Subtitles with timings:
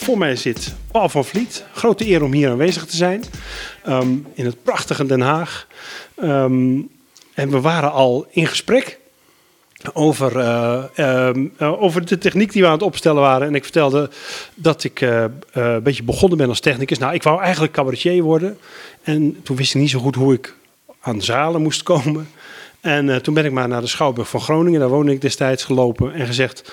[0.00, 1.64] Voor mij zit Paul van Vliet.
[1.72, 3.24] Grote eer om hier aanwezig te zijn.
[3.84, 5.66] ehm, in het prachtige Den Haag.
[6.16, 6.78] Ehm,
[7.34, 8.98] en we waren al in gesprek
[9.92, 13.46] over, eh, ehm, eh, over de techniek die we aan het opstellen waren.
[13.46, 14.10] En ik vertelde
[14.54, 16.98] dat ik eh, een beetje begonnen ben als technicus.
[16.98, 18.58] Nou, ik wou eigenlijk cabaretier worden.
[19.02, 20.54] En toen wist ik niet zo goed hoe ik
[21.00, 22.28] aan zalen moest komen.
[22.80, 26.12] En toen ben ik maar naar de Schouwburg van Groningen, daar woonde ik destijds, gelopen
[26.12, 26.72] en gezegd...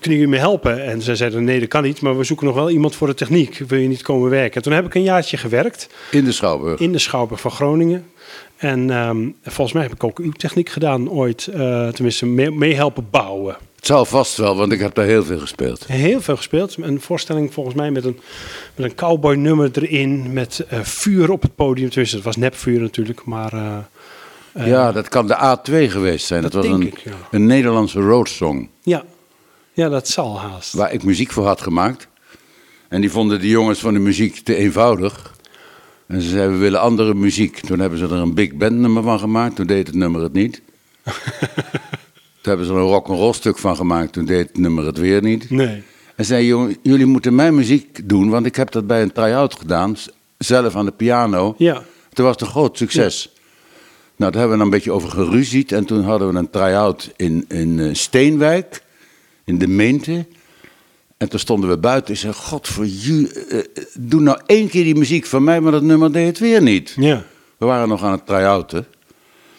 [0.00, 0.84] Kunnen jullie me helpen?
[0.84, 3.14] En ze zeiden: Nee, dat kan niet, maar we zoeken nog wel iemand voor de
[3.14, 3.58] techniek.
[3.68, 4.56] Wil je niet komen werken?
[4.56, 6.80] En toen heb ik een jaartje gewerkt In de Schouwburg.
[6.80, 8.04] in de Schouwburg van Groningen.
[8.56, 11.46] En ehm, volgens mij heb ik ook uw techniek gedaan ooit.
[11.46, 13.56] eh, tenminste, mee, mee helpen bouwen.
[13.76, 15.86] Het zal vast wel, want ik heb daar heel veel gespeeld.
[15.86, 16.76] Heel veel gespeeld.
[16.80, 18.20] Een voorstelling volgens mij met een,
[18.74, 20.32] met een cowboy nummer erin.
[20.32, 21.88] Met eh, vuur op het podium.
[21.88, 23.24] Tenminste, het was nepvuur natuurlijk.
[23.24, 26.42] Maar eh, ja, dat kan de A2 geweest zijn.
[26.42, 27.12] Dat, dat was een, ik, ja.
[27.30, 28.68] een Nederlandse roadsong.
[28.82, 29.04] ja.
[29.72, 30.72] Ja, dat zal haast.
[30.72, 32.08] Waar ik muziek voor had gemaakt.
[32.88, 35.34] En die vonden de jongens van de muziek te eenvoudig.
[36.06, 37.60] En ze zeiden, we willen andere muziek.
[37.60, 39.56] Toen hebben ze er een big band nummer van gemaakt.
[39.56, 40.62] Toen deed het nummer het niet.
[42.42, 44.12] Toen hebben ze er een rock'n'roll stuk van gemaakt.
[44.12, 45.50] Toen deed het nummer het weer niet.
[45.50, 45.82] Nee.
[46.16, 48.30] En zei, jongen, jullie moeten mijn muziek doen.
[48.30, 49.96] Want ik heb dat bij een try-out gedaan.
[50.38, 51.54] Zelf aan de piano.
[51.58, 51.82] Ja.
[52.12, 53.32] Toen was het een groot succes.
[54.16, 55.72] Nou, daar hebben we dan een beetje over geruzied.
[55.72, 58.82] En toen hadden we een try-out in, in eh, Steenwijk,
[59.44, 60.26] in de Meente.
[61.16, 62.14] En toen stonden we buiten.
[62.14, 63.64] Ik zei, god voor jullie, eh, eh,
[63.98, 66.94] doe nou één keer die muziek van mij, maar dat nummer deed het weer niet.
[66.96, 67.24] Ja.
[67.56, 68.86] We waren nog aan het try-outen.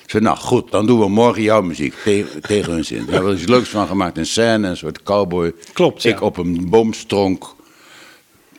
[0.03, 2.97] Ik zei, nou goed, dan doen we morgen jouw muziek, te- tegen hun zin.
[2.97, 5.53] Daar hebben we er iets leuks van gemaakt, een scène, een soort cowboy.
[5.73, 6.09] Klopt, ja.
[6.11, 7.55] Ik op een boomstronk,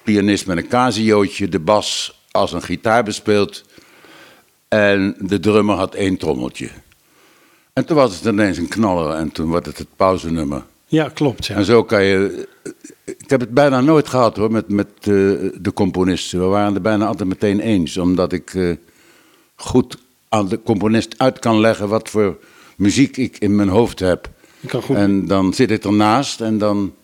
[0.03, 3.65] pianist met een casiootje, de bas als een gitaar bespeeld.
[4.69, 6.69] En de drummer had één trommeltje.
[7.73, 10.65] En toen was het ineens een knaller en toen werd het het pauzenummer.
[10.95, 11.47] Ja, klopt.
[11.47, 11.55] Ja.
[11.55, 12.49] En zo kan je.
[13.05, 15.07] Ik heb het bijna nooit gehad hoor, met, met eh,
[15.61, 16.39] de componisten.
[16.39, 18.71] We waren er bijna altijd meteen eens, omdat ik eh,
[19.55, 22.39] goed aan de componist uit kan leggen wat voor
[22.77, 24.31] muziek ik in mijn hoofd heb.
[24.61, 24.97] Ik kan goed.
[24.97, 26.95] En dan zit ik ernaast en dan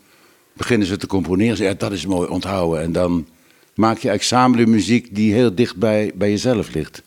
[0.52, 1.56] beginnen ze te componeren.
[1.56, 2.82] Ze, ja, dat is mooi, onthouden.
[2.82, 3.26] En dan
[3.74, 7.02] maak je eigenlijk samen de muziek die heel dicht bij, bij jezelf ligt.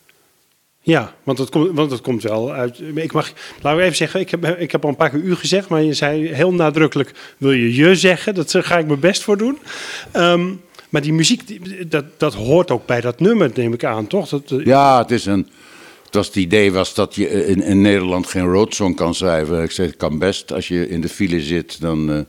[0.86, 2.80] Ja, want dat, komt, want dat komt wel uit.
[2.94, 5.34] Ik mag, laten we even zeggen, ik heb, ik heb al een paar keer u
[5.34, 8.34] gezegd, maar je zei heel nadrukkelijk: wil je je zeggen?
[8.34, 9.58] Dat ga ik mijn best voor doen.
[10.12, 10.50] Ehm,
[10.88, 11.42] maar die muziek,
[11.90, 14.28] dat, dat hoort ook bij dat nummer, neem ik aan, toch?
[14.28, 15.48] Dat, eh, Ja, het is een.
[16.04, 19.62] Het, was het idee was dat je in, in Nederland geen roadsong kan schrijven.
[19.62, 20.52] Ik zei, het kan best.
[20.52, 22.20] Als je in de file zit, dan eh,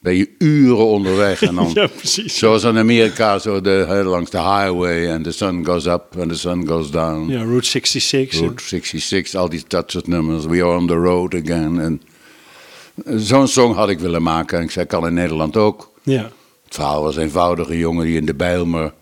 [0.00, 1.42] ben je uren onderweg.
[1.42, 2.38] En dan, Ja, precies.
[2.38, 5.08] Zoals in Amerika, zo de, langs de highway.
[5.08, 7.30] En the sun goes up and the sun goes down.
[7.30, 8.40] Ja, Route 66.
[8.40, 10.44] Route 66, al die dat soort nummers.
[10.44, 11.80] We are on the road again.
[11.80, 12.02] En
[13.20, 14.58] zo'n song had ik willen maken.
[14.58, 15.90] En ik zei, kan in Nederland ook.
[16.02, 16.30] Ja.
[16.64, 17.68] Het verhaal was eenvoudig.
[17.68, 18.92] Een jongen die in de Bijlmer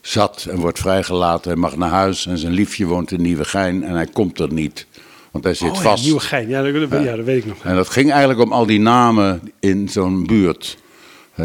[0.00, 1.50] zat en wordt vrijgelaten.
[1.50, 4.86] Hij mag naar huis en zijn liefje woont in Nieuwegein en hij komt er niet.
[5.32, 6.04] Want hij zit Oh, ja, vast.
[6.04, 6.48] nieuwe gein.
[6.48, 7.64] Ja dat, ja, dat weet ik nog.
[7.64, 10.80] En dat ging eigenlijk om al die namen in zo'n buurt.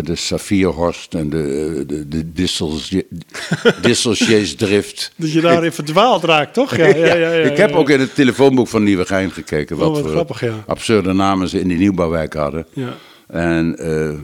[0.04, 2.96] De Safierhorst en de, de, de Dissels,
[3.82, 5.12] Disselsjeesdrift.
[5.16, 6.76] Dat je daarin verdwaald raakt, toch?
[6.78, 7.76] Ja, ja, ja, ja, ik heb ja.
[7.76, 9.78] ook in het telefoonboek van Nieuwegein gekeken.
[9.78, 10.64] Wat, Oh, wat voor grappig, ja.
[10.68, 12.66] absurde namen ze in die nieuwbouwwijk hadden.
[12.74, 12.94] Ja.
[13.28, 14.20] En eh,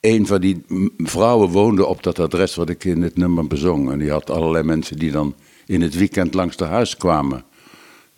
[0.00, 0.64] een van die
[0.98, 3.90] vrouwen woonde op dat adres wat ik in het nummer bezong.
[3.92, 5.34] En die had allerlei mensen die dan
[5.66, 7.44] in het weekend langs de huis kwamen.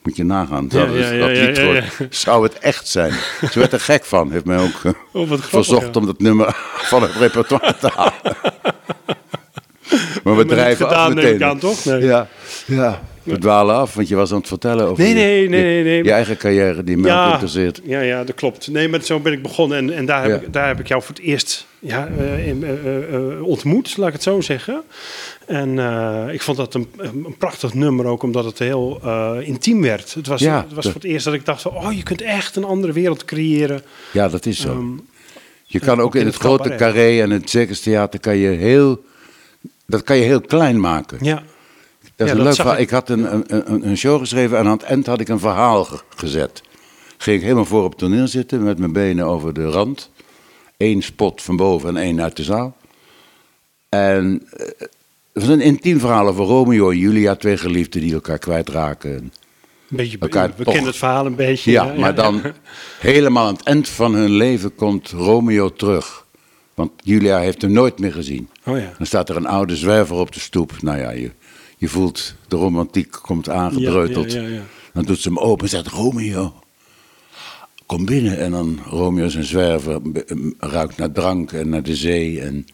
[0.02, 0.64] Moet je nagaan.
[0.70, 3.12] Ja, Zou, ja, het- ja, dat ja, lied wordt- zou het echt zijn?
[3.52, 4.30] Ze werd er gek van.
[4.32, 8.12] Heeft mij ook eh, Oh, grappig, verzocht om dat nummer van het repertoire te halen.
[10.24, 11.44] maar we drijven af gedaan, neem meteen.
[11.44, 11.84] aan, toch?
[11.84, 12.00] Nee.
[12.02, 12.26] Ja,
[12.66, 15.60] ja, we dwalen af, want je was aan het vertellen over Nee, je- nee, nee,
[15.60, 16.04] je, nee, nee.
[16.04, 17.80] je eigen carrière die mij ook interesseert.
[17.84, 18.68] Ja, ja, dat klopt.
[18.68, 19.78] Nee, maar zo ben ik begonnen.
[19.78, 23.42] En, en daar, heb ik, daar heb ik jou voor het eerst ja, eh, eh,
[23.42, 24.82] ontmoet, laat ik het zo zeggen.
[25.50, 29.82] En eh, ik vond dat een, een prachtig nummer ook, omdat het heel eh, intiem
[29.82, 30.14] werd.
[30.14, 32.22] Het was, Ja, het was voor het eerst dat ik dacht van, oh, je kunt
[32.22, 33.82] echt een andere wereld creëren.
[34.12, 34.68] Ja, dat is zo.
[34.70, 34.86] Ehm,
[35.64, 39.04] Je kan ook in in het het grote carré en het circustheater kan je heel,
[39.86, 41.18] dat kan je heel klein maken.
[41.22, 41.42] ja.
[42.02, 42.74] Dat Ja, is een dat leuk verhaal.
[42.74, 42.80] ik.
[42.80, 45.84] Ik had een, een, een, show geschreven en aan het eind had ik een verhaal
[45.84, 46.62] ge- gezet.
[47.18, 50.10] ging ik helemaal voor op het toneel zitten met mijn benen over de rand.
[50.76, 52.76] Eén spot van boven en één uit de zaal.
[53.88, 54.66] En eh,
[55.32, 59.10] het was een intiem verhaal over Romeo en Julia, twee geliefden die elkaar kwijtraken.
[59.10, 61.70] Een beetje, Elkaar we kennen het verhaal een beetje.
[61.70, 62.42] Ja, maar dan
[63.00, 66.26] helemaal aan het eind van hun leven komt Romeo terug.
[66.74, 68.48] Want Julia heeft hem nooit meer gezien.
[68.66, 68.92] Oh ja.
[68.96, 70.82] Dan staat er een oude zwerver op de stoep.
[70.82, 71.30] Nou ja, je,
[71.76, 74.32] je voelt de romantiek komt aangedreuteld.
[74.32, 74.62] Ja, ja, ja, ja.
[74.92, 76.54] Dan doet ze hem open en zegt Romeo,
[77.86, 78.38] kom binnen.
[78.38, 80.00] En dan Romeo een zwerver,
[80.58, 82.40] ruikt naar drank en naar de zee.
[82.40, 82.66] En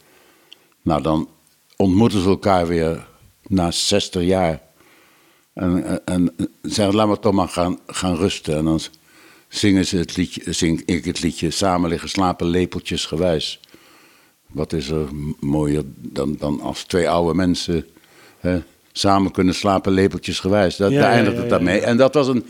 [0.82, 1.28] nou, dan
[1.76, 3.06] ontmoeten ze elkaar weer
[3.46, 4.60] na 60 jaar.
[5.52, 8.56] En, en, en zeggen, laten we toch maar gaan, gaan rusten.
[8.56, 8.80] En dan
[9.48, 13.60] zingen ze het liedje, zing ik het liedje Samen liggen slapen lepeltjes gewijs.
[14.46, 15.08] Wat is er
[15.40, 17.86] mooier dan, dan als twee oude mensen
[18.38, 18.62] hè,
[18.92, 20.76] samen kunnen slapen lepeltjes gewijs.
[20.76, 21.80] Dat, Ja, daar eindigt ja, het ja, daarmee.
[21.80, 21.86] ja.
[21.86, 22.44] En dat was een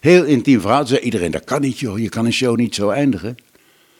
[0.00, 0.78] heel intiem verhaal.
[0.78, 3.36] Toen zei iedereen, dat kan niet joh, je kan een show niet zo eindigen.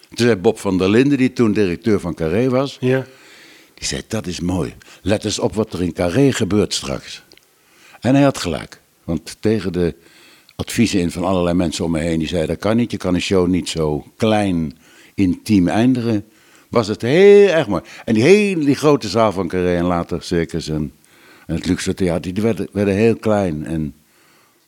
[0.09, 2.77] Toen zei Bob van der Linden, die toen directeur van Carré was...
[2.81, 3.07] Ja.
[3.79, 4.75] Die zei, dat is mooi.
[5.03, 7.23] Let eens op wat er in Carré gebeurt straks.
[8.01, 8.81] En hij had gelijk.
[9.05, 9.95] Want tegen de
[10.57, 12.19] adviezen in van allerlei mensen om me heen...
[12.19, 14.79] die zeiden, dat kan niet, je kan een show niet zo klein,
[15.15, 16.25] intiem eindigen...
[16.69, 17.83] was het heel erg mooi.
[18.05, 20.93] En die hele die grote zaal van Carré en later Circus en,
[21.47, 22.35] en het Luxe Theater...
[22.35, 23.67] die werden, werden heel klein.
[23.67, 23.95] En,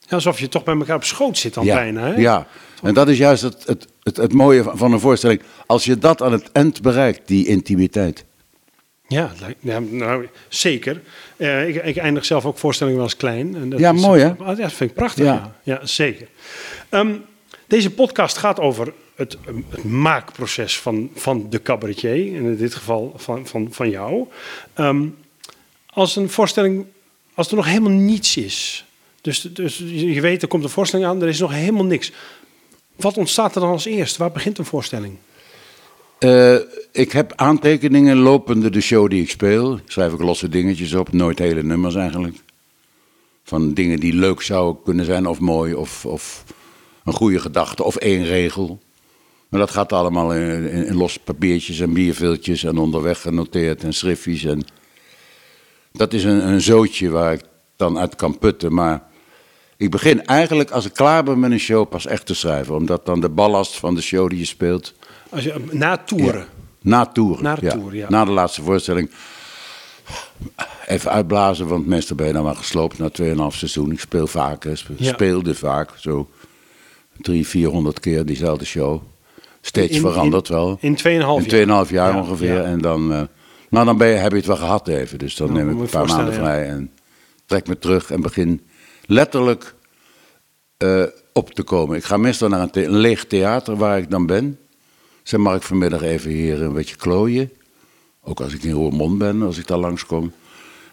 [0.00, 2.06] Ja, Alsof je toch bij elkaar op schoot zit dan ja, bijna.
[2.06, 2.14] Hè?
[2.14, 2.46] ja,
[2.82, 5.40] en dat is juist het, het, het, het mooie van- van een voorstelling.
[5.66, 8.24] Als je dat aan het eind bereikt, die intimiteit...
[9.10, 9.30] Ja,
[9.60, 11.02] ja, nou, zeker.
[11.36, 13.54] Eh, ik, ik eindig zelf ook voorstellingen wel eens klein.
[13.54, 14.28] En dat Ja, is- mooi, hè?
[14.38, 15.32] Ah, Dat vind ik prachtig, Ja.
[15.62, 15.74] ja.
[15.74, 16.26] Ja, zeker.
[16.88, 17.12] Ehm,
[17.66, 22.26] deze podcast gaat over het, het maakproces van, van de cabaretier.
[22.34, 24.26] In dit geval van, van, van jou.
[24.74, 25.06] Ehm,
[25.86, 26.84] als een voorstelling,
[27.34, 28.84] als er nog helemaal niets is.
[29.20, 32.12] Dus, dus je weet, er komt een voorstelling aan, er is nog helemaal niks.
[32.96, 34.16] Wat ontstaat er dan als eerst?
[34.16, 35.16] Waar begint een voorstelling?
[36.20, 36.56] Eh,
[36.92, 39.80] ik heb aantekeningen lopende de show die ik speel.
[39.86, 42.36] Schrijf ik losse dingetjes op, nooit hele nummers eigenlijk.
[43.44, 46.44] Van dingen die leuk zouden kunnen zijn of mooi of, of
[47.04, 48.80] een goede gedachte of één regel.
[49.48, 54.44] Maar dat gaat allemaal in, in, in papiertjes en bierviltjes en onderweg genoteerd en schriftjes.
[54.44, 54.64] En
[55.92, 57.42] dat is een, een zootje waar ik
[57.76, 58.74] dan uit kan putten.
[58.74, 59.02] Maar
[59.76, 62.74] ik begin eigenlijk als ik klaar ben met een show pas echt te schrijven.
[62.74, 64.94] Omdat dan de ballast van de show die je speelt...
[65.30, 66.46] Als je, na toeren.
[66.80, 67.42] Na toeren.
[67.42, 68.06] Na ja.
[68.08, 69.10] Na de laatste voorstelling.
[70.86, 73.92] Even uitblazen, want meestal ben je dan maar gesloopt na 2,5 seizoen.
[73.92, 74.66] Ik speel vaak,
[74.98, 75.90] speelde vaak.
[75.96, 76.28] Zo
[77.20, 79.02] 300, 400 keer diezelfde show.
[79.60, 80.78] Steeds In- veranderd in- wel.
[80.80, 81.48] in 2,5 In
[81.86, 82.64] 2,5 jaar Ja, ongeveer.
[82.64, 83.22] En dan, eh,
[83.70, 85.18] nou, dan ben je, heb je het wel gehad even.
[85.18, 86.90] Dus dan Ja, neem ik een paar maanden vrij en
[87.46, 88.66] trek me terug en begin
[89.06, 89.74] letterlijk
[90.76, 91.02] eh,
[91.32, 91.96] op te komen.
[91.96, 94.58] Ik ga meestal naar een, the- een leeg theater waar ik dan ben.
[95.30, 97.50] Zeg, mag ik vanmiddag even hier een beetje klooien?
[98.22, 100.32] Ook als ik in Roermond ben, als ik daar langskom.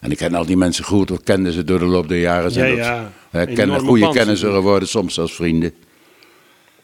[0.00, 2.50] En ik ken al die mensen goed, of kende ze door de loop der jaren.
[2.50, 3.10] Zijn Ja, dat, ja.
[3.40, 4.64] Enorme kennen, goede kennissen natuurlijk.
[4.64, 5.74] worden, soms zelfs vrienden.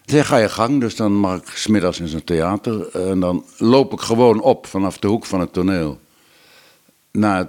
[0.04, 2.88] Dan ga je gang, dus dan mag ik smiddags in zo'n theater.
[2.88, 5.98] En dan loop ik gewoon op vanaf de hoek van het toneel.
[7.10, 7.48] Naar,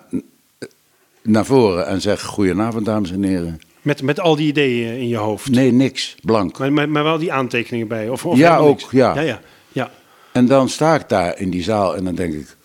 [1.22, 3.60] naar voren en zeg, goedenavond dames en heren.
[3.82, 5.50] Met, met al die ideeën in je hoofd.
[5.50, 6.58] Nee, niks, blank.
[6.58, 8.10] Maar, maar, maar wel die aantekeningen bij.
[8.10, 9.42] Of, of Ja, ook, ja, ja, ja.
[10.36, 12.56] En dan sta ik daar in die zaal en dan denk ik,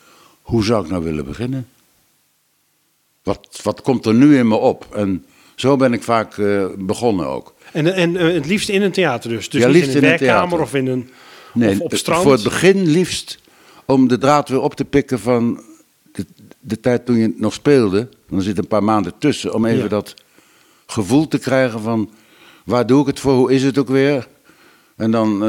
[0.42, 1.68] hoe zou ik nou willen beginnen?
[3.22, 4.86] Wat, wat komt er nu in me op?
[4.94, 5.24] En
[5.54, 7.54] zo ben ik vaak eh, begonnen ook.
[7.72, 9.48] En, en eh, het liefst in een theater dus.
[9.50, 10.60] Dus Ja, niet liefst in een werkkamer theater.
[10.60, 11.10] of in een
[11.54, 12.22] Nee, of op eh, strand.
[12.22, 13.38] voor het begin liefst
[13.84, 15.60] om de draad weer op te pikken van
[16.12, 16.26] de,
[16.60, 18.08] de tijd toen je nog speelde.
[18.28, 19.88] Dan zit een paar maanden tussen om even Ja.
[19.88, 20.14] dat
[20.86, 22.10] gevoel te krijgen van
[22.64, 24.28] waar doe ik het voor, hoe is het ook weer?
[24.96, 25.42] En dan,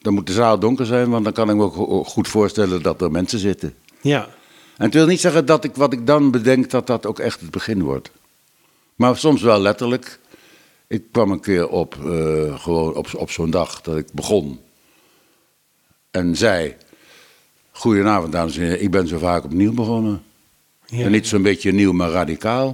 [0.00, 2.82] dan moet de zaal donker zijn, want dan kan ik me ook go- goed voorstellen
[2.82, 3.74] dat er mensen zitten.
[4.00, 4.28] Ja,
[4.76, 7.40] En het wil niet zeggen dat ik wat ik dan bedenk, dat dat ook echt
[7.40, 8.10] het begin wordt.
[8.94, 10.18] Maar soms wel letterlijk.
[10.86, 14.60] Ik kwam een keer op, eh, gewoon op, op zo'n dag dat ik begon.
[16.10, 16.76] En zei,
[17.72, 20.22] goedenavond dames en heren, ik ben zo vaak opnieuw begonnen.
[20.86, 21.04] ja.
[21.04, 22.68] En niet zo'n beetje nieuw, maar radicaal.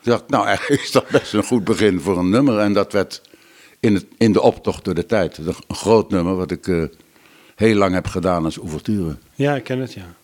[0.00, 2.58] Ik dacht, nou eigenlijk is dat best een goed begin voor een nummer.
[2.58, 3.22] En dat werd
[3.82, 5.38] in, het, in de optocht door de tijd.
[5.38, 6.82] Een groot nummer wat ik eh,
[7.54, 9.16] heel lang heb gedaan als ouverture.
[9.34, 10.14] ja, ik ken het, ja.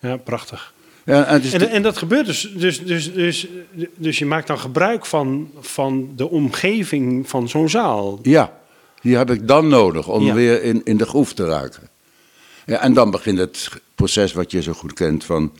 [0.00, 0.74] Ja, prachtig.
[1.04, 3.46] Ja, en En, de- en dat gebeurt dus, dus, dus, dus,
[3.96, 8.18] dus je maakt dan gebruik van, van de omgeving van zo'n zaal.
[8.22, 8.58] Ja,
[9.02, 10.34] die heb ik dan nodig om Ja.
[10.34, 11.88] weer in, in de groef te raken.
[12.66, 15.52] Ja, en dan begint het proces wat je zo goed kent van,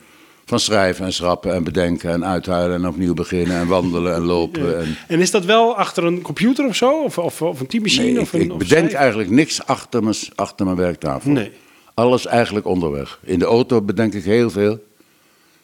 [0.52, 4.78] Van schrijven en schrappen en bedenken en uithuilen en opnieuw beginnen en wandelen en lopen.
[4.78, 4.96] En...
[5.08, 7.02] En is dat wel achter een computer of zo?
[7.02, 8.10] Of, of, of een typemachine?
[8.10, 8.98] Nee, of ik, een, ik of bedenk schrijven?
[8.98, 11.30] eigenlijk niks achter mijn, achter mijn werktafel.
[11.30, 11.50] Nee.
[11.94, 13.18] Alles eigenlijk onderweg.
[13.22, 14.72] In de auto bedenk ik heel veel.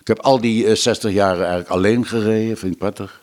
[0.01, 3.21] Ik heb al die eh, 60 jaren eigenlijk alleen gereden, vind ik prettig.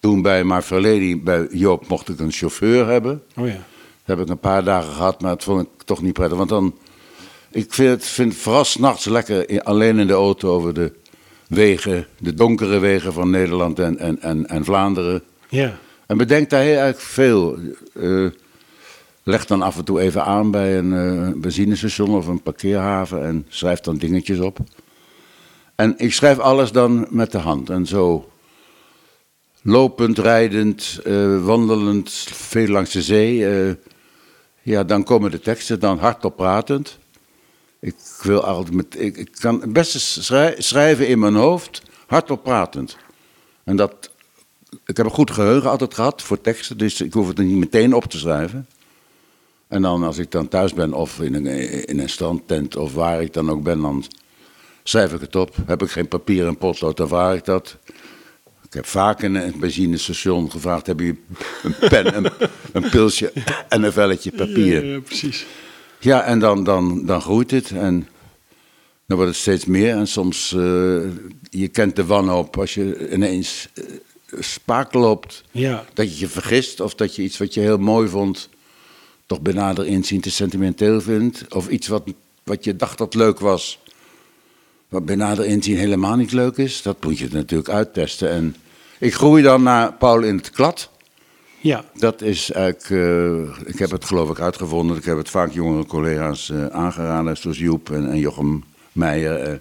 [0.00, 3.22] Toen bij Marveledi, bij Joop, mocht ik een chauffeur hebben.
[3.36, 3.52] Oh ja.
[4.04, 6.36] Dat heb ik een paar dagen gehad, maar dat vond ik toch niet prettig.
[6.36, 6.74] Want dan,
[7.50, 10.92] ik vind het vind vooral s'nachts lekker in- alleen in de auto over de
[11.48, 15.22] wegen, de donkere wegen van Nederland en, en, en, en Vlaanderen.
[15.48, 15.78] Ja.
[16.06, 17.58] En bedenk daar heel erg veel.
[17.94, 18.26] Eh,
[19.22, 23.46] leg dan af en toe even aan bij een eh, benzinestation of een parkeerhaven en
[23.48, 24.58] schrijf dan dingetjes op.
[25.74, 27.70] En ik schrijf alles dan met de hand.
[27.70, 28.28] En zo
[29.62, 33.46] lopend, rijdend, eh, wandelend, veel langs de zee.
[34.62, 36.98] ja, dan komen de teksten, dan hardop pratend.
[37.80, 42.96] Ik wil altijd met, ik, kan het beste schrij- schrijven in mijn hoofd, hardop pratend.
[43.64, 44.10] En dat
[44.86, 47.94] ik heb een goed geheugen altijd gehad voor teksten, dus ik hoef het niet meteen
[47.94, 48.68] op te schrijven.
[49.68, 51.46] En dan als ik dan thuis ben of in een,
[51.86, 54.04] in een strandtent of waar ik dan ook ben, dan
[54.82, 55.56] schrijf ik het op.
[55.66, 57.76] Heb ik geen papier en potlood, dan vraag ik dat.
[58.64, 61.14] Ik heb vaak in een benzinestation gevraagd, heb je
[61.62, 62.32] een pen, een,
[62.72, 63.32] een pilsje
[63.68, 64.84] en een velletje papier?
[64.84, 65.46] Ja, precies.
[66.00, 68.08] Ja, en dan, dan, dan groeit het en
[69.06, 69.96] dan wordt het steeds meer.
[69.96, 70.60] En soms, eh,
[71.50, 73.84] je kent de wanhoop als je ineens eh,
[74.40, 75.44] spaak loopt.
[75.50, 75.84] Ja.
[75.94, 78.48] Dat je je vergist of dat je iets wat je heel mooi vond,
[79.26, 81.54] toch bij nader inzien te sentimenteel vindt.
[81.54, 82.02] Of iets wat,
[82.42, 83.78] wat je dacht dat leuk was,
[84.88, 86.82] wat bij nader inzien helemaal niet leuk is.
[86.82, 88.30] Dat moet je natuurlijk uittesten.
[88.30, 88.56] En
[88.98, 90.90] ik groei dan naar Paul in het klad.
[91.60, 91.84] Ja.
[91.94, 94.96] Dat is eigenlijk, eh, ik heb het geloof ik uitgevonden.
[94.96, 99.40] Ik heb het vaak jongere collega's eh, aangeraden, zoals Joep en, en Jochem Meijer.
[99.40, 99.58] eh.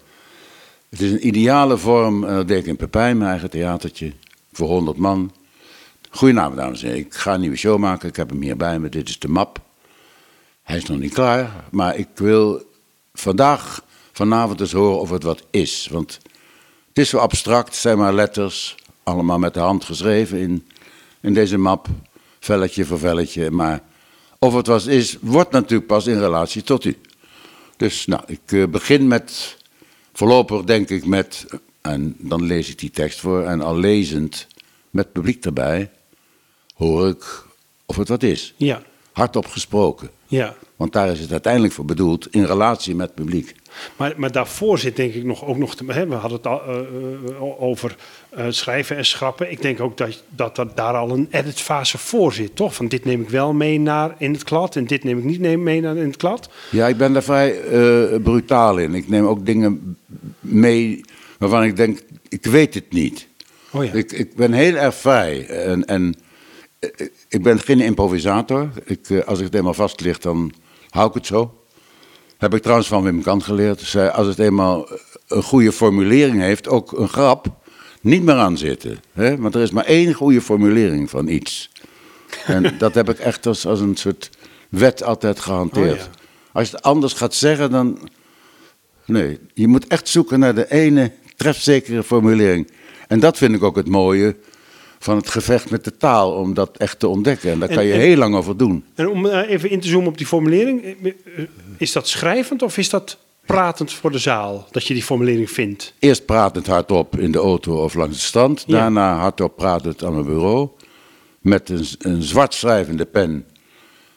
[0.89, 4.13] het is een ideale vorm, dat deed ik in Pepijn, mijn eigen theatertje,
[4.51, 5.31] voor 100 man.
[6.09, 8.79] Goedenavond dames en heren, ik ga een nieuwe show maken, ik heb hem hier bij
[8.79, 9.59] me, dit is de map.
[10.63, 12.63] Hij is nog niet klaar, maar ik wil
[13.13, 15.87] vandaag, vanavond eens horen of het wat is.
[15.91, 16.19] Want
[16.87, 20.67] het is zo abstract, zijn maar letters, allemaal met de hand geschreven in,
[21.21, 21.87] in deze map,
[22.39, 23.51] velletje voor velletje.
[23.51, 23.83] Maar
[24.39, 26.97] of het wat is, wordt natuurlijk pas in relatie tot u.
[27.77, 29.57] Dus nou, ik eh, begin met,
[30.13, 31.45] voorlopig denk ik met,
[31.81, 34.47] en dan lees ik die tekst voor, en al lezend
[34.89, 35.91] met publiek erbij,
[36.75, 37.45] hoor ik
[37.85, 38.53] of het wat is.
[38.57, 38.81] Ja.
[39.17, 40.09] Hardop gesproken.
[40.25, 40.55] Ja.
[40.75, 43.55] Want daar is het uiteindelijk voor bedoeld, in relatie met publiek.
[43.95, 45.75] Maar, maar daarvoor zit denk ik nog, ook nog...
[45.75, 47.95] Te, hè, we hadden het al eh, eh, over
[48.29, 49.51] eh, schrijven en schrappen.
[49.51, 52.75] Ik denk ook dat, dat daar al een editfase voor zit, toch?
[52.75, 54.75] Van dit neem ik wel mee naar in het klad...
[54.75, 56.49] en dit neem ik niet mee naar in het klad.
[56.69, 58.93] Ja, ik ben daar vrij eh, brutaal in.
[58.93, 59.97] Ik neem ook dingen
[60.39, 61.01] mee
[61.39, 63.27] waarvan ik denk, ik weet het niet.
[63.71, 63.91] Oh ja.
[63.93, 65.47] Ik, ik ben heel erg vrij.
[65.47, 66.15] En, en
[67.27, 68.69] ik ben geen improvisator.
[68.85, 70.53] Ik, eh, als ik het eenmaal vast ligt, dan
[70.89, 71.61] hou ik het zo.
[72.37, 73.81] Heb ik trouwens van Wim Kant geleerd.
[73.81, 74.89] Zei, als het eenmaal
[75.27, 77.47] een goede formulering heeft, ook een grap,
[78.01, 78.99] niet meer aan zitten.
[79.13, 79.37] Hè?
[79.37, 81.71] Want er is maar één goede formulering van iets.
[82.45, 84.29] En dat heb ik echt als, als een soort
[84.69, 85.91] wet altijd gehanteerd.
[85.91, 86.09] Oh ja.
[86.51, 88.09] Als je het anders gaat zeggen, dan.
[89.05, 92.71] Nee, je moet echt zoeken naar de ene trefzekere formulering.
[93.07, 94.35] En dat vind ik ook het mooie
[94.99, 97.51] van het gevecht met de taal, om dat echt te ontdekken.
[97.51, 98.85] En daar En- kan je en- heel lang over doen.
[98.95, 100.83] En om eh, even in te zoomen op die formulering.
[100.83, 100.91] eh,
[101.37, 101.45] eh,
[101.77, 104.67] Is dat schrijvend of is dat pratend voor de zaal?
[104.71, 105.93] Dat je die formulering vindt?
[105.99, 108.63] Eerst pratend hardop in de auto of langs het strand.
[108.67, 108.77] Ja.
[108.79, 110.69] Daarna hardop pratend aan mijn bureau.
[111.39, 113.45] Met een, een zwart schrijvende pen.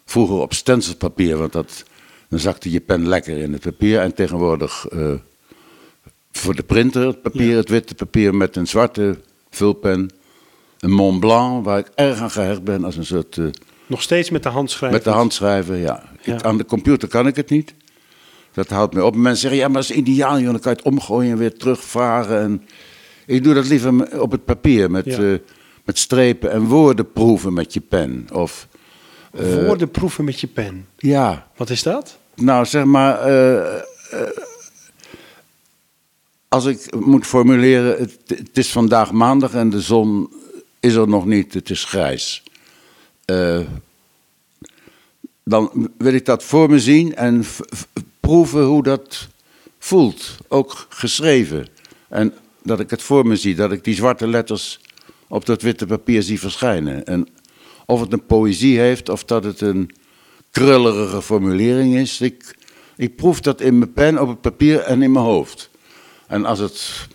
[0.05, 1.85] Vroeger op stencilpapier, want dat,
[2.29, 3.99] dan zakte je pen lekker in het papier.
[4.01, 4.87] En tegenwoordig
[6.33, 7.57] voor de printer, het papier, Ja.
[7.57, 9.19] het witte papier met een zwarte
[9.51, 10.11] vulpen.
[10.81, 13.37] Een Mont Blanc, waar ik erg aan gehecht ben als een soort...
[13.39, 13.45] eh,
[13.87, 14.99] Nog steeds met de hand schrijven?
[14.99, 16.03] met de hand schrijven, ja.
[16.23, 16.35] Ja.
[16.35, 17.75] Ik, aan de computer kan ik het niet.
[18.53, 19.15] Dat houdt me op.
[19.17, 20.51] Mensen zeggen, ja, maar dat is ideaal, joh.
[20.51, 22.41] Dan kan je het omgooien en weer terugvaren.
[22.41, 22.63] En
[23.27, 25.19] ik doe dat liever op het papier, met, Ja.
[25.19, 25.39] eh,
[25.85, 28.29] met strepen en woorden proeven met je pen.
[28.33, 28.69] Of,
[29.33, 30.87] eh, Woorden proeven met je pen.
[30.97, 32.19] ja, Wat is dat?
[32.35, 33.19] nou zeg maar,
[36.49, 40.33] als ik moet formuleren, het, het is vandaag maandag en de zon
[40.81, 42.43] is er nog niet, het is grijs.
[43.25, 43.61] Eh,
[45.45, 47.45] dan wil ik dat voor me zien en
[48.21, 49.29] proeven hoe dat
[49.79, 51.69] voelt, ook geschreven.
[52.09, 54.81] En dat ik het voor me zie, dat ik die zwarte letters
[55.29, 57.07] op dat witte papier zie verschijnen.
[57.07, 57.29] En
[57.87, 59.91] of het een poëzie heeft of dat het een
[60.51, 62.21] krullerige formulering is.
[62.21, 62.57] Ik,
[62.97, 65.71] ik proef dat in mijn pen, op het papier en in mijn hoofd.
[66.27, 67.09] En als het,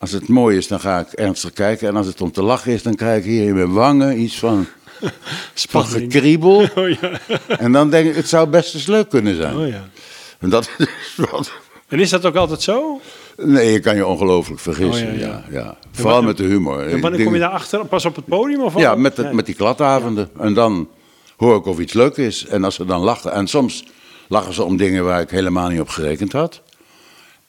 [0.00, 1.88] als het mooi is, dan ga ik ernstig kijken.
[1.88, 4.38] En als het om te lachen is, dan krijg ik hier in mijn wangen iets
[4.38, 4.66] van,
[5.00, 5.10] van
[5.54, 6.12] Spanning.
[6.12, 6.66] gekriebel.
[6.74, 7.20] Oh ja.
[7.64, 9.56] En dan denk ik, het zou best eens leuk kunnen zijn.
[9.56, 9.88] Oh ja.
[10.38, 11.52] En dat is wat...
[11.88, 13.00] En is dat ook altijd zo?
[13.36, 15.08] Nee, je kan je ongelooflijk vergissen.
[15.08, 15.60] Oh, ja, ja, ja.
[15.60, 16.86] ja, Vooral met de humor.
[16.86, 17.84] En wanneer Ik kom je daarachter?
[17.86, 18.62] Pas op het podium?
[18.62, 20.30] Of Ja, met, met die kladavonden.
[20.38, 20.88] En dan
[21.36, 22.46] hoor ik of iets leuk is.
[22.46, 23.32] En als ze dan lachen.
[23.32, 23.84] En soms
[24.28, 26.62] lachen ze om dingen waar ik helemaal niet op gerekend had.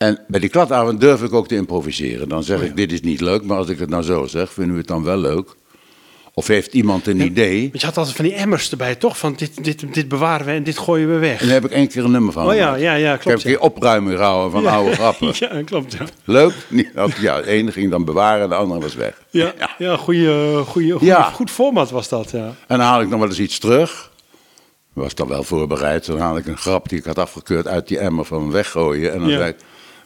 [0.01, 2.29] En bij die kladavond durf ik ook te improviseren.
[2.29, 3.43] Dan Oh, zeg ik, dit is niet leuk.
[3.43, 5.55] Maar als ik het nou zo zeg, vinden we het dan wel leuk?
[6.33, 7.61] Of heeft iemand een idee?
[7.69, 9.17] Want je had altijd van die emmers erbij, toch?
[9.17, 11.39] Van dit, dit, dit bewaren we en dit gooien we weg.
[11.41, 13.19] En daar heb ik één keer een nummer van Oh ja, ja, ja, Ik heb
[13.21, 13.43] klopt.
[13.43, 15.31] een keer opruimen gehouden van oude grappen.
[15.33, 15.93] Ja, klopt.
[15.93, 16.53] Ja, Leuk?
[17.21, 19.21] Ja, de ene ging dan bewaren, de andere was weg.
[19.29, 21.23] ja, ja goeie- Ja.
[21.23, 22.31] goed format was dat.
[22.31, 22.45] Ja.
[22.45, 24.11] En dan haal ik nog wel eens iets terug.
[24.93, 26.05] Was dan wel voorbereid.
[26.05, 29.13] Dan haal ik een grap die ik had afgekeurd uit die emmer van weggooien.
[29.13, 29.37] En dan Ja.
[29.37, 29.55] zei ik,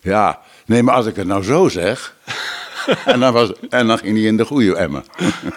[0.06, 2.16] ja, nee, maar als ik het nou zo zeg.
[3.06, 5.04] en, dan was, en dan ging die in de goede emmer.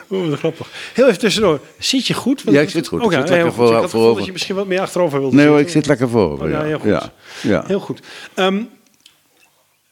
[0.09, 0.67] Oh, wat grappig.
[0.95, 1.61] Heel even tussendoor.
[1.79, 2.43] Zit je goed?
[2.43, 3.01] Want- Ja, ik zit goed.
[3.01, 4.17] Oh, Ik ja, zit heel lekker voor- Ik voorover.
[4.17, 6.43] dat je misschien wat meer achterover wilde Nee hoor, ik zit lekker voor.
[6.43, 6.89] Oh, ja, heel goed.
[6.89, 7.13] Ja,
[7.43, 7.65] ja.
[7.67, 8.01] Heel goed.
[8.35, 8.63] Ehm,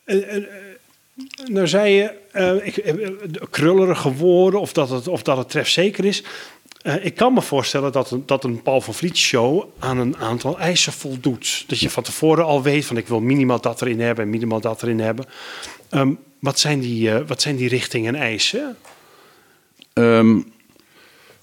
[0.05, 0.43] eh, eh,
[1.45, 2.95] nou zei je, eh, ik,
[3.51, 6.23] krullerige woorden of dat het, of dat het trefzeker is.
[6.87, 10.17] Eh, ik kan me voorstellen dat een, dat een Paul van Vliet show aan een
[10.17, 11.65] aantal eisen voldoet.
[11.67, 14.61] Dat je van tevoren al weet van ik wil minimaal dat erin hebben en minimaal
[14.61, 15.25] dat erin hebben.
[15.89, 18.77] Ehm, wat, zijn die, eh, wat zijn die richtingen en eisen?
[19.93, 20.41] Ehm,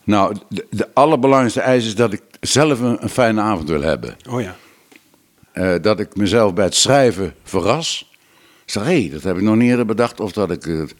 [0.03, 4.17] nou, de, de allerbelangrijkste eis is dat ik zelf een, een fijne avond wil hebben.
[4.29, 4.55] Oh ja.
[5.51, 8.11] Eh, dat ik mezelf bij het schrijven verras.
[8.65, 10.19] Ik zeg, hé, dat heb ik nog niet eerder bedacht.
[10.19, 10.93] Of dat ik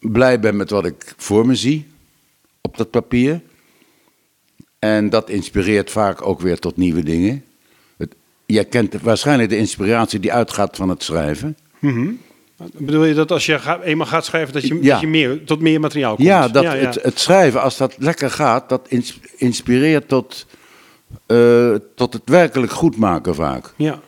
[0.00, 1.91] blij ben met wat ik voor me zie
[2.62, 3.40] op dat papier.
[4.78, 7.44] En dat inspireert vaak ook weer tot nieuwe dingen.
[7.96, 8.14] Het,
[8.46, 11.56] jij kent waarschijnlijk de inspiratie die uitgaat van het schrijven.
[12.72, 14.92] Bedoel je dat als je eenmaal gaat schrijven, dat je, Ja.
[14.92, 16.26] dat je meer, tot meer materiaal komt?
[16.26, 20.46] Ja, dat Het, het schrijven, als dat lekker gaat, dat ins- inspireert tot,
[21.26, 23.72] eh, tot het werkelijk goed maken vaak.
[23.76, 24.00] ja.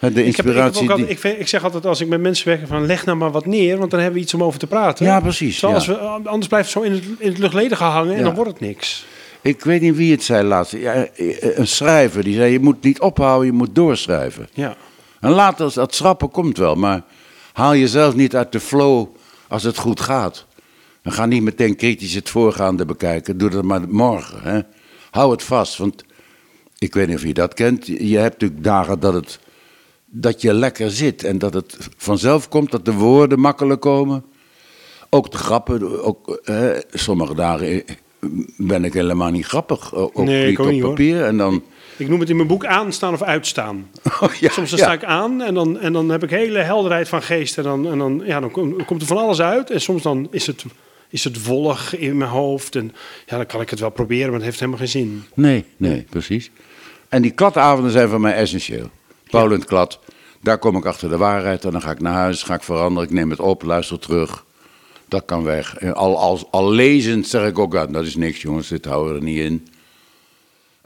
[0.00, 1.32] De Ik, heb, ik, heb inspiratie ook altijd, die...
[1.32, 3.78] ik, ik zeg altijd als ik met mensen werk van leg nou maar wat neer,
[3.78, 5.06] want dan hebben we iets om over te praten.
[5.06, 5.92] Ja, precies, Zoals ja.
[5.92, 8.24] we, anders blijft het zo in het, in het luchtledige hangen en Ja.
[8.24, 9.06] dan wordt het niks.
[9.40, 10.72] Ik weet niet wie het zei laatst.
[10.72, 11.06] Ja,
[11.40, 14.48] een schrijver die zei: Je moet niet ophouden, je moet doorschrijven.
[14.52, 14.76] Ja.
[15.20, 17.02] En later, dat schrappen komt wel, maar
[17.52, 19.06] haal jezelf niet uit de flow
[19.48, 20.46] als het goed gaat.
[21.02, 23.38] En ga niet meteen kritisch het voorgaande bekijken.
[23.38, 24.42] Doe dat maar morgen.
[24.42, 24.60] Hè.
[25.10, 26.04] Hou het vast, want
[26.78, 27.86] ik weet niet of je dat kent.
[27.86, 29.38] Je hebt natuurlijk dagen dat, het,
[30.10, 34.24] dat je lekker zit en dat het vanzelf komt, dat de woorden makkelijk komen.
[35.10, 37.82] Ook de grappen, ook, hè, sommige dagen
[38.56, 39.94] ben ik helemaal niet grappig.
[39.94, 40.90] Ook Nee, ik niet ook op niet, hoor.
[40.90, 41.24] papier.
[41.24, 41.62] En dan,
[41.96, 43.90] Ik noem het in mijn boek aanstaan of uitstaan.
[44.20, 44.84] Oh, ja, Soms dan ja.
[44.84, 47.58] sta ik aan en dan, en dan heb ik hele helderheid van geest.
[47.58, 49.70] En dan, en dan, ja, dan kom- komt er van alles uit.
[49.70, 50.64] En soms dan is het,
[51.10, 52.76] is het wollig in mijn hoofd.
[52.76, 52.92] En
[53.26, 55.22] ja, dan kan ik het wel proberen, maar het heeft helemaal geen zin.
[55.34, 56.50] Nee, nee, precies.
[57.08, 58.90] En die kladavonden zijn voor mij essentieel.
[59.30, 59.98] Paul klad,
[60.40, 61.64] daar kom ik achter de waarheid.
[61.64, 64.44] En dan ga ik naar huis, ga ik veranderen, ik neem het op, luister terug.
[65.08, 65.80] Dat kan weg.
[65.94, 69.24] Al, al, al lezend zeg ik ook, dat is niks jongens, dit houden we er
[69.24, 69.68] niet in.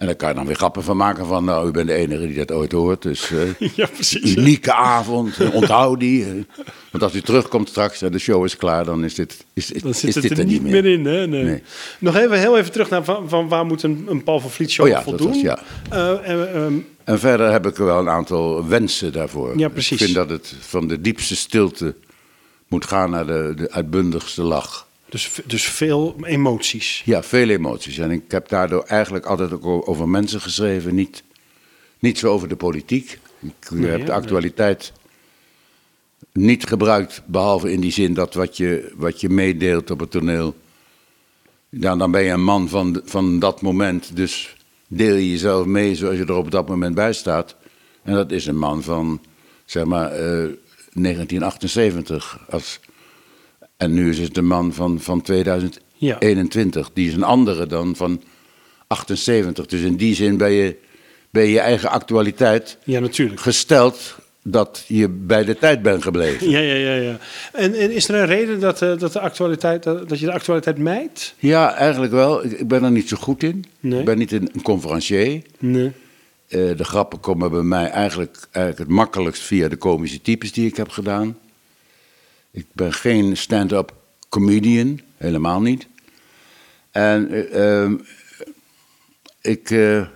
[0.02, 2.26] En daar kan je dan weer grappen van maken van, nou, u bent de enige
[2.26, 3.02] die dat ooit hoort.
[3.02, 4.36] Dus eh, Ja, precies.
[4.36, 6.46] unieke avond, onthoud die.
[6.90, 9.98] Want als u terugkomt straks en de show is klaar, dan is dit, is, is,
[10.00, 11.04] zit het dit er niet meer in.
[11.04, 11.26] Hè?
[11.26, 11.44] Nee.
[11.44, 11.62] Nee.
[11.98, 14.70] Nog even, heel even terug naar van, van waar moet een, een Paul van Vliet
[14.70, 15.28] show Oh ja, voldoen.
[15.28, 15.58] was- ja.
[15.90, 19.58] Eh, eh, ehm, En verder heb ik wel een aantal wensen daarvoor.
[19.58, 19.90] Ja, precies.
[20.00, 21.94] Ik vind dat het van de diepste stilte
[22.68, 24.86] moet gaan naar de, de uitbundigste lach.
[25.12, 27.02] Dus, dus veel emoties.
[27.04, 27.98] Ja, veel emoties.
[27.98, 31.22] En ik heb daardoor eigenlijk altijd ook over mensen geschreven, niet,
[31.98, 33.18] niet zo over de politiek.
[33.40, 34.92] Ik Nee, heb de actualiteit
[36.32, 40.54] niet gebruikt, behalve in die zin dat wat je, wat je meedeelt op het toneel.
[41.68, 44.56] Ja, dan ben je een man van, van dat moment, dus
[44.88, 47.56] deel je jezelf mee zoals je er op dat moment bij staat.
[48.02, 49.20] En dat is een man van,
[49.64, 50.48] zeg maar, eh,
[50.92, 52.38] 1978.
[52.50, 52.80] Als,
[53.82, 56.90] en nu is het een man van, van 2021.
[56.92, 58.22] Die is een andere dan van
[58.86, 59.66] 78.
[59.66, 60.76] Dus in die zin ben je
[61.30, 63.40] ben je, eigen actualiteit Ja, natuurlijk.
[63.40, 66.50] gesteld dat je bij de tijd bent gebleven.
[66.50, 66.94] Ja, ja, ja.
[66.94, 67.18] ja.
[67.52, 70.32] En, en is er een reden dat, eh, dat, de actualiteit, dat, dat je de
[70.32, 71.34] actualiteit mijdt?
[71.38, 72.44] Ja, eigenlijk wel.
[72.44, 73.64] Ik, ik ben er niet zo goed in.
[73.80, 73.98] Nee.
[73.98, 75.42] Ik ben niet een, een conferencier.
[75.58, 75.92] Nee.
[76.48, 80.66] Eh, de grappen komen bij mij eigenlijk, eigenlijk het makkelijkst via de komische types die
[80.66, 81.36] ik heb gedaan.
[82.52, 83.92] Ik ben geen stand-up
[84.28, 85.86] comedian, helemaal niet.
[86.90, 87.94] En eh, ehm,
[89.40, 90.06] ik, eh,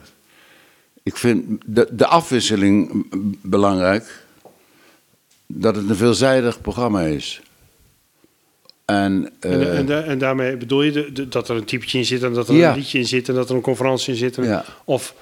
[1.03, 3.07] ik vind de, de afwisseling
[3.43, 4.25] belangrijk.
[5.49, 7.41] dat het een veelzijdig programma is.
[8.85, 11.99] En, En, eh, en, da- en daarmee bedoel je de- de- dat er een typetje
[11.99, 12.71] in zit en dat er Ja.
[12.71, 14.39] een liedje in zit en dat er een conferentie in zit.
[14.39, 14.65] En, Ja.
[14.85, 15.15] Of,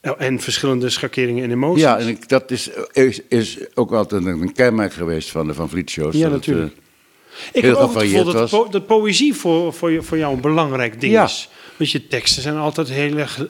[0.00, 1.82] en verschillende schakeringen en emoties.
[1.82, 5.68] ja, en ik, dat is, is, is ook altijd een, kenmerk geweest van de Van
[5.68, 6.14] Vliet shows.
[6.14, 6.74] Ja, het, natuurlijk.
[6.74, 6.82] heel
[7.52, 11.00] ik heb ook het gevoel dat, po- dat poëzie voor, voor, voor jou een belangrijk
[11.00, 11.24] ding Ja.
[11.24, 11.48] is.
[11.76, 13.46] Want je teksten zijn altijd heel erg,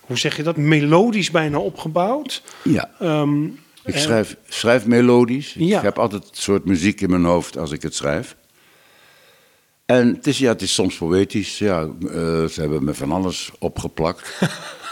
[0.00, 2.42] hoe zeg je dat, melodisch bijna opgebouwd.
[2.64, 2.90] eh, ja.
[2.98, 3.44] Ehm,
[3.84, 5.54] Ik schrijf, schrijf melodisch.
[5.58, 5.76] Ja.
[5.76, 8.36] Ik heb altijd een soort muziek in mijn hoofd als ik het schrijf.
[9.86, 11.58] En het is, ja, het is soms poëtisch.
[11.58, 12.08] Ja, eh,
[12.44, 14.32] ze hebben me van alles opgeplakt.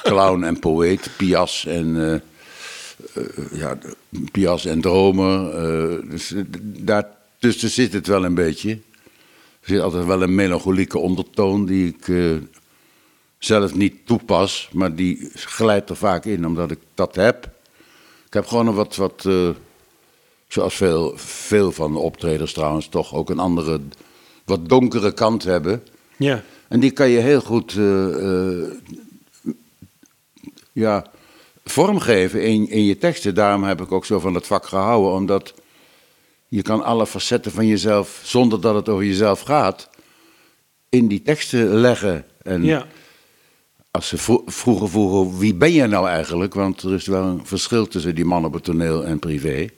[0.03, 3.79] Clown en poëet, Pias en, eh, eh, ja,
[4.33, 5.51] Pias en dromer.
[5.55, 8.71] eh, dus eh, daartussen zit het wel een beetje.
[9.61, 12.33] Er zit altijd wel een melancholieke ondertoon die ik
[13.39, 14.69] zelf niet toepas.
[14.73, 17.45] Maar die glijdt er vaak in omdat ik dat heb.
[18.27, 19.29] Ik heb gewoon een wat, wat
[20.49, 23.81] zoals veel, veel van de optreders trouwens, toch ook een andere,
[24.45, 25.83] wat donkere kant hebben.
[26.17, 26.43] ja.
[26.69, 27.73] En die kan je heel goed
[30.73, 31.07] ja,
[31.65, 33.35] vormgeven in, in je teksten.
[33.35, 35.55] Daarom heb ik ook zo van het vak gehouden, omdat
[36.49, 39.91] je kan alle facetten van jezelf, zonder dat het over jezelf gaat,
[40.89, 42.27] in die teksten leggen.
[42.43, 42.87] En ja.
[43.91, 46.55] als ze vro- vroeger vroegen, wie ben jij nou eigenlijk?
[46.55, 49.69] Want er is wel een verschil tussen die man op het toneel en privé.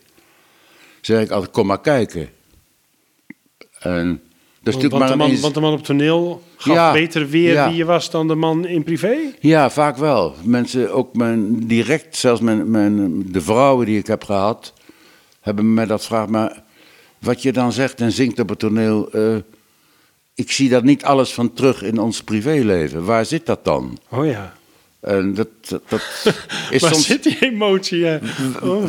[1.01, 2.29] Zeg ik altijd, kom maar kijken.
[3.79, 4.21] En
[4.63, 6.91] dat is Want, natuurlijk maar de man, eens- want de man op toneel gaf Ja,
[6.91, 7.67] beter weer ja.
[7.67, 9.15] wie je was dan de man in privé.
[9.39, 10.35] Ja, vaak wel.
[10.43, 14.73] Mensen, ook mijn, direct, zelfs mijn, mijn, de vrouwen die ik heb gehad,
[15.41, 16.29] hebben me dat gevraagd.
[16.29, 16.63] Maar
[17.19, 19.35] wat je dan zegt en zingt op het toneel, eh,
[20.35, 23.05] ik zie daar niet alles van terug in ons privéleven.
[23.05, 23.97] Waar zit dat dan?
[24.09, 24.53] Oh ja.
[24.99, 26.01] En dat, dat, dat
[26.69, 27.05] is Waar soms...
[27.05, 27.99] zit die emotie?
[27.99, 28.19] Ja.
[28.61, 28.83] Oh.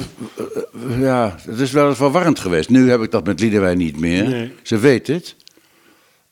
[0.98, 2.68] Ja, het is wel eens verwarrend geweest.
[2.68, 4.28] Nu heb ik dat met Liedewij niet meer.
[4.28, 4.52] Nee.
[4.62, 5.36] Ze weet het.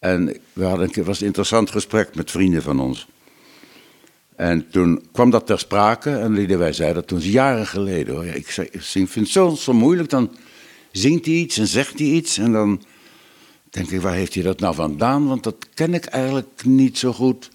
[0.03, 3.07] En we hadden keer, was een interessant gesprek met vrienden van ons.
[4.37, 8.15] En toen kwam dat ter sprake en Liedewij zei dat toen jaren geleden.
[8.15, 8.25] Hoor.
[8.25, 10.09] Ik, zei, ik vind het zo, zo moeilijk.
[10.09, 10.37] Dan
[10.93, 12.83] zingt hij iets en zegt hij iets en dan
[13.71, 15.27] denk ik, waar heeft hij dat nou vandaan?
[15.27, 17.51] Want dat ken ik eigenlijk niet zo goed.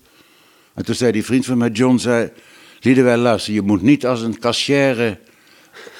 [0.73, 2.31] En toen zei die vriend van mij, John, zei...
[2.79, 5.19] Liedewij, luister, je moet niet als een kassière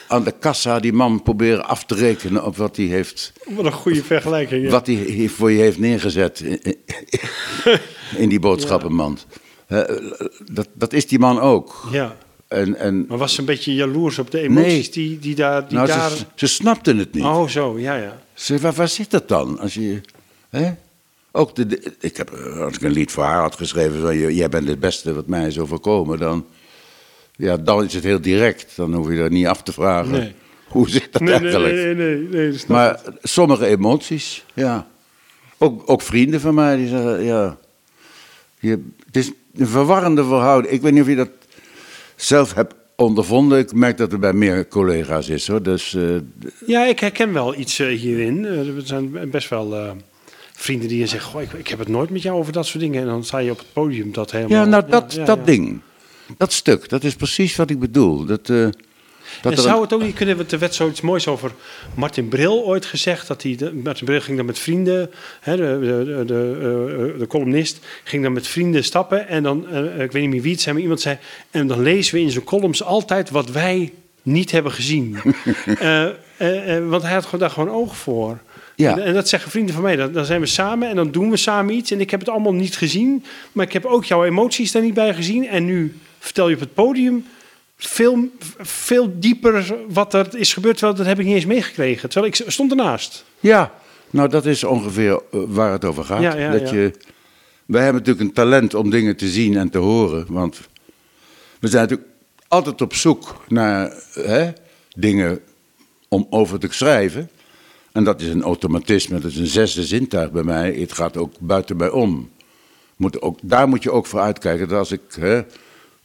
[0.08, 3.72] aan de kassa die man proberen af te rekenen op wat hij heeft, Wat een
[3.72, 4.64] goede vergelijking.
[4.64, 4.70] Ja.
[4.70, 6.60] wat hij voor je heeft neergezet in,
[8.18, 9.26] in die boodschappenmand.
[9.68, 9.82] Eh,
[10.52, 11.88] dat, dat is die man ook.
[11.92, 12.16] ja.
[12.48, 14.90] En, en, Maar was ze een beetje jaloers op de emoties Nee.
[14.90, 15.68] die, die daar...
[15.68, 16.10] Die nou, daar...
[16.12, 17.24] ze, ze snapten het niet.
[17.24, 18.22] Oh, zo, ja, ja.
[18.34, 19.60] Ze, waar, waar zit dat dan?
[19.60, 20.02] Als je,
[20.50, 20.72] hè?
[21.32, 24.18] Ook de, de- ik heb, eh, als ik een lied voor haar had geschreven, van,
[24.18, 26.46] "J- jij bent het beste wat mij is overkomen, dan,
[27.38, 28.76] ja, dan is het heel direct.
[28.76, 30.12] Dan hoef je er niet af te vragen.
[30.12, 30.34] Nee.
[30.68, 31.74] Hoe zit dat Nee, eigenlijk?
[31.74, 34.88] nee, nee, nee, nee, dat Maar sommige emoties, ja.
[35.58, 37.58] Ook, ook vrienden van mij die zeggen, ja.
[38.60, 40.74] Je, het is een verwarrende verhouding.
[40.74, 41.30] Ik weet niet of je dat
[42.16, 43.60] zelf hebt ondervonden.
[43.60, 45.62] Ik merk dat het bij meer collega's is hoor.
[45.62, 46.04] Dus eh,
[46.66, 48.46] Ja, ik herken wel iets eh, hierin.
[48.46, 49.96] Eh, er zijn best wel
[50.54, 51.32] vrienden die je zeggen...
[51.32, 53.02] Goh, ik, ik heb het nooit met jou over dat soort dingen.
[53.02, 54.58] En dan sta je op het podium dat helemaal...
[54.58, 55.46] ja, nou dat, ja, dat ja.
[55.46, 55.82] ding.
[56.38, 58.26] Dat stuk, dat is precies wat ik bedoel.
[58.26, 58.68] Dat, eh,
[59.42, 61.52] dat en zou het ook niet kunnen, want er werd zoiets moois over
[61.96, 63.28] Martin Bril ooit gezegd.
[63.28, 67.28] Dat hij, de- Martin Bril ging dan met vrienden, hè, de, de, de, eh, de
[67.28, 69.28] columnist, ging dan met vrienden stappen.
[69.28, 71.18] En dan, eh, ik weet niet meer wie het zei, maar iemand zei...
[71.52, 73.94] En dan lezen we in zijn columns altijd wat wij
[74.28, 75.18] niet hebben gezien.
[75.80, 76.06] Eh,
[76.38, 78.40] eh, eh, want hij had daar gewoon oog voor.
[78.76, 78.92] Ja.
[78.92, 79.96] En, en dat zeggen vrienden van mij.
[79.96, 81.92] Dan, dan zijn we samen en dan doen we samen iets.
[81.92, 83.26] En ik heb het allemaal niet gezien.
[83.52, 85.48] Maar ik heb ook jouw emoties daar niet bij gezien.
[85.48, 87.26] En nu vertel je op het podium
[87.78, 90.78] veel, veel dieper wat er is gebeurd.
[90.78, 92.10] Terwijl dat heb ik niet eens meegekregen.
[92.10, 93.26] Terwijl ik stond ernaast.
[93.40, 93.74] Ja,
[94.10, 96.22] nou dat is ongeveer eh, waar het over gaat.
[96.22, 96.76] Ja, ja, dat ja.
[96.76, 96.92] Je,
[97.66, 100.26] wij hebben natuurlijk een talent om dingen te zien en te horen.
[100.30, 100.60] Want
[101.60, 102.10] we zijn natuurlijk
[102.48, 104.52] altijd op zoek naar hè,
[104.96, 105.40] dingen
[106.08, 107.30] om over te schrijven.
[107.92, 110.74] En dat is een automatisme, dat is een zesde zintuig bij mij.
[110.74, 112.30] Het gaat ook buiten mij om.
[112.96, 114.68] Moet ook, daar moet je ook voor uitkijken.
[114.68, 115.42] Dat als ik, hè,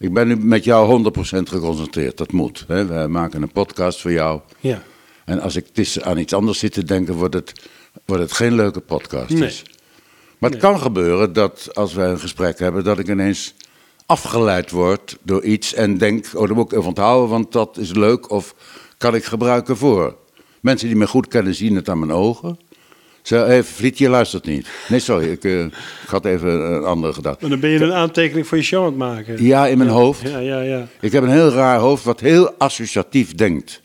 [0.03, 2.65] ik ben nu met jou 100% geconcentreerd, dat moet.
[2.69, 2.87] Hè.
[2.87, 4.41] We maken een podcast voor jou.
[4.61, 4.83] Ja.
[5.25, 7.53] En als ik tis- aan iets anders zit te denken, wordt het,
[8.05, 9.29] wordt het geen leuke podcast.
[9.29, 9.39] Nee.
[9.41, 9.63] Dus.
[10.39, 13.55] Maar het kan gebeuren dat als wij een gesprek hebben, dat ik ineens
[14.07, 17.93] afgeleid word door iets en denk, oh, dat moet ik even onthouden, want dat is
[17.95, 18.55] leuk of
[18.99, 20.17] kan ik gebruiken voor.
[20.61, 22.59] Mensen die me goed kennen zien het aan mijn ogen.
[23.23, 24.69] Ze hey, Vliet, je luistert niet.
[24.89, 25.73] Nee, sorry, ik, eh, ik
[26.07, 27.39] had even een andere gedachte.
[27.41, 29.45] Maar dan ben je een aantekening voor je show aan het maken.
[29.45, 30.21] Ja, in mijn hoofd.
[30.29, 30.87] Ja, ja, ja.
[31.01, 33.81] Ik heb een heel raar hoofd wat heel associatief denkt.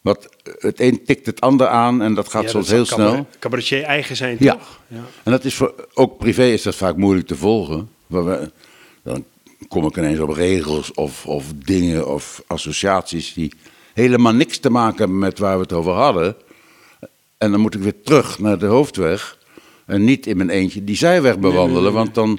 [0.00, 3.06] Wat, het een tikt het ander aan en dat gaat Ja, soms dat heel snel.
[3.10, 4.52] cabaret- Cabaretier eigen zijn, Ja.
[4.52, 4.80] toch?
[4.88, 5.04] Ja.
[5.22, 7.88] En dat is voor, ook privé is dat vaak moeilijk te volgen.
[8.06, 8.50] Waar we,
[9.02, 9.24] dan
[9.68, 13.52] kom ik ineens op regels of, of dingen of associaties die
[13.94, 16.36] helemaal niks te maken hebben met waar we het over hadden.
[17.42, 19.38] En dan moet ik weer terug naar de hoofdweg
[19.86, 22.38] en niet in mijn eentje die zijweg bewandelen, want dan,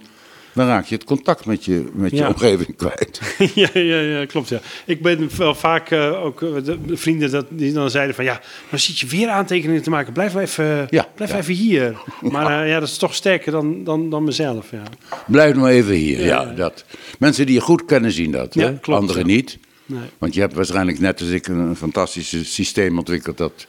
[0.53, 2.27] dan raak je het contact met je, met je Ja.
[2.27, 3.21] omgeving kwijt.
[3.55, 4.49] ja, ja, ja, klopt.
[4.49, 4.59] Ja.
[4.85, 8.23] Ik ben wel vaak eh, ook eh, de, de vrienden dat, die dan zeiden van
[8.23, 10.13] ja, dan zit je weer aantekeningen te maken.
[10.13, 11.37] Blijf maar even, Ja, blijf ja.
[11.37, 12.01] even hier.
[12.31, 14.71] Maar eh, ja, dat is toch sterker dan, dan, dan mezelf.
[14.71, 14.83] Ja.
[15.27, 16.25] Blijf nou even hier.
[16.25, 16.45] Ja.
[16.45, 16.85] Dat.
[17.19, 18.79] Mensen die je goed kennen zien dat, Ja, hè?
[18.79, 19.57] klopt, anderen niet.
[19.85, 19.99] Nee.
[20.17, 23.67] Want je hebt waarschijnlijk net als ik een fantastisch systeem ontwikkeld dat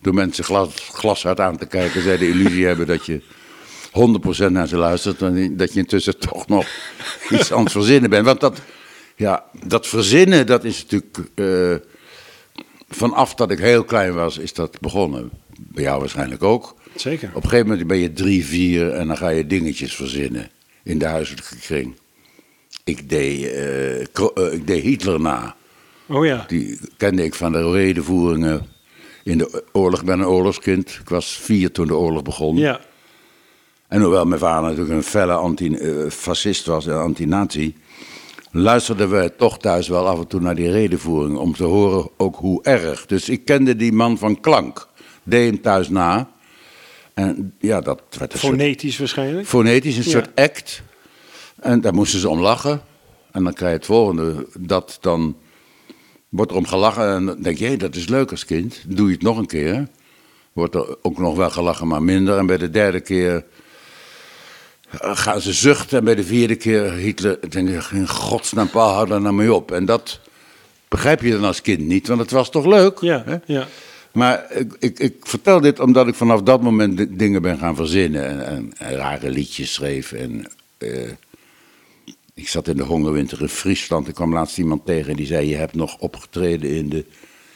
[0.00, 3.20] door mensen glas, glashard aan te kijken, zij de illusie hebben dat je
[4.48, 6.66] 100% naar ze luistert en dat je intussen toch nog
[7.30, 8.24] iets aan het verzinnen bent.
[8.24, 8.60] Want dat,
[9.16, 11.74] ja, dat verzinnen, dat is natuurlijk eh,
[12.88, 15.30] vanaf dat ik heel klein was, is dat begonnen.
[15.60, 16.74] Bij jou waarschijnlijk ook.
[16.94, 17.28] Zeker.
[17.28, 20.50] Op een gegeven moment ben je drie, vier en dan ga je dingetjes verzinnen
[20.82, 21.94] in de huiselijke kring.
[22.84, 25.56] Ik deed, eh, eh, ik deed Hitler na.
[26.06, 26.44] Oh ja.
[26.48, 28.66] Die kende ik van de redenvoeringen
[29.28, 30.00] in de oorlog.
[30.00, 30.98] Ik ben een oorlogskind.
[31.02, 32.56] Ik was vier toen de oorlog begon.
[32.56, 32.80] Ja.
[33.88, 37.74] En hoewel mijn vader natuurlijk een felle anti-fascist was en anti-nazi...
[38.50, 41.36] luisterden we toch thuis wel af en toe naar die redenvoering...
[41.36, 43.06] om te horen ook hoe erg.
[43.06, 44.88] Dus ik kende die man van klank.
[45.22, 46.30] Deed hem thuis na.
[47.14, 49.46] En ja, dat werd een soort Fonetisch waarschijnlijk.
[49.46, 50.10] fonetisch, een Ja.
[50.10, 50.82] soort act.
[51.60, 52.80] En daar moesten ze om lachen.
[53.32, 55.36] En dan krijg je het volgende, dat dan
[56.28, 58.82] wordt er om gelachen en dan denk je, hé, dat is leuk als kind.
[58.86, 59.88] Doe je het nog een keer.
[60.52, 62.38] Wordt er ook nog wel gelachen, maar minder.
[62.38, 63.44] En bij de derde keer
[64.90, 65.98] eh, gaan ze zuchten.
[65.98, 69.54] En bij de vierde keer Hitler, denk ik, in godsnaam, Paul, hou daar nou mee
[69.54, 69.72] op.
[69.72, 70.20] En dat
[70.88, 72.98] begrijp je dan als kind niet, want het was toch leuk?
[73.00, 73.36] Ja, hè?
[73.46, 73.66] ja.
[74.12, 77.76] Maar ik, ik, ik vertel dit omdat ik vanaf dat moment di- dingen ben gaan
[77.76, 78.24] verzinnen.
[78.28, 80.12] En, en, en rare liedjes schreef.
[80.12, 80.46] En,
[80.78, 80.90] eh,
[82.38, 84.08] ik zat in de hongerwinter in Friesland.
[84.08, 85.48] Ik kwam laatst iemand tegen die zei...
[85.48, 87.04] je hebt nog opgetreden in de,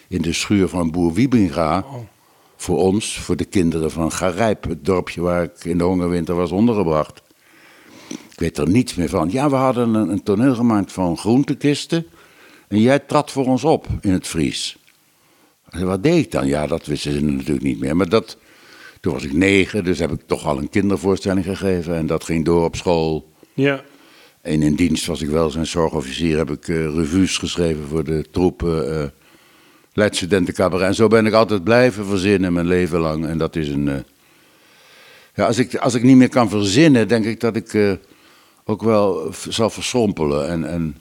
[0.09, 1.85] in de schuur van boer Wiebinga.
[2.57, 4.65] Voor ons, voor de kinderen van Garijp.
[4.65, 7.23] Het dorpje waar ik in de hongerwinter was ondergebracht.
[8.09, 9.31] Ik weet er niets meer van.
[9.31, 12.07] Ja, we hadden een, een toneel gemaakt van groentekisten.
[12.69, 14.77] En jij trad voor ons op in het Fries.
[15.71, 16.47] Zei, Wat deed ik dan?
[16.47, 17.97] Ja, dat wisten ze natuurlijk niet meer.
[17.97, 18.37] Maar dat,
[19.01, 21.95] toen was ik negen, dus heb ik toch al een kindervoorstelling gegeven.
[21.95, 23.31] En dat ging door op school.
[23.55, 23.83] Ja.
[24.43, 26.37] En in dienst was ik wel zijn zorgofficier.
[26.37, 29.13] Heb ik eh, revues geschreven voor de troepen.
[29.93, 30.87] Leidstudentencabaret.
[30.87, 33.27] En zo ben ik altijd blijven verzinnen mijn leven lang.
[33.27, 33.89] En dat is een...
[33.89, 33.97] eh,
[35.35, 37.99] ja, als ik, als ik niet meer kan verzinnen, denk ik dat ik
[38.65, 40.49] ook wel zal verschrompelen.
[40.49, 40.97] En, en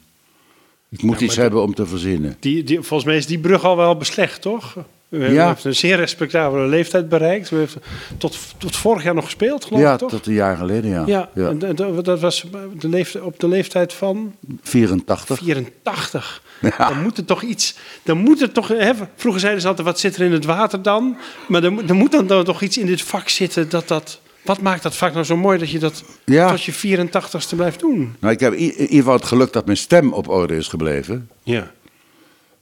[0.90, 2.38] ik moet Ja, iets hebben om te verzinnen.
[2.40, 4.76] Die, die, volgens mij is die brug al wel beslecht, toch?
[5.12, 5.18] Ja.
[5.18, 7.52] u heeft een zeer respectabele leeftijd bereikt.
[7.52, 7.76] U heeft
[8.18, 10.10] tot, tot vorig jaar nog gespeeld, geloof Ja, ik, toch?
[10.10, 11.04] tot een jaar geleden, ja.
[11.06, 11.50] Ja, ja.
[11.50, 12.46] en dat- was
[12.80, 15.38] de leeftijd, op de leeftijd van 84.
[15.38, 16.42] 84.
[16.62, 16.88] Ja.
[16.90, 17.76] Dan moet er toch iets.
[18.04, 18.68] Dan moet er toch.
[18.68, 21.18] Hè, vroeger zeiden ze altijd: wat zit er in het water dan?
[21.48, 24.20] Maar er, moet- er moet dan, dan toch iets in dit vak zitten dat dat.
[24.42, 26.50] Wat maakt dat vak nou zo mooi dat je dat Ja.
[26.50, 28.16] tot je 84ste blijft doen?
[28.20, 31.30] Nou, ik heb in ieder geval het geluk dat mijn stem op orde is gebleven.
[31.44, 31.72] Ja.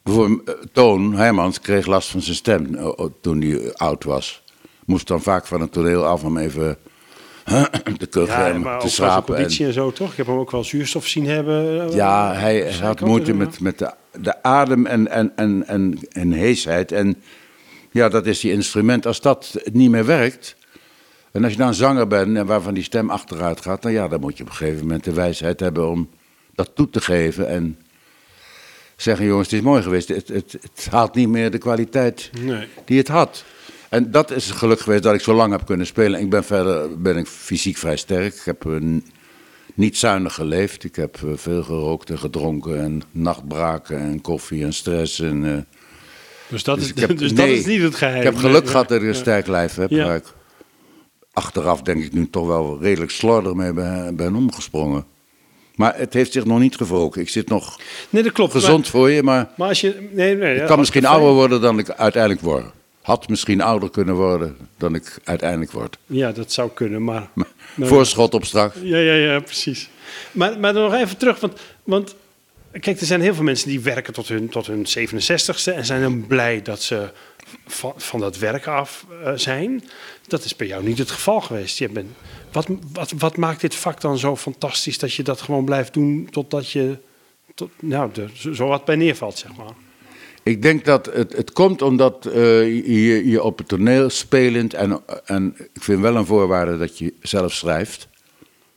[0.09, 4.43] Bijvoorbeeld eh, Toon Heijmans kreeg last van zijn stem eh, toen hij eh, oud was.
[4.85, 6.77] Moest dan vaak van het toneel af om even
[7.97, 9.35] te kuchen Ja, en maar te zijn schrapen.
[9.35, 10.11] En, conditie en zo, toch?
[10.11, 11.91] Ik heb hem ook wel zuurstof zien hebben.
[11.91, 16.91] ja, hij had moeite met, met de, de adem en, en, en, en, en heesheid.
[16.91, 17.15] En
[17.91, 19.05] ja, dat is die instrument.
[19.05, 20.57] Als dat niet meer werkt...
[21.31, 23.81] En als je dan zanger bent en waarvan die stem achteruit gaat...
[23.81, 26.09] dan, ja, dan moet je op een gegeven moment de wijsheid hebben om
[26.55, 27.47] dat toe te geven...
[27.47, 27.77] en
[29.01, 30.07] zeggen, jongens, het is mooi geweest.
[30.07, 32.67] Het, het, het haalt niet meer de kwaliteit Nee.
[32.85, 33.43] die het had.
[33.89, 36.19] En dat is het geluk geweest dat ik zo lang heb kunnen spelen.
[36.19, 38.33] Ik ben verder ben ik fysiek vrij sterk.
[38.35, 39.05] Ik heb eh, n-
[39.73, 40.83] niet zuinig geleefd.
[40.83, 45.19] Ik heb eh, veel gerookt en gedronken en nachtbraken en koffie en stress.
[45.19, 45.57] En, eh,
[46.47, 48.17] Dus dat, dus is, ik heb- dus nee, dat is niet het geheim.
[48.17, 49.19] ik heb geluk Nee, gehad dat ik een ja.
[49.19, 49.89] sterk lijf heb.
[49.89, 50.05] Ja.
[50.05, 50.33] Waar ik
[51.33, 55.05] achteraf denk ik nu toch wel redelijk slordig mee ben, ben omgesprongen.
[55.79, 57.21] Maar het heeft zich nog niet gewroken.
[57.21, 58.51] Ik zit nog Nee, dat klopt.
[58.51, 60.09] gezond Maar, voor je, maar maar als je.
[60.11, 62.65] Nee, nee, ik kan misschien ouder worden dan ik uiteindelijk word.
[63.01, 65.97] Had misschien ouder kunnen worden dan ik uiteindelijk word.
[66.05, 67.27] Ja, dat zou kunnen, maar.
[67.75, 68.75] Nou, Voorschot op straks.
[68.81, 69.89] Ja, ja, ja, precies.
[70.31, 72.15] Maar, maar dan nog even terug, want, want
[72.71, 76.01] kijk, er zijn heel veel mensen die werken tot hun, tot hun 67ste en zijn
[76.01, 77.09] dan blij dat ze
[77.67, 79.83] van, van dat werk af eh, zijn.
[80.27, 81.77] Dat is bij jou niet het geval geweest.
[81.77, 82.09] Je bent,
[82.51, 86.27] wat, wat, wat maakt dit vak dan zo fantastisch dat je dat gewoon blijft doen
[86.31, 86.97] totdat je
[87.55, 89.73] tot, nou, er zo wat bij neervalt, zeg maar.
[90.43, 92.33] Ik denk dat het, het komt omdat eh,
[92.87, 97.13] je, je op het toneel spelend, en, en ik vind wel een voorwaarde dat je
[97.21, 98.07] zelf schrijft.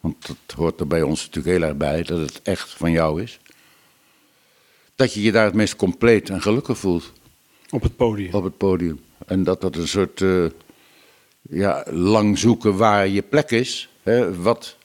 [0.00, 3.22] Want dat hoort er bij ons natuurlijk heel erg bij, dat het echt van jou
[3.22, 3.38] is.
[4.94, 7.12] Dat je je daar het meest compleet en gelukkig voelt
[7.70, 8.34] Op het podium.
[8.34, 9.00] op het podium.
[9.26, 10.44] En dat dat een soort eh,
[11.42, 13.88] ja, lang zoeken waar je plek is.
[14.02, 14.42] Hè?
[14.42, 14.76] Wat,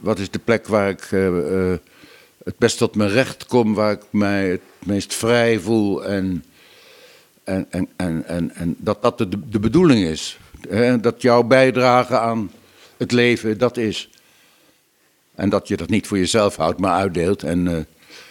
[0.00, 1.78] wat is de plek waar ik eh, eh,
[2.44, 6.44] het best tot mijn recht kom, waar ik mij het meest vrij voel en,
[7.44, 7.88] en, en,
[8.26, 10.38] en, en, dat dat de, de bedoeling is.
[10.68, 11.00] Hè?
[11.00, 12.50] Dat jouw bijdrage aan
[12.96, 14.10] het leven dat is.
[15.34, 17.76] En dat je dat niet voor jezelf houdt, maar uitdeelt en eh,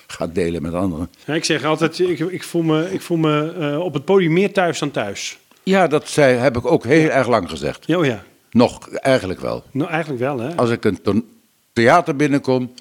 [0.08, 1.10] gaat delen met anderen.
[1.25, 4.80] Ik zeg altijd, ik, ik voel me, ik voel me op het podium meer thuis
[4.80, 5.39] dan thuis.
[5.69, 7.95] Ja, dat zei, heb ik ook heel erg lang gezegd.
[7.95, 8.23] Oh ja.
[8.51, 9.63] Nog, eigenlijk wel.
[9.71, 10.55] Nou, eigenlijk wel, hè?
[10.55, 11.29] Als ik een
[11.73, 12.73] theater binnenkom,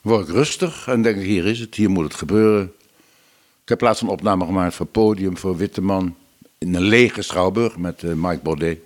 [0.00, 2.72] word ik rustig en denk ik, hier is het, hier moet het gebeuren.
[3.62, 6.16] Ik heb laatst een opname gemaakt voor Podium, voor Witteman,
[6.58, 8.78] in een lege schouwburg met eh, Mike Baudet.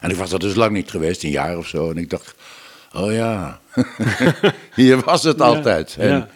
[0.00, 1.90] En ik was er dus lang niet geweest, een jaar of zo.
[1.90, 2.34] En ik dacht,
[2.92, 3.60] oh ja,
[4.74, 5.96] hier was het altijd.
[5.98, 6.28] En, ja.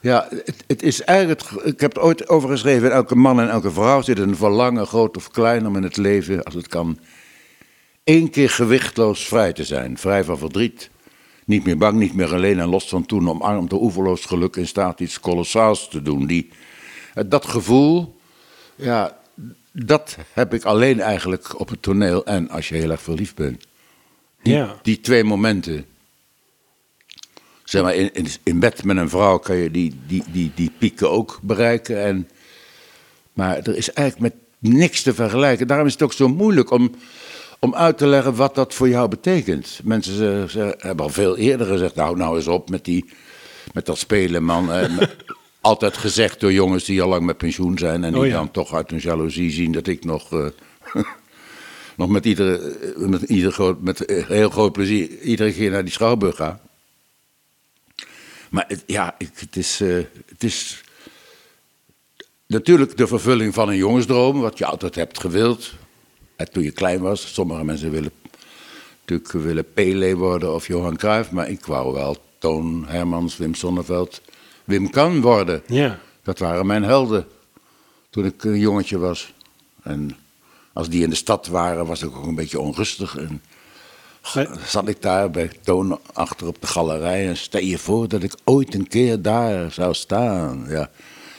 [0.00, 3.50] Ja, het, het is eigenlijk, ik heb het ooit over geschreven, in elke man en
[3.50, 6.98] elke vrouw zit een verlangen, groot of klein, om in het leven, als het kan,
[8.04, 9.98] één keer gewichtloos vrij te zijn.
[9.98, 10.90] Vrij van verdriet.
[11.44, 14.66] Niet meer bang, niet meer alleen en los van toen, omarmd door oeverloos geluk in
[14.66, 16.26] staat iets kolossaals te doen.
[16.26, 16.48] Die,
[17.14, 18.16] eh, dat gevoel,
[18.74, 19.18] ja,
[19.72, 23.66] dat heb ik alleen eigenlijk op het toneel en als je heel erg verliefd bent.
[24.42, 24.76] Die, Ja.
[24.82, 25.84] die twee momenten.
[27.70, 30.72] Zeg maar, in, in, in bed met een vrouw kan je die, die, die, die
[30.78, 32.04] pieken ook bereiken.
[32.04, 32.28] En,
[33.32, 35.66] maar er is eigenlijk met niks te vergelijken.
[35.66, 36.94] Daarom is het ook zo moeilijk om,
[37.58, 39.80] om uit te leggen wat dat voor jou betekent.
[39.84, 43.10] Mensen ze, ze hebben al veel eerder gezegd, nou, nou eens op met, die,
[43.72, 44.72] met dat spelen, man.
[44.72, 44.98] Eh,
[45.60, 48.04] Altijd gezegd door jongens die al lang met pensioen zijn...
[48.04, 48.32] en die Oh ja.
[48.32, 50.32] dan toch uit hun jaloezie zien dat ik nog...
[50.32, 50.46] eh,
[51.96, 56.36] nog met, iedere, met, ieder groot, met heel groot plezier iedere keer naar die schouwburg
[56.36, 56.60] ga.
[58.50, 59.96] Maar het, ja, ik, het, is, eh,
[60.28, 60.82] het is
[62.46, 65.72] natuurlijk de vervulling van een jongensdroom, wat je altijd hebt gewild.
[66.36, 68.12] En toen je klein was, sommige mensen willen
[69.00, 74.20] natuurlijk willen Pele worden of Johan Cruijff, maar ik wou wel Toon Hermans, Wim Sonneveld,
[74.64, 75.62] Wim Kan worden.
[75.66, 75.98] Ja.
[76.22, 77.26] Dat waren mijn helden
[78.10, 79.32] toen ik een jongetje was.
[79.82, 80.16] En
[80.72, 83.16] als die in de stad waren, was ik ook een beetje onrustig.
[83.16, 83.42] En.
[84.66, 88.34] Zat ik daar bij Toon achter op de galerij en stel je voor dat ik
[88.44, 90.64] ooit een keer daar zou staan.
[90.68, 90.90] Ja.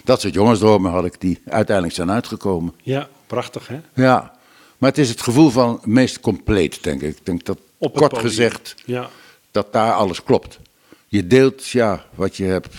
[0.03, 2.73] Dat soort jongensdromen had ik die uiteindelijk zijn uitgekomen.
[2.83, 3.79] Ja, prachtig, hè?
[3.93, 4.33] Ja,
[4.77, 7.17] maar het is het gevoel van meest compleet, denk ik.
[7.17, 8.29] Ik denk dat, Op kort podium.
[8.29, 9.09] gezegd, Ja.
[9.51, 10.59] dat daar alles klopt.
[11.07, 12.75] Je deelt, ja, wat je hebt.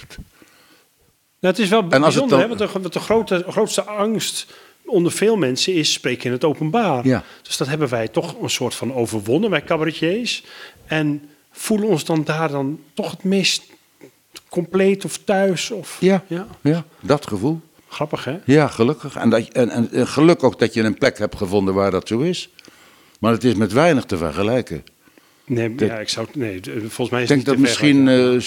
[1.41, 2.57] Nou, het is wel bijzonder, dan- hè?
[2.59, 4.47] Want de, de grote, grootste angst
[4.93, 7.07] onder veel mensen is spreken in het openbaar.
[7.07, 7.25] Ja.
[7.43, 10.45] Dus dat hebben wij toch een soort van overwonnen, wij cabaretiers.
[10.87, 13.63] En voelen ons dan daar dan toch het meest
[14.49, 15.71] compleet of thuis?
[15.71, 16.25] Of, Ja.
[16.27, 16.47] ja.
[16.61, 17.61] Ja, dat gevoel.
[17.89, 18.37] Grappig, hè?
[18.45, 19.17] Ja, gelukkig.
[19.17, 22.09] En, dat, en, en, en geluk ook dat je een plek hebt gevonden waar dat
[22.09, 22.49] zo is.
[23.21, 24.85] Maar het is met weinig te vergelijken.
[25.45, 28.35] Nee, Dat- ja, ik zou, nee, d- volgens mij is Ik denk dat misschien eh,
[28.35, 28.41] eh,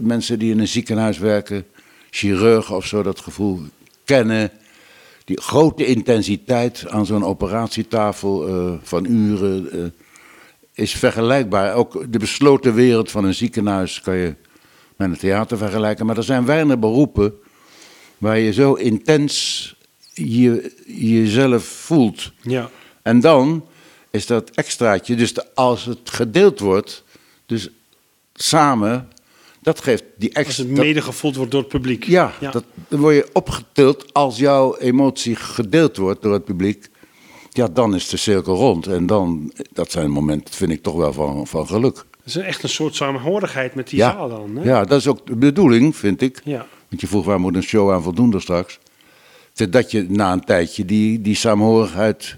[0.00, 1.66] mensen die in een ziekenhuis werken,
[2.10, 3.60] chirurgen of zo, dat gevoel
[4.04, 4.50] kennen.
[5.28, 9.78] Die grote intensiteit aan zo'n operatietafel eh, van uren eh,
[10.72, 11.74] is vergelijkbaar.
[11.74, 14.34] Ook de besloten wereld van een ziekenhuis kan je
[14.96, 16.06] met een theater vergelijken.
[16.06, 17.34] Maar er zijn weinig beroepen
[18.18, 19.74] waar je zo intens
[20.12, 22.32] je, jezelf voelt.
[22.42, 22.70] Ja,
[23.02, 23.66] En dan
[24.10, 27.04] is dat extraatje, dus de- als het gedeeld wordt,
[27.46, 27.68] dus
[28.34, 29.08] samen,
[29.68, 30.64] dat geeft die als extra.
[30.64, 32.04] het dat- mede gevoeld wordt door het publiek.
[32.04, 36.88] ja, Dat, dan word je opgetild als jouw emotie gedeeld wordt door het publiek.
[37.50, 38.86] Ja, dan is de cirkel rond.
[38.86, 41.96] En dan, dat zijn momenten, vind ik toch wel van, van geluk.
[41.96, 44.12] Het is echt een soort samenhorigheid met die ja.
[44.12, 44.56] zaal dan.
[44.56, 44.62] Hè?
[44.64, 46.40] ja, dat is ook de bedoeling, vind ik.
[46.44, 46.66] Ja.
[46.88, 48.78] Want je vroeg waar moet een show aan voldoen er straks.
[49.70, 52.36] Dat je na een tijdje die, die saamhorigheid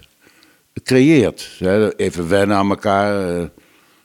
[0.83, 1.61] creëert.
[1.97, 3.49] Even wennen aan elkaar.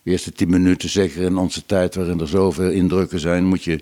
[0.06, 3.80] De eerste tien minuten, zeker in onze tijd waarin er zoveel indrukken zijn, moet je.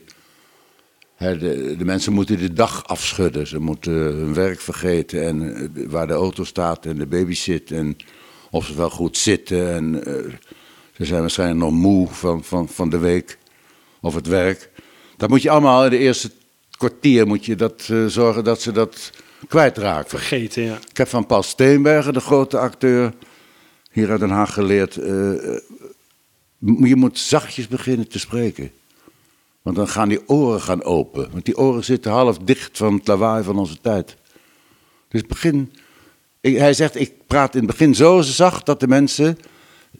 [1.14, 3.46] Hè, de, de mensen moeten de dag afschudden.
[3.46, 7.70] Ze moeten hun werk vergeten en eh, waar de auto staat en de baby zit.
[7.70, 7.96] En
[8.50, 9.72] of ze wel goed zitten.
[9.72, 10.32] En eh,
[10.96, 13.38] ze zijn waarschijnlijk nog moe van, van, van de week
[14.00, 14.70] of het werk.
[15.16, 16.30] Dat moet je allemaal in de eerste
[16.70, 19.10] kwartier moet je dat, eh, zorgen dat ze dat
[19.48, 20.10] kwijtraken.
[20.10, 20.78] Vergeten, ja.
[20.90, 23.12] Ik heb van Paul Steenbergen, de grote acteur,
[23.90, 24.98] hier uit Den Haag geleerd.
[26.64, 28.70] Je moet zachtjes beginnen te spreken.
[29.62, 31.28] Want dan gaan die oren gaan open.
[31.32, 34.16] Want die oren zitten half dicht van het lawaai van onze tijd.
[35.08, 35.72] Dus begin.
[36.40, 39.38] hij zegt, ik praat in het begin zo zacht dat de mensen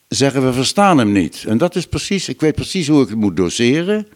[0.08, 1.44] zeggen, we verstaan hem niet.
[1.46, 4.08] En dat is precies, ik weet precies hoe ik het moet doseren.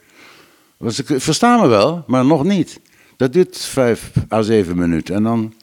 [0.76, 2.80] Want ze verstaan me wel, maar nog niet.
[3.16, 5.14] Dat duurt vijf à zeven minuten.
[5.14, 5.54] En dan,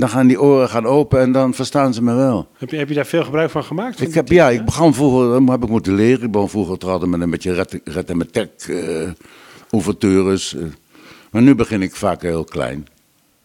[0.00, 2.48] dan gaan die oren gaan open en dan verstaan ze me wel.
[2.58, 4.00] Heb je, heb je daar veel gebruik van gemaakt?
[4.00, 6.24] Ik heb, ja, ik begon vroeger, heb ik moeten leren.
[6.24, 9.08] Ik begon vroeger te hadden met een beetje red, red en met tek, eh
[9.70, 10.54] ouvertures.
[10.54, 10.62] eh.
[11.30, 12.86] Maar nu begin ik vaak heel klein.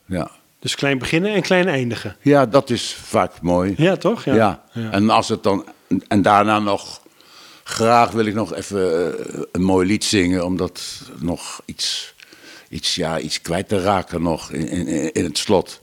[0.06, 0.32] Ja.
[0.60, 2.16] Dus klein beginnen en klein eindigen.
[2.22, 3.74] ja, dat is vaak mooi.
[3.78, 4.24] Ja, toch?
[4.24, 4.36] Ja.
[4.36, 4.64] Ja.
[4.72, 4.92] Ja.
[4.92, 5.66] En als het dan,
[6.08, 7.02] en daarna nog,
[7.64, 12.14] graag wil ik nog even eh, een mooi lied zingen, omdat nog iets,
[12.70, 15.80] iets, ja, iets kwijt te raken nog in, in, in het slot.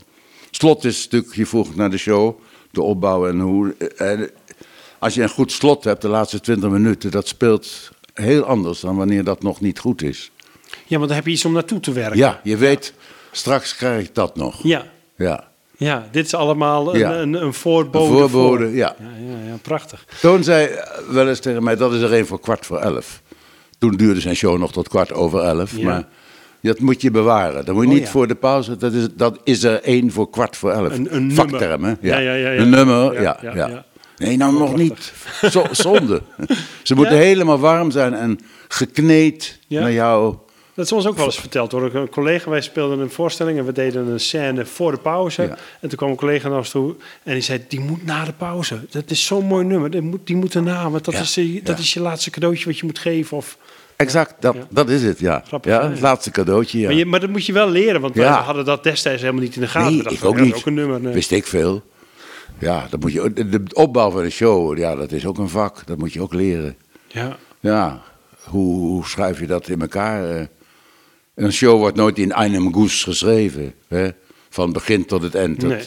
[0.63, 2.39] Slot is natuurlijk, je vroeg naar de show,
[2.71, 3.75] de opbouw en hoe.
[3.97, 4.29] eh, eh,
[4.99, 8.97] als je een goed slot hebt, de laatste 20 minuten, dat speelt heel anders dan
[8.97, 10.31] wanneer dat nog niet goed is.
[10.87, 12.17] ja, want dan heb je iets om naartoe te werken.
[12.19, 12.95] Ja, je weet,
[13.33, 14.63] straks krijg ik dat nog.
[14.63, 14.87] Ja,
[15.17, 15.49] Ja.
[15.77, 17.13] ja dit is allemaal een, Ja.
[17.15, 18.13] een, een voorbode.
[18.13, 18.75] Een voorbode, voor.
[18.75, 18.97] ja.
[18.99, 20.05] Ja, ja, ja, prachtig.
[20.21, 20.69] Toon zei
[21.09, 23.23] wel eens tegen mij, dat is er één voor kwart voor elf.
[23.79, 25.81] Toen duurde zijn show nog tot kwart over elf.
[25.81, 26.09] Maar
[26.63, 27.65] dat moet je bewaren.
[27.65, 28.11] Dat moet je Oh, niet ja.
[28.11, 28.77] voor de pauze.
[28.77, 30.93] Dat is, dat is er één voor kwart voor elf.
[30.93, 31.89] Een- een Vakterm, hè?
[31.91, 31.99] nummer.
[32.01, 32.61] Ja, ja, ja, ja.
[32.61, 33.85] Een nummer, Ja, ja.
[34.17, 35.13] Nee, nou nog niet.
[35.51, 36.23] Zo, zonde.
[36.83, 38.39] Ze moeten helemaal warm zijn en
[38.69, 40.37] gekneed naar jou.
[40.75, 42.51] Dat is ons ook wel eens verteld door een collega.
[42.51, 45.43] Wij speelden een voorstelling en we deden een scène voor de pauze.
[45.43, 45.49] Ja.
[45.81, 48.33] En toen kwam een collega naar ons toe en die zei: Die moet na de
[48.33, 48.81] pauze.
[48.91, 49.91] Dat is zo'n mooi nummer.
[49.91, 51.83] Die moet, die moet erna, want dat, Ja, is, je- dat ja.
[51.83, 53.37] is je laatste cadeautje wat je moet geven.
[53.37, 53.57] Of,
[54.03, 54.67] Exact, dat, Ja.
[54.71, 55.43] dat is het, ja.
[55.47, 56.87] Grappig, ja het laatste cadeautje, ja.
[56.87, 58.43] maar, je, maar dat moet je wel leren, want Ja.
[58.43, 59.89] hadden dat destijds helemaal niet in de gaten.
[59.89, 60.55] Nee, We dachten, ik ook dat niet.
[60.55, 61.01] ook een nummer.
[61.01, 61.13] nee.
[61.15, 61.83] Wist ik veel.
[62.59, 65.87] Ja, dat moet je, de, opbouw van een show, ja, dat is ook een vak.
[65.87, 66.77] Dat moet je ook leren.
[67.09, 67.37] Ja.
[67.61, 68.03] Ja,
[68.43, 70.37] hoe, hoe schrijf je dat in elkaar?
[70.37, 70.45] eh?
[71.35, 73.75] Een show wordt nooit in einem Guss geschreven.
[73.89, 74.09] Hè?
[74.51, 75.61] Van begin tot het eind.
[75.61, 75.83] Dat- Nee.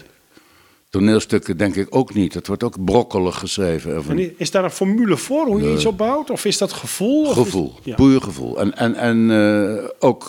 [0.95, 2.33] Toneelstukken denk ik ook niet.
[2.33, 4.03] Het wordt ook brokkelig geschreven.
[4.09, 6.29] En is daar een formule voor hoe je iets opbouwt?
[6.29, 7.25] Of is dat gevoel?
[7.25, 7.95] Is- gevoel, Ja.
[7.95, 8.59] puur gevoel.
[8.59, 10.27] En, en, en eh, ook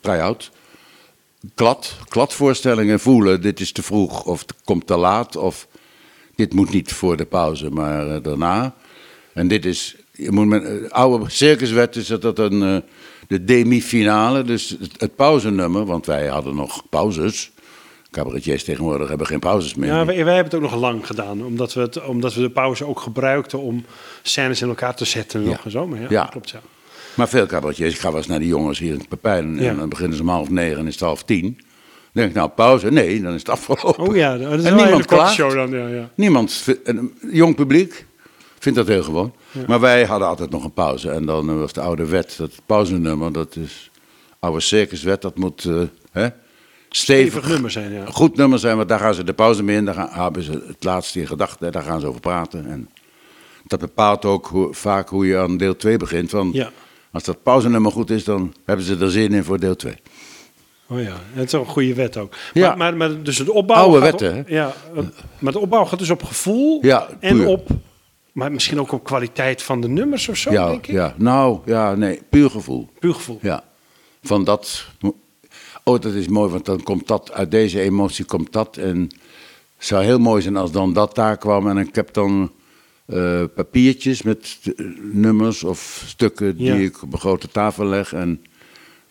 [0.00, 0.50] try-out.
[1.54, 3.40] Klad, kladvoorstellingen voelen.
[3.40, 5.36] Dit is te vroeg of het komt te laat.
[5.36, 5.68] Of
[6.34, 8.74] dit moet niet voor de pauze, maar eh, daarna.
[9.32, 12.82] En dit is, je moet met, oude circuswet is dat, dat een,
[13.28, 17.50] de demi-finale, dus het, het pauzenummer, want wij hadden nog pauzes.
[18.12, 19.88] Cabaretiers tegenwoordig hebben geen pauzes meer.
[19.88, 22.50] Ja, wij, wij hebben het ook nog lang gedaan, omdat we, het, omdat we de
[22.50, 23.84] pauze ook gebruikten om
[24.22, 25.42] scènes in elkaar te zetten.
[25.44, 25.86] Nog en zo.
[25.86, 26.24] Maar ja, Ja.
[26.24, 26.60] klopt ja.
[27.14, 29.54] Maar veel cabaretiers, ik ga wel eens naar die jongens hier in het Pepijn.
[29.60, 29.68] Ja.
[29.68, 31.42] En dan beginnen ze om half negen en is het half tien.
[31.42, 31.62] Dan
[32.12, 33.98] denk ik, nou pauze, nee, dan is het afgelopen.
[34.08, 35.34] Oh ja, dat is een niemand klaagt.
[35.34, 35.70] show dan.
[35.70, 36.10] Ja, ja.
[36.14, 38.06] Niemand, een jong publiek
[38.58, 39.34] vindt dat heel gewoon.
[39.66, 41.10] Maar wij hadden altijd nog een pauze.
[41.10, 43.90] En dan eh, was de oude wet, dat pauzenummer, dat is
[44.38, 45.80] oude circuswet, dat moet eh,
[46.12, 46.28] hè,
[46.96, 48.04] stevig, Stevig nummer zijn, ja.
[48.06, 48.76] goed nummer zijn.
[48.76, 51.26] Want daar gaan ze de pauze mee in, daar gaan, hebben ze het laatste in
[51.26, 52.66] gedachten, daar gaan ze over praten.
[52.66, 52.88] En
[53.66, 56.30] dat bepaalt ook hoe, vaak hoe je aan deel 2 begint.
[56.30, 56.70] Want Ja.
[57.12, 59.94] als dat pauzenummer goed is, dan hebben ze er zin in voor deel 2.
[60.88, 62.34] Oh ja, het is een goede wet ook.
[62.52, 62.68] Ja.
[62.74, 63.76] Maar, maar, maar dus de opbouw.
[63.76, 64.54] Oude wetten, op- hè?
[64.54, 64.72] Ja,
[65.38, 67.68] maar de opbouw gaat dus op gevoel Ja, en op.
[68.32, 70.94] Maar misschien ook op kwaliteit van de nummers of zo, Ja, denk ik.
[70.94, 72.88] ja, nou, ja, nee, puur gevoel.
[72.98, 73.38] Puur gevoel.
[73.42, 73.64] Ja,
[74.22, 74.86] van dat.
[75.84, 78.76] Oh, dat is mooi, want dan komt dat, uit deze emotie komt dat.
[78.76, 78.98] En
[79.76, 81.68] het zou heel mooi zijn als dan dat daar kwam.
[81.68, 82.52] En ik heb dan
[83.06, 84.58] eh, papiertjes met
[85.12, 86.74] nummers of stukken die Ja.
[86.74, 88.12] ik op een grote tafel leg.
[88.12, 88.44] En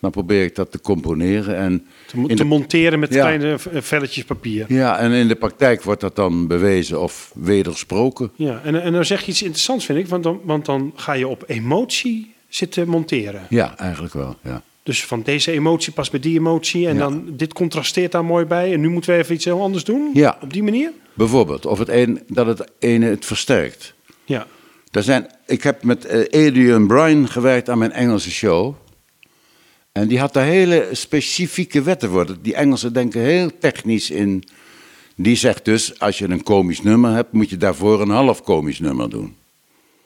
[0.00, 1.56] dan probeer ik dat te componeren.
[1.56, 1.86] En
[2.26, 3.20] Te, de, monteren met Ja.
[3.20, 4.64] kleine eh, velletjes papier.
[4.72, 8.30] ja, en in de praktijk wordt dat dan bewezen of wedersproken.
[8.34, 10.06] Ja, en, en dan zeg je iets interessants, vind ik.
[10.06, 13.46] Want dan, want dan ga je op emotie zitten monteren.
[13.48, 14.36] Ja, eigenlijk wel.
[14.42, 14.62] Ja.
[14.82, 16.88] Dus van deze emotie past bij die emotie.
[16.88, 17.00] En Ja.
[17.00, 18.72] dan dit contrasteert daar mooi bij.
[18.72, 20.10] En nu moeten we even iets heel anders doen.
[20.14, 20.38] Ja.
[20.40, 20.92] Op die manier.
[21.14, 23.94] Bijvoorbeeld, of het een, dat het ene het versterkt.
[24.24, 24.46] Ja.
[24.90, 28.74] Er zijn, ik heb met eh, Adrian Bryan gewerkt aan mijn Engelse show.
[29.92, 32.36] En die had daar hele specifieke wetten voor.
[32.42, 34.44] Die Engelsen denken heel technisch in.
[35.16, 38.78] Die zegt dus, als je een komisch nummer hebt, moet je daarvoor een half komisch
[38.80, 39.36] nummer doen.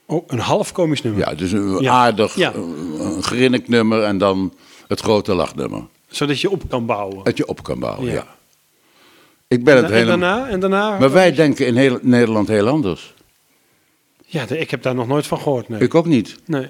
[0.07, 1.29] Oh, een half komisch nummer.
[1.29, 1.93] Ja, dus een Ja.
[1.93, 2.55] aardig, Ja.
[2.55, 4.53] een, een grinnik nummer en dan
[4.89, 5.83] het grote lachnummer.
[6.09, 7.25] Zodat je op kan bouwen.
[7.25, 8.13] Dat je op kan bouwen, Ja.
[8.13, 8.27] ja.
[9.49, 10.19] Ik ben het en, helemaal...
[10.19, 10.99] daarna, en daarna...
[10.99, 13.15] Maar wij denken in heel, Nederland heel anders.
[14.27, 15.69] Ja, ik heb daar nog nooit van gehoord.
[15.69, 15.81] Nee.
[15.81, 16.37] Ik ook niet.
[16.45, 16.69] nee.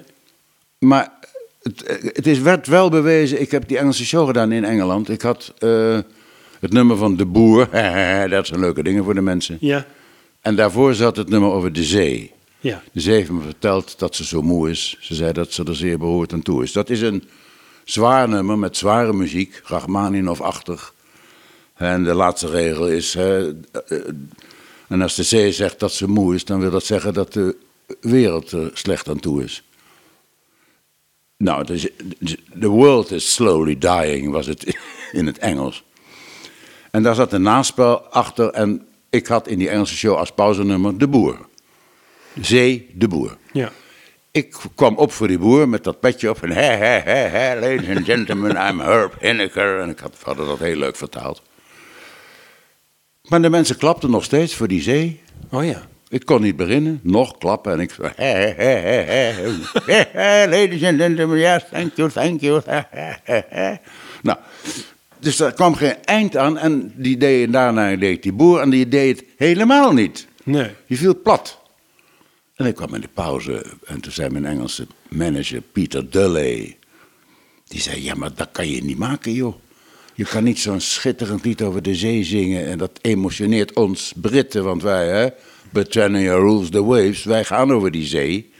[0.79, 1.11] Maar
[1.61, 1.83] het,
[2.13, 3.41] het is, werd wel bewezen.
[3.41, 5.09] Ik heb die Engelse show gedaan in Engeland.
[5.09, 5.99] Ik had eh,
[6.59, 7.69] het nummer van De Boer.
[8.29, 9.57] dat zijn leuke dingen voor de mensen.
[9.59, 9.85] Ja.
[10.41, 12.31] En daarvoor zat het nummer over de zee.
[12.67, 12.83] Ja.
[12.91, 14.97] De zee heeft me verteld dat ze zo moe is.
[14.99, 16.71] Ze zei dat ze er zeer behoord aan toe is.
[16.71, 17.23] Dat is een
[17.83, 20.93] zwaar nummer met zware muziek, Rachmaninov-achtig.
[21.73, 23.97] En de laatste regel is, hè, eh,
[24.87, 27.55] en als de zee zegt dat ze moe is, dan wil dat zeggen dat de
[28.01, 29.63] wereld er slecht aan toe is.
[31.37, 31.87] Nou, dus,
[32.59, 34.77] the world is slowly dying, was het
[35.11, 35.83] in het Engels.
[36.91, 40.97] En daar zat een naspel achter en ik had in die Engelse show als pauzenummer
[40.97, 41.46] De Boer.
[42.41, 43.37] Zee, De Boer.
[43.51, 43.71] Ja.
[44.31, 47.59] Ik kwam op voor die boer met dat petje op en he, he, he, he,
[47.59, 49.79] ladies and gentlemen, I'm Herb Hinneker.
[49.79, 51.41] En ik had, hadden dat heel leuk vertaald.
[53.27, 55.21] Maar de mensen klapten nog steeds voor die zee.
[55.51, 55.87] Oh ja.
[56.09, 57.71] Ik kon niet beginnen, nog klappen.
[57.71, 59.33] En ik zei, he, he, he, he,
[59.85, 62.61] he, he, ladies and gentlemen, yes, thank you, thank you.
[62.65, 63.75] he, he, he, he.
[64.21, 64.37] Nou,
[65.19, 66.57] dus daar kwam geen eind aan.
[66.57, 70.27] En die deed, daarna deed die boer en die deed het helemaal niet.
[70.43, 70.69] Nee.
[70.87, 71.59] Die viel plat.
[72.57, 76.77] En ik kwam in de pauze en toen zei mijn Engelse manager Peter Dulley.
[77.67, 79.55] Die zei, ja, maar dat kan je niet maken, joh.
[80.13, 82.65] Je kan niet zo'n schitterend lied over de zee zingen.
[82.65, 85.29] En dat emotioneert ons Britten, want wij, hè,
[85.71, 87.23] Britannia rules the waves.
[87.23, 88.51] Wij gaan over die zee.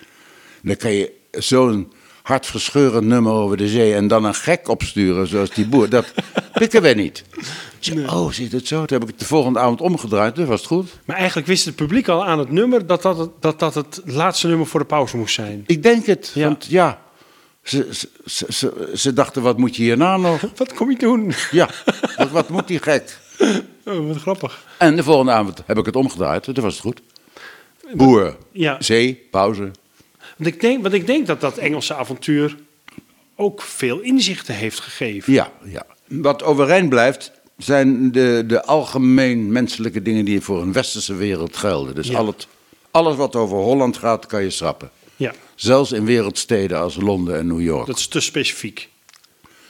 [0.61, 1.91] Dan kan je zo'n
[2.27, 5.89] hartverscheurend nummer over de zee en dan een gek opsturen zoals die boer.
[5.89, 6.13] Dat
[6.59, 7.23] pikken wij niet.
[8.09, 8.85] Oh, zit het zo?
[8.85, 10.89] Toen heb ik het de volgende avond omgedraaid, dus was het goed.
[11.05, 14.01] Maar eigenlijk wist het publiek al aan het nummer dat dat het, dat, dat het
[14.05, 15.63] laatste nummer voor de pauze moest zijn.
[15.67, 16.47] Ik denk het, Ja.
[16.47, 17.01] want ja,
[17.63, 20.41] ze, ze, ze, ze, ze dachten, wat moet je hierna nog?
[20.55, 21.33] Wat kom je doen?
[21.51, 21.69] Ja,
[22.17, 23.17] wat, wat moet die gek?
[23.85, 24.65] Oh, wat grappig.
[24.77, 27.01] En de volgende avond heb ik het omgedraaid, toen was het goed.
[27.93, 28.75] Boer, Ja.
[28.79, 29.71] zee, pauze.
[30.37, 32.57] Want ik, denk, want ik denk dat dat Engelse avontuur
[33.35, 35.33] ook veel inzichten heeft gegeven.
[35.33, 35.85] Ja, ja.
[36.07, 41.95] Wat overeind blijft, zijn de, de algemeen menselijke dingen die voor een westerse wereld gelden.
[41.95, 42.17] Dus Ja.
[42.17, 42.47] al het,
[42.91, 44.89] alles wat over Holland gaat, kan je schrappen.
[45.15, 47.87] Ja, Zelfs in wereldsteden als Londen en New York.
[47.87, 48.89] dat is te specifiek.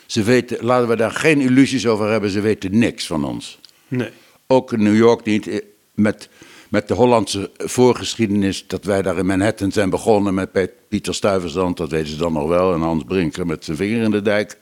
[0.06, 3.60] Ze weten, laten we daar geen illusies over hebben, ze weten niks van ons.
[3.88, 4.10] Nee.
[4.48, 5.60] Ook in New York niet, eh,
[5.94, 6.30] met,
[6.70, 11.90] met de Hollandse voorgeschiedenis, dat wij daar in Manhattan zijn begonnen met Pieter Stuyvesant, dat
[11.92, 14.58] weten ze dan nog wel, en Hans Brinker met zijn vinger in de dijk.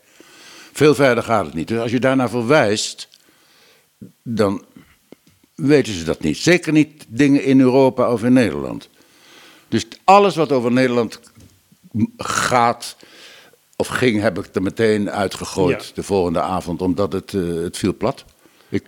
[0.73, 1.67] Veel verder gaat het niet.
[1.67, 3.09] Dus als je daarnaar verwijst,
[4.23, 4.65] dan
[5.55, 6.37] weten ze dat niet.
[6.37, 8.89] Zeker niet dingen in Europa of in Nederland.
[9.67, 11.19] Dus alles wat over Nederland
[12.17, 12.95] gaat
[13.75, 15.91] of ging, heb ik er meteen uitgegooid Ja.
[15.93, 18.25] de volgende avond, omdat het, eh, het viel plat.
[18.69, 18.83] Ik,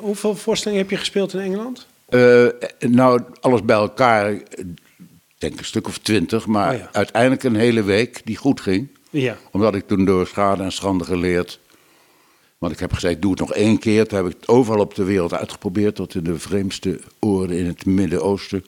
[0.00, 1.86] hoeveel voorstellingen heb je gespeeld in Engeland?
[2.06, 2.46] Eh,
[2.78, 4.64] nou, alles bij elkaar, ik
[5.38, 6.88] denk een stuk of twintig, maar Oh ja.
[6.92, 8.88] uiteindelijk een hele week die goed ging.
[9.10, 9.36] Ja.
[9.52, 11.60] Omdat ik toen door schade en schande geleerd.
[12.58, 14.06] Want ik heb gezegd, doe het nog één keer.
[14.06, 17.66] Toen heb ik het overal op de wereld uitgeprobeerd, tot in de vreemdste oorden in
[17.66, 18.64] het Midden-Oosten.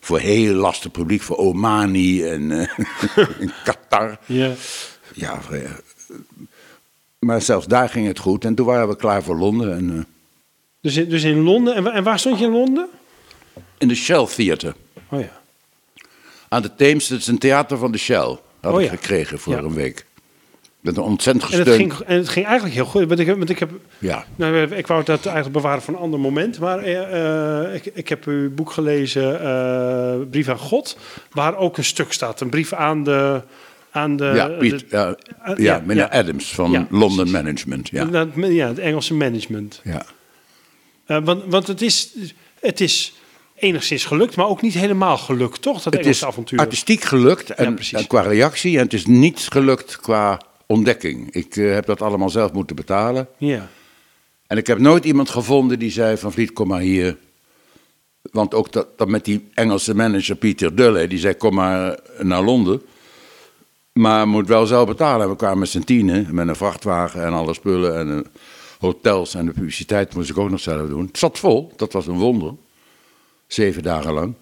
[0.00, 2.50] Voor heel lastig publiek, voor Omani en
[3.38, 4.18] in Qatar.
[4.26, 4.52] ja.
[5.14, 5.70] Ja, eh,
[7.18, 8.44] maar zelfs daar ging het goed.
[8.44, 9.76] En toen waren we klaar voor Londen.
[9.76, 10.06] En,
[10.84, 11.74] Dus, in- dus in Londen.
[11.74, 12.86] En, en waar stond je in Londen?
[13.78, 14.74] in de Shell Theatre.
[15.08, 15.40] Oh ja.
[16.48, 18.38] Aan de Theems, dat is een theater van de Shell.
[18.60, 18.96] Had Oh ik ja.
[18.96, 19.58] gekregen voor Ja.
[19.58, 20.04] een week.
[20.80, 21.92] Met een ontzettend En het, gesteund.
[21.92, 23.04] ging, en het ging eigenlijk heel goed.
[23.08, 24.24] Want ik, heb- want ik heb Ja.
[24.36, 26.58] Nou, ik wou dat eigenlijk bewaren voor een ander moment.
[26.58, 30.98] Maar eh, eh, ik, ik heb uw boek gelezen, eh, Brief aan God.
[31.30, 32.40] Waar ook een stuk staat.
[32.40, 33.42] Een brief aan de...
[33.90, 35.16] Aan de, ja, Piet, de- ja,
[35.46, 36.08] ja, ja, meneer.
[36.08, 37.30] Adams van London.
[37.30, 37.88] Management.
[37.88, 38.08] Ja.
[38.34, 39.80] ja, het Engelse management.
[39.84, 40.04] Ja.
[41.06, 42.14] Eh, want want het, is,
[42.60, 43.12] het is
[43.54, 45.82] enigszins gelukt, maar ook niet helemaal gelukt, toch?
[45.82, 46.58] Dat Het is avontuur.
[46.58, 48.76] artistiek gelukt en, en qua reactie.
[48.76, 51.30] En het is niet gelukt qua ontdekking.
[51.30, 53.28] Ik eh, heb dat allemaal zelf moeten betalen.
[53.38, 53.68] Ja.
[54.46, 57.16] En ik heb nooit iemand gevonden die zei van Vliet, kom maar hier.
[58.22, 62.42] Want ook dat, dat met die Engelse manager Pieter Dulle, die zei kom maar naar
[62.42, 62.82] Londen.
[63.92, 65.28] Maar moet wel zelf betalen.
[65.28, 68.30] We kwamen met z'n tienen, met een vrachtwagen en alle spullen en eh,
[68.84, 71.06] hotels en de publiciteit moest ik ook nog zelf doen.
[71.06, 72.54] Het zat vol, dat was een wonder.
[73.46, 74.34] Zeven dagen lang.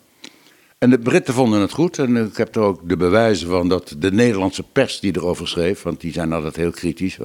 [0.79, 3.95] En de Britten vonden het goed en ik heb er ook de bewijzen van dat
[3.99, 7.19] de Nederlandse pers die erover schreef, want die zijn altijd heel kritisch.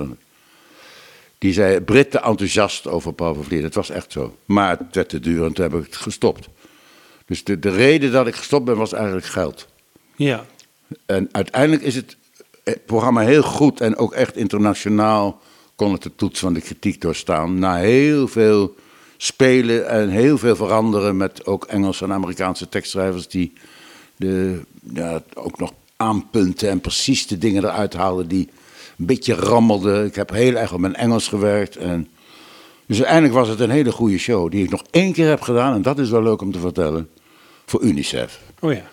[1.37, 3.63] die zei Britten enthousiast over Paul van Vliet.
[3.63, 4.35] Het was echt zo.
[4.45, 6.47] Maar het werd te duur en toen heb ik het gestopt.
[7.25, 9.67] Dus de, de reden dat ik gestopt ben was eigenlijk geld.
[10.15, 10.45] Ja.
[11.05, 12.17] En uiteindelijk is het
[12.63, 15.41] eh, programma heel goed en ook echt internationaal
[15.77, 17.59] kon het de toets van de kritiek doorstaan.
[17.59, 18.75] Na heel veel
[19.17, 23.53] spelen en heel veel veranderen met ook Engelse en Amerikaanse tekstschrijvers die
[24.15, 24.61] de,
[24.93, 28.49] ja, ook nog aanpunten en precies de dingen eruit haalden die
[28.97, 30.05] een beetje rammelden.
[30.05, 31.75] Ik heb heel erg op mijn Engels gewerkt.
[31.75, 32.07] En
[32.85, 35.73] dus uiteindelijk was het een hele goede show die ik nog één keer heb gedaan
[35.73, 37.09] en dat is wel leuk om te vertellen
[37.65, 38.41] voor UNICEF.
[38.59, 38.89] Oh ja.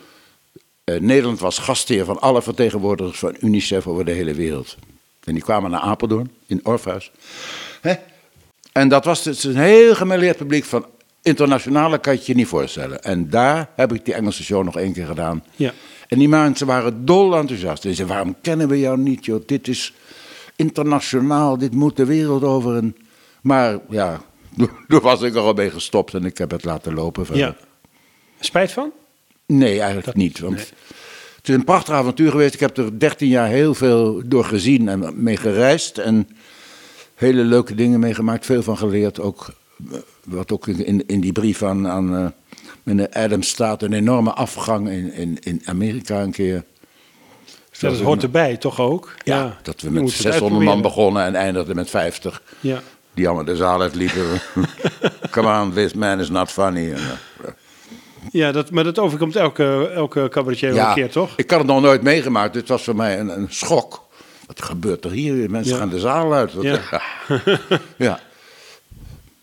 [0.85, 4.77] Eh, Nederland was gastheer van alle vertegenwoordigers van UNICEF over de hele wereld.
[5.25, 7.11] En die kwamen naar Apeldoorn, in Orpheus.
[7.81, 7.95] Hè?
[8.73, 10.87] En dat was dus een heel gemêleerd publiek van
[11.23, 13.03] internationale kan je je niet voorstellen.
[13.03, 15.45] En daar heb ik die Engelse show nog één keer gedaan.
[15.57, 15.73] Ja.
[16.09, 17.85] En die mensen waren dol enthousiast.
[17.85, 19.43] En ze zeiden, waarom kennen we jou niet, joh?
[19.47, 19.95] Dit is
[20.57, 22.77] internationaal, dit moet de wereld over.
[22.77, 22.97] En,
[23.43, 24.21] maar ja,
[24.89, 27.45] toen was ik er al mee gestopt en ik heb het laten lopen verder.
[27.45, 27.57] ja.
[28.41, 28.93] Spijt van?
[29.47, 30.39] Nee, eigenlijk niet.
[30.39, 30.73] Want
[31.45, 32.55] het is een prachtig avontuur geweest.
[32.55, 35.99] Ik heb er 13 jaar heel veel door gezien en mee gereisd.
[35.99, 36.29] En
[37.15, 39.21] hele leuke dingen meegemaakt, veel van geleerd.
[39.21, 39.47] Ook,
[39.91, 42.27] eh, wat ook in, in die brief aan, aan eh,
[42.83, 46.65] meneer Adams staat, een enorme afgang in, in, in Amerika een keer.
[47.73, 49.15] Ja, dat hoort erbij, toch ook?
[49.25, 52.43] Ja, dat we met moet het 600 man begonnen en eindigden met 50.
[52.61, 52.83] Ja.
[53.15, 54.41] Die allemaal de zaal uitliepen.
[55.31, 56.95] Come on, this man is not funny.
[58.33, 61.33] Ja, dat, maar dat overkomt elke, elke cabaretier een keer, toch?
[61.37, 62.53] Ik had het nog nooit meegemaakt.
[62.55, 64.03] Dit was voor mij een, een schok.
[64.47, 65.51] Wat gebeurt er hier?
[65.51, 65.79] Mensen Ja.
[65.79, 66.55] gaan de zaal uit.
[66.55, 66.81] Wat- Ja.
[67.97, 68.21] ja.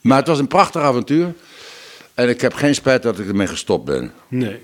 [0.02, 1.34] Maar het was een prachtig avontuur.
[2.14, 4.12] En ik heb geen spijt dat ik ermee gestopt ben.
[4.28, 4.60] Nee.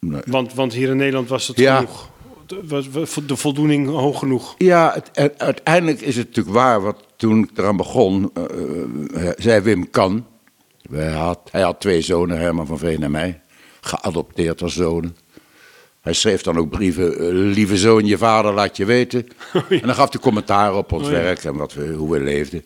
[0.00, 0.20] Nee.
[0.26, 1.76] Want, want hier in Nederland was het Ja.
[1.76, 2.08] genoeg.
[2.46, 4.54] De, was- was de voldoening hoog genoeg.
[4.58, 6.80] Ja, het, uiteindelijk is het natuurlijk waar.
[6.82, 10.26] Wat toen ik eraan begon, eh, zei Wim Kan.
[10.90, 13.40] Hij had, hij had twee zonen, Herman van Veen en mij.
[13.80, 15.16] Geadopteerd als zonen.
[16.00, 17.18] Hij schreef dan ook brieven.
[17.18, 19.26] eh, lieve zoon, je vader laat je weten.
[19.68, 21.16] En dan gaf hij commentaar op ons Oh ja.
[21.18, 22.64] werk en wat we, hoe we leefden.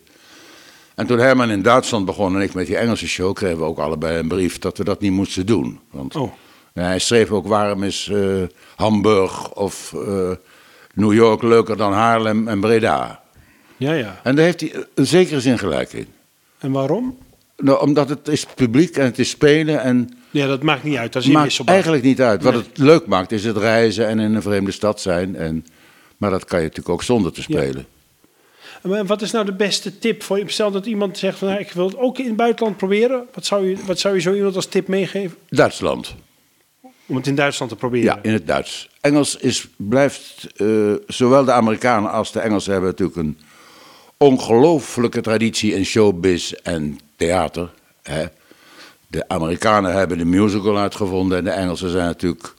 [0.94, 3.78] En toen Herman in Duitsland begon en ik met die Engelse show, kregen we ook
[3.78, 5.80] allebei een brief dat we dat niet moesten doen.
[5.90, 6.32] Want Oh.
[6.72, 8.42] hij schreef ook waarom is eh,
[8.76, 10.30] Hamburg of eh,
[10.94, 13.22] New York leuker dan Haarlem en Breda.
[13.76, 14.20] Ja, ja.
[14.22, 16.06] En daar heeft hij een zekere zin gelijk in.
[16.58, 17.18] En waarom?
[17.61, 21.12] Nou, omdat het is publiek en het is spelen en Ja, dat maakt niet uit.
[21.12, 22.42] Dat is maakt eigenlijk niet uit.
[22.42, 22.62] Wat Nee.
[22.62, 25.36] het leuk maakt is het reizen en in een vreemde stad zijn.
[25.36, 25.66] En,
[26.16, 27.58] maar dat kan je natuurlijk ook zonder te Ja.
[27.58, 27.86] spelen.
[28.82, 30.44] Maar wat is nou de beste tip voor je?
[30.46, 33.24] Stel dat iemand zegt van, nou, ik wil het ook in het buitenland proberen.
[33.34, 35.36] Wat zou je, wat zou je zo iemand als tip meegeven?
[35.48, 36.14] Duitsland.
[37.06, 38.04] Om het in Duitsland te proberen.
[38.04, 38.88] Ja, in het Duits.
[39.00, 40.66] Engels is, blijft, eh,
[41.06, 43.38] zowel de Amerikanen als de Engelsen hebben natuurlijk een
[44.16, 47.70] ongelooflijke traditie in showbiz en theater.
[48.02, 48.24] Hè.
[49.06, 52.54] De Amerikanen hebben de musical uitgevonden en de Engelsen zijn natuurlijk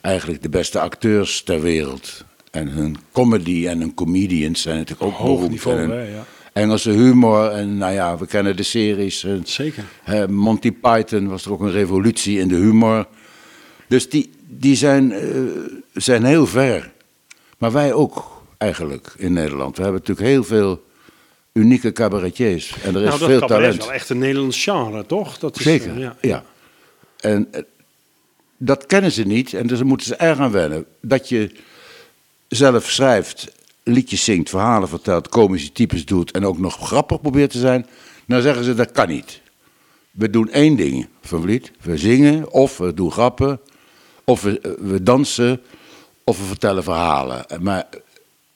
[0.00, 2.24] eigenlijk de beste acteurs ter wereld.
[2.50, 5.50] En hun comedy en hun comedians zijn natuurlijk ook Hoog beroemd.
[5.50, 6.24] niveau, En hun hè, ja.
[6.52, 9.24] Engelse humor en nou ja, we kennen de series.
[9.24, 9.84] en- Zeker.
[10.02, 13.06] Hè, Monty Python was er ook een revolutie in de humor.
[13.88, 15.28] Dus die, die zijn, eh,
[15.92, 16.92] zijn heel ver.
[17.58, 19.76] Maar wij ook eigenlijk in Nederland.
[19.76, 20.82] We hebben natuurlijk heel veel
[21.52, 22.74] unieke cabaretiers.
[22.82, 23.78] En er is nou, dat veel talent.
[23.78, 25.38] is wel echt een Nederlands genre, toch?
[25.38, 26.16] Dat is, Zeker, eh, ja.
[26.20, 26.44] ja.
[27.20, 27.62] En eh,
[28.56, 30.84] dat kennen ze niet en dus daar moeten ze erg aan wennen.
[31.00, 31.50] Dat je
[32.48, 36.30] zelf schrijft, liedjes zingt, verhalen vertelt, komische types doet...
[36.30, 37.86] en ook nog grappig probeert te zijn,
[38.26, 39.40] dan zeggen ze dat kan niet.
[40.10, 41.72] We doen één ding, Van Vliet.
[41.80, 43.60] We zingen, of we doen grappen,
[44.24, 45.60] of we, eh, we dansen,
[46.24, 47.46] of we vertellen verhalen.
[47.60, 47.88] Maar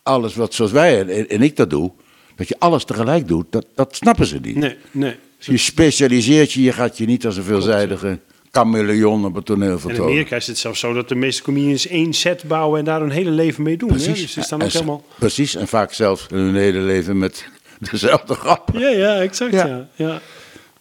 [0.02, 1.92] alles wat zoals wij en, en ik dat doe,
[2.36, 4.56] dat je alles tegelijk doet, dat, dat snappen ze niet.
[4.56, 5.16] Nee, nee.
[5.38, 8.18] Je specialiseert je, je gaat je niet als een veelzijdige
[8.50, 10.04] chameleon op het toneel En in vertonen.
[10.04, 13.10] Amerika is het zelfs zo dat de meeste comedians één set bouwen en daar hun
[13.10, 13.90] hele leven mee doen.
[13.90, 13.96] Hè?
[13.96, 15.04] Dus ze staan En ook helemaal...
[15.18, 17.48] Precies, en vaak zelfs hun hele leven met
[17.90, 18.70] dezelfde grap.
[18.72, 19.52] Ja, ja, exact.
[19.52, 19.66] Ja.
[19.66, 19.88] Ja.
[19.94, 20.20] Ja.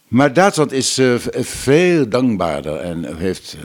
[0.08, 3.58] Maar Duitsland is eh, veel dankbaarder en heeft,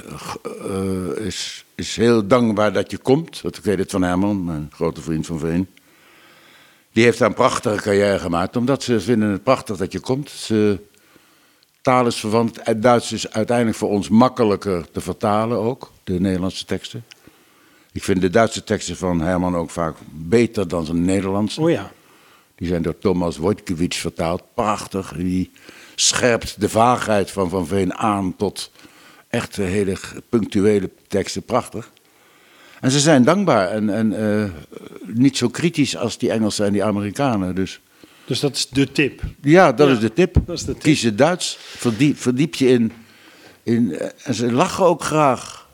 [0.42, 3.42] eh, is, is heel dankbaar dat je komt.
[3.44, 5.68] Ik weet het van Herman, mijn grote vriend van Veen.
[6.98, 10.30] Die heeft daar een prachtige carrière gemaakt, omdat ze vinden het prachtig dat je komt.
[10.30, 10.80] Ze,
[11.80, 16.64] taal is verwant, het Duits is uiteindelijk voor ons makkelijker te vertalen ook, de Nederlandse
[16.64, 17.04] teksten.
[17.92, 21.60] Ik vind de Duitse teksten van Herman ook vaak beter dan zijn Nederlandse.
[21.60, 21.92] Oh ja.
[22.54, 24.42] Die zijn door Thomas Wojtkiewicz vertaald.
[24.54, 25.12] Prachtig.
[25.16, 25.50] Die
[25.94, 28.70] scherpt de vaagheid van Van Veen aan tot
[29.28, 29.96] echt hele
[30.28, 31.42] punctuele teksten.
[31.42, 31.90] Prachtig.
[32.80, 34.50] En ze zijn dankbaar en, en eh,
[35.04, 37.54] niet zo kritisch als die Engelsen en die Amerikanen.
[37.54, 37.80] Dus
[38.24, 39.22] Dus dat is de tip.
[39.42, 40.34] ja, dat Ja, is de tip.
[40.46, 40.82] dat is de tip.
[40.82, 41.56] Kies het Duits.
[41.60, 42.92] Verdiep, verdiep je in.
[43.62, 45.66] in eh, en ze lachen ook graag.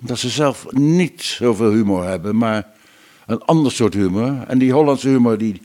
[0.00, 2.66] Omdat ze zelf niet zoveel humor hebben, maar
[3.26, 4.42] een ander soort humor.
[4.46, 5.62] En die Hollandse humor, die,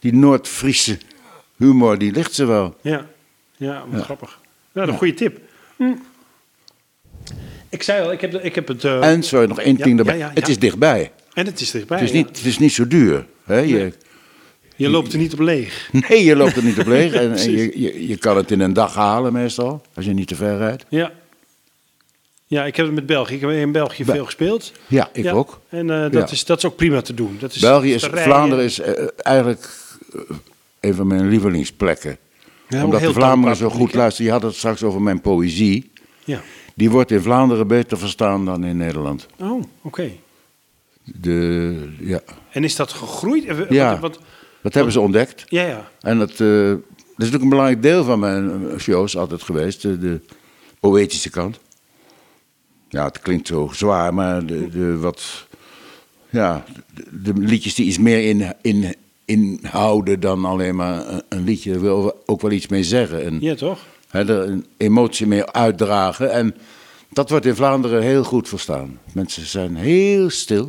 [0.00, 0.98] die Noord-Friese
[1.56, 2.76] humor, die ligt ze wel.
[2.82, 3.06] Ja,
[3.56, 3.84] Ja.
[3.94, 4.38] grappig.
[4.72, 5.40] Ja, een goede tip.
[5.76, 5.92] Hm.
[7.70, 8.84] Ik zei al, ik heb, ik heb het...
[8.84, 10.30] eh, En sorry, nog één ding erbij.
[10.34, 11.12] Het is dichtbij.
[11.32, 11.98] en het is dichtbij.
[11.98, 13.26] Het is niet, het is niet zo duur.
[13.44, 13.58] Hè?
[13.58, 13.92] Je, Nee.
[14.76, 15.88] Je loopt er niet op leeg.
[16.08, 17.12] nee, je loopt er niet op leeg.
[17.12, 20.28] En, en je, je, je kan het in een dag halen meestal, als je niet
[20.28, 20.84] te ver rijdt.
[20.88, 21.12] Ja.
[22.46, 23.34] Ja, ik heb het met België.
[23.34, 24.72] Ik heb in België veel gespeeld.
[24.86, 25.60] Ja, ik Ja, ook.
[25.68, 26.30] En eh, dat, Ja.
[26.30, 27.36] is, dat is ook prima te doen.
[27.40, 28.04] Dat is België is.
[28.12, 29.70] Vlaanderen is eh, eigenlijk
[30.80, 32.16] een van mijn lievelingsplekken.
[32.68, 34.26] Ja, Omdat de dankbaar zo goed luisteren.
[34.26, 35.90] Je had het straks over mijn poëzie.
[36.24, 36.40] Ja.
[36.80, 39.26] Die wordt in Vlaanderen beter verstaan dan in Nederland.
[39.38, 40.10] Oh, oké.
[41.04, 42.20] De, ja.
[42.50, 43.44] En is dat gegroeid?
[43.44, 43.98] Eh, wat- Ja.
[43.98, 44.18] wat-
[44.62, 45.44] Dat hebben ze ontdekt.
[45.48, 45.90] ja, ja.
[46.00, 49.82] En dat, eh, dat is natuurlijk een belangrijk deel van mijn eh, shows altijd geweest.
[49.82, 50.20] De, de
[50.80, 51.58] poëtische kant.
[52.88, 55.46] Ja, het klinkt zo zwaar, maar de, de wat...
[56.30, 56.64] Ja,
[56.94, 61.70] de, de liedjes die iets meer in, in, inhouden dan alleen maar een, een liedje.
[61.72, 63.24] Daar wil ook wel iets mee zeggen.
[63.24, 63.78] En, Ja, toch?
[64.10, 66.32] Er een emotie mee uitdragen.
[66.32, 66.56] En
[67.10, 68.98] dat wordt in Vlaanderen heel goed verstaan.
[69.12, 70.68] Mensen zijn heel stil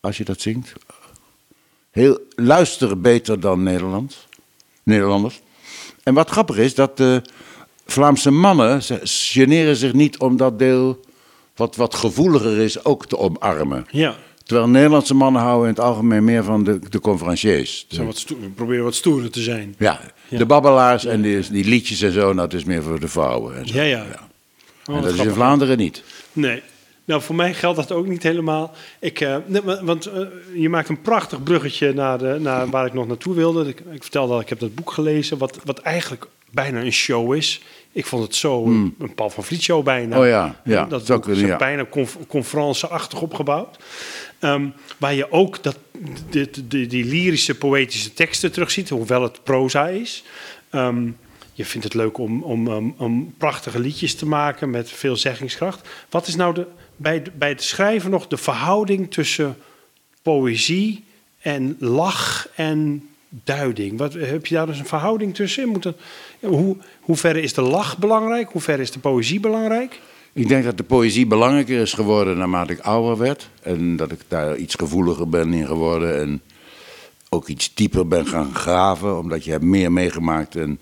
[0.00, 0.72] als je dat zingt.
[1.90, 4.26] Heel, luisteren beter dan Nederland,
[4.82, 5.40] Nederlanders.
[6.02, 7.22] En wat grappig is, dat de
[7.86, 11.00] Vlaamse mannen ze generen zich niet om dat deel
[11.54, 13.86] wat, wat gevoeliger is ook te omarmen.
[13.90, 14.16] Ja.
[14.44, 17.86] Terwijl Nederlandse mannen houden in het algemeen meer van de, de conferenciers.
[17.88, 19.74] Zo wat stoer, proberen wat stoerder te zijn.
[19.78, 20.00] Ja.
[20.28, 23.56] De babbelaars en die, die liedjes en zo, dat is meer voor de vrouwen.
[23.56, 23.74] En, zo.
[23.74, 24.04] Ja, ja.
[24.86, 25.30] Oh, en dat is in.
[25.30, 26.02] Vlaanderen niet.
[26.32, 26.62] Nee.
[27.04, 28.74] Nou, voor mij geldt dat ook niet helemaal.
[28.98, 30.20] Ik, eh, nee, want eh,
[30.54, 33.68] je maakt een prachtig bruggetje naar, de, naar waar ik nog naartoe wilde.
[33.68, 37.34] Ik, ik vertelde dat ik heb dat boek gelezen, wat, wat eigenlijk bijna een show
[37.34, 37.62] is.
[37.92, 40.14] Ik vond het zo een, een Paul van Vliet show bijna.
[40.14, 40.24] Hmm.
[40.24, 41.56] Oh ja, ja, dat is kunnen, ja.
[41.56, 43.76] bijna conf, conferenceachtig opgebouwd.
[44.38, 44.66] Ehm,
[44.98, 45.78] waar je ook dat,
[46.30, 50.24] de, de- die lyrische, poëtische teksten terugziet, hoewel het proza is.
[50.70, 51.10] Ehm,
[51.52, 55.88] je vindt het leuk om, om, om, om prachtige liedjes te maken met veel zeggingskracht.
[56.10, 56.66] Wat is nou de,
[56.96, 59.56] bij, bij het schrijven nog de verhouding tussen
[60.22, 61.04] poëzie
[61.38, 63.98] en lach en duiding?
[63.98, 65.82] Wat, heb je daar dus een verhouding tussen?
[66.40, 68.50] Hoe, hoe ver is de lach belangrijk?
[68.50, 70.00] Hoe ver is de poëzie belangrijk?
[70.38, 73.48] Ik denk dat de poëzie belangrijker is geworden naarmate ik ouder werd.
[73.62, 76.20] En dat ik daar iets gevoeliger ben in geworden.
[76.20, 76.42] En
[77.28, 80.56] ook iets dieper ben gaan graven, omdat je hebt meer meegemaakt.
[80.56, 80.80] En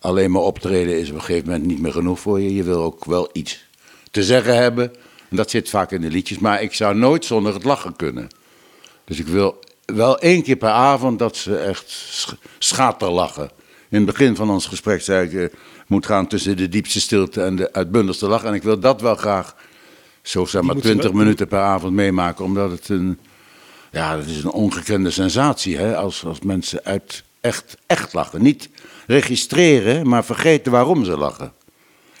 [0.00, 2.54] alleen maar optreden is op een gegeven moment niet meer genoeg voor je.
[2.54, 3.64] Je wil ook wel iets
[4.10, 4.92] te zeggen hebben.
[5.30, 6.38] En dat zit vaak in de liedjes.
[6.38, 8.28] Maar ik zou nooit zonder het lachen kunnen.
[9.04, 13.50] Dus ik wil wel één keer per avond dat ze echt sch- schaterlachen.
[13.88, 17.42] In het begin van ons gesprek zei ik, eh, moet gaan tussen de diepste stilte
[17.42, 18.44] en de uitbundigste lach.
[18.44, 19.54] En ik wil dat wel graag
[20.22, 22.44] zo zeg maar moeten 20 wel- minuten per avond meemaken.
[22.44, 23.18] Omdat het een,
[23.92, 25.76] ja, dat is een ongekende sensatie.
[25.76, 25.96] Hè?
[25.96, 28.42] Als, als mensen uit echt, echt lachen.
[28.42, 28.68] Niet
[29.06, 31.52] registreren, maar vergeten waarom ze lachen.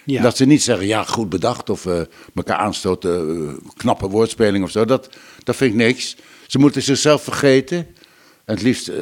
[0.04, 0.22] Ja.
[0.22, 2.00] Dat ze niet zeggen, ja, goed bedacht of eh,
[2.34, 4.84] elkaar aanstoten, eh, knappe woordspeling of zo.
[4.84, 5.08] Dat,
[5.44, 6.16] dat vind ik niks.
[6.46, 7.76] Ze moeten zichzelf vergeten.
[8.44, 8.96] En het liefst eh,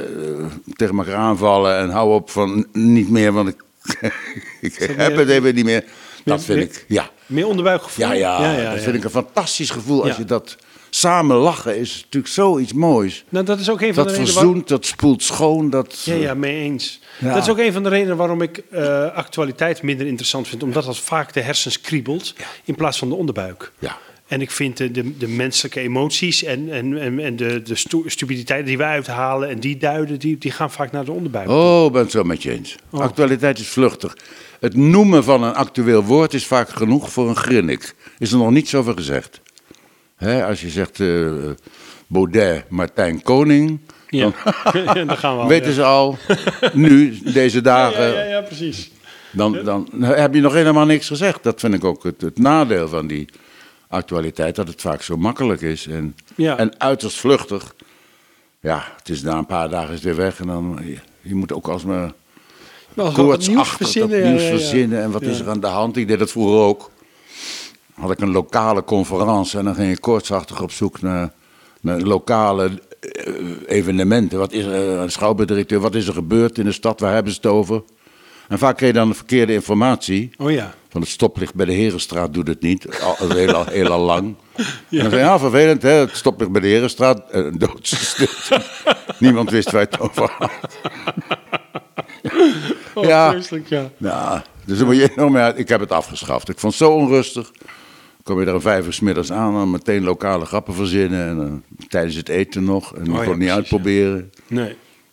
[0.74, 3.62] tegen elkaar aanvallen en hou op van niet meer, want ik,
[4.60, 5.84] ik heb meer- het even niet meer.
[6.24, 7.10] Dat vind meer- ik, ja.
[7.26, 8.06] Meer onderbuikgevoel?
[8.06, 8.82] Ja, ja, ja, dat ja.
[8.82, 10.04] vind ik een fantastisch gevoel.
[10.04, 10.56] Als je dat
[10.90, 13.24] samen lachen is natuurlijk zoiets moois.
[13.28, 15.70] Nou, dat is ook een van Dat de redenen verzoent, dat spoelt schoon.
[15.70, 17.00] Dat, Ja, ja, mee eens.
[17.18, 20.62] Dat is ook een van de redenen waarom ik eh, actualiteit minder interessant vind.
[20.62, 23.72] Omdat dat vaak de hersens kriebelt in plaats van de onderbuik.
[23.78, 23.98] Ja.
[24.32, 28.02] En ik vind de, de, de menselijke emoties en, en, en, en de, de stu-
[28.06, 31.48] stupiditeit die we uithalen en die duiden, die, die gaan vaak naar de onderbuik.
[31.48, 32.76] Oh, ben het zo met je eens.
[32.90, 33.00] Oh.
[33.00, 34.16] Actualiteit is vluchtig.
[34.60, 37.94] Het noemen van een actueel woord is vaak genoeg voor een grinnik.
[38.18, 39.40] Is er nog niets over gezegd.
[40.16, 41.30] Hè, als je zegt eh,
[42.06, 43.78] Baudet, Martijn Koning,
[44.08, 44.30] Ja,
[44.94, 45.48] dan gaan we al.
[45.56, 45.74] weten ja.
[45.74, 46.18] ze al,
[46.72, 48.90] nu, deze dagen, ja, ja, ja, precies.
[49.32, 51.42] Dan, dan heb je nog helemaal niks gezegd.
[51.42, 53.28] Dat vind ik ook het, het nadeel van die
[53.92, 56.56] actualiteit, dat het vaak zo makkelijk is en, Ja.
[56.58, 57.74] en uiterst vluchtig.
[58.60, 61.52] Ja, het is na een paar dagen is weer weg en dan, je, je moet
[61.52, 61.66] ook
[62.96, 64.20] nieuws koortsachtig verzinnen.
[64.20, 64.56] dat nieuws ja, ja.
[64.56, 65.02] verzinnen.
[65.02, 65.96] En wat is er aan de hand?
[65.96, 66.90] Ik deed dat vroeger ook.
[67.94, 71.32] Had ik een lokale conferentie en dan ging ik koortsachtig op zoek naar,
[71.80, 72.70] naar lokale
[73.00, 73.34] eh,
[73.66, 74.38] evenementen.
[74.38, 77.00] Wat is er, een schouwburgdirecteur, wat is er gebeurd in de stad?
[77.00, 77.82] Waar hebben ze het over?
[78.48, 80.30] En vaak kreeg je dan de verkeerde informatie.
[80.38, 80.74] Oh ja.
[80.92, 83.00] Van het stoplicht bij de Herenstraat doet het niet.
[83.00, 84.34] Al, heel, al, heel al lang.
[84.56, 85.90] En dan zei ja, vervelend, hè?
[85.90, 87.30] het stoplicht bij de Herenstraat.
[87.30, 88.62] eh, Een doodse stilte.
[89.18, 90.50] Niemand wist waar je het over had.
[92.94, 93.34] Oh, Ja.
[93.68, 93.90] ja.
[93.96, 95.58] Ja, dus dan moet je uit.
[95.58, 96.48] Ik heb het afgeschaft.
[96.48, 97.50] Ik vond het zo onrustig.
[98.22, 101.28] Kom je er een vijf uur 's middags aan en meteen lokale grappen verzinnen.
[101.28, 102.94] En dan tijdens het eten nog.
[102.96, 104.32] En dan Oh ja, kon het niet precies, uitproberen.
[104.46, 104.68] Nee.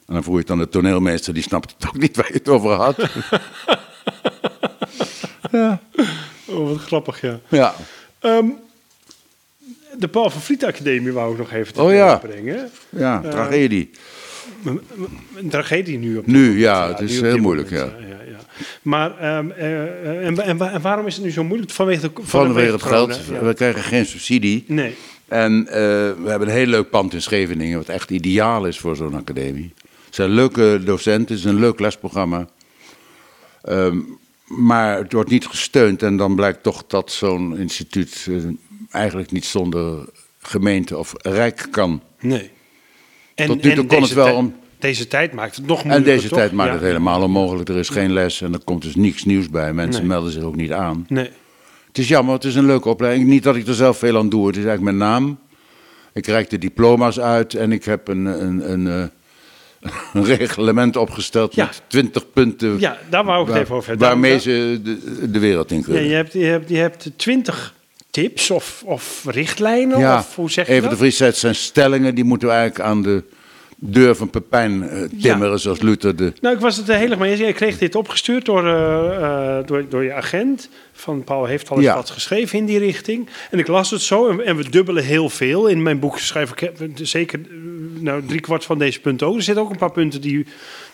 [0.07, 2.33] En dan vroeg je het aan de toneelmeester, die snapte het ook niet waar je
[2.33, 2.97] het over had.
[5.51, 7.39] Oh, wat grappig, ja.
[7.47, 7.75] ja.
[8.19, 8.45] Ehm,
[9.97, 12.17] de Paul van Vliet Academie wou ik nog even te Oh ja.
[12.17, 12.69] brengen.
[12.89, 13.89] Ja, tragedie.
[15.35, 16.59] een tragedie nu op Nu, moment.
[16.59, 18.37] ja, het is heel moeilijk, moment, ja, ja.
[18.81, 21.71] Maar, ehm, eh, en, en, en waarom is het nu zo moeilijk?
[21.71, 23.25] Vanwege, de, Vanwege het corona, geld.
[23.29, 23.43] ja.
[23.45, 24.63] We krijgen geen subsidie.
[24.67, 24.95] Nee.
[25.27, 25.73] En eh,
[26.23, 29.73] we hebben een heel leuk pand in Scheveningen, wat echt ideaal is voor zo'n academie.
[30.05, 32.47] Het zijn leuke docenten, het is een leuk lesprogramma.
[33.61, 33.97] Ehm,
[34.49, 38.35] maar het wordt niet gesteund en dan blijkt toch dat zo'n instituut eh,
[38.91, 40.05] eigenlijk niet zonder
[40.41, 42.01] gemeente of rijk kan.
[42.19, 42.49] Nee.
[43.35, 45.79] En, Tot nu toe en kon het deze wel om- Deze tijd maakt het nog
[45.81, 46.37] En moeilijker, deze toch?
[46.37, 46.75] tijd maakt Ja.
[46.75, 47.69] het helemaal onmogelijk.
[47.69, 49.73] Er is geen les en er komt dus niks nieuws bij.
[49.73, 50.09] Mensen Nee.
[50.09, 51.05] melden zich ook niet aan.
[51.09, 51.29] Nee.
[51.87, 53.27] Het is jammer, het is een leuke opleiding.
[53.29, 54.47] Niet dat ik er zelf veel aan doe.
[54.47, 55.39] Het is eigenlijk mijn naam.
[56.13, 59.03] Ik reik de diploma's uit en ik heb een, een, een, eh,
[60.13, 61.65] een reglement opgesteld Ja.
[61.65, 62.79] met 20 punten.
[62.79, 64.07] Ja, daar wou ik het even over hebben.
[64.07, 66.03] Waarmee ze de, de wereld in Ja, kunnen.
[66.07, 67.73] je, hebt, je, hebt, je hebt twintig
[68.11, 70.91] tips of, of richtlijnen, Ja, of hoe zeg je even dat?
[70.91, 73.23] de Vries zei, het zijn stellingen die moeten we eigenlijk aan de
[73.81, 76.33] deur van Pepijn eh, timmeren, zoals Luther de...
[76.41, 77.39] Nou, ik was het er heel erg mee eens.
[77.39, 80.69] Ik kreeg dit opgestuurd door, eh, eh, door, door je agent.
[80.99, 81.95] Van Paul heeft al eens Ja.
[81.95, 83.29] wat geschreven in die richting.
[83.51, 84.27] En ik las het zo.
[84.29, 85.67] En, en we dubbelen heel veel.
[85.67, 87.55] In mijn boek schrijf ik heb zeker eh,
[88.01, 89.35] nou, drie kwart van deze punten ook.
[89.35, 90.45] Er zitten ook een paar punten die,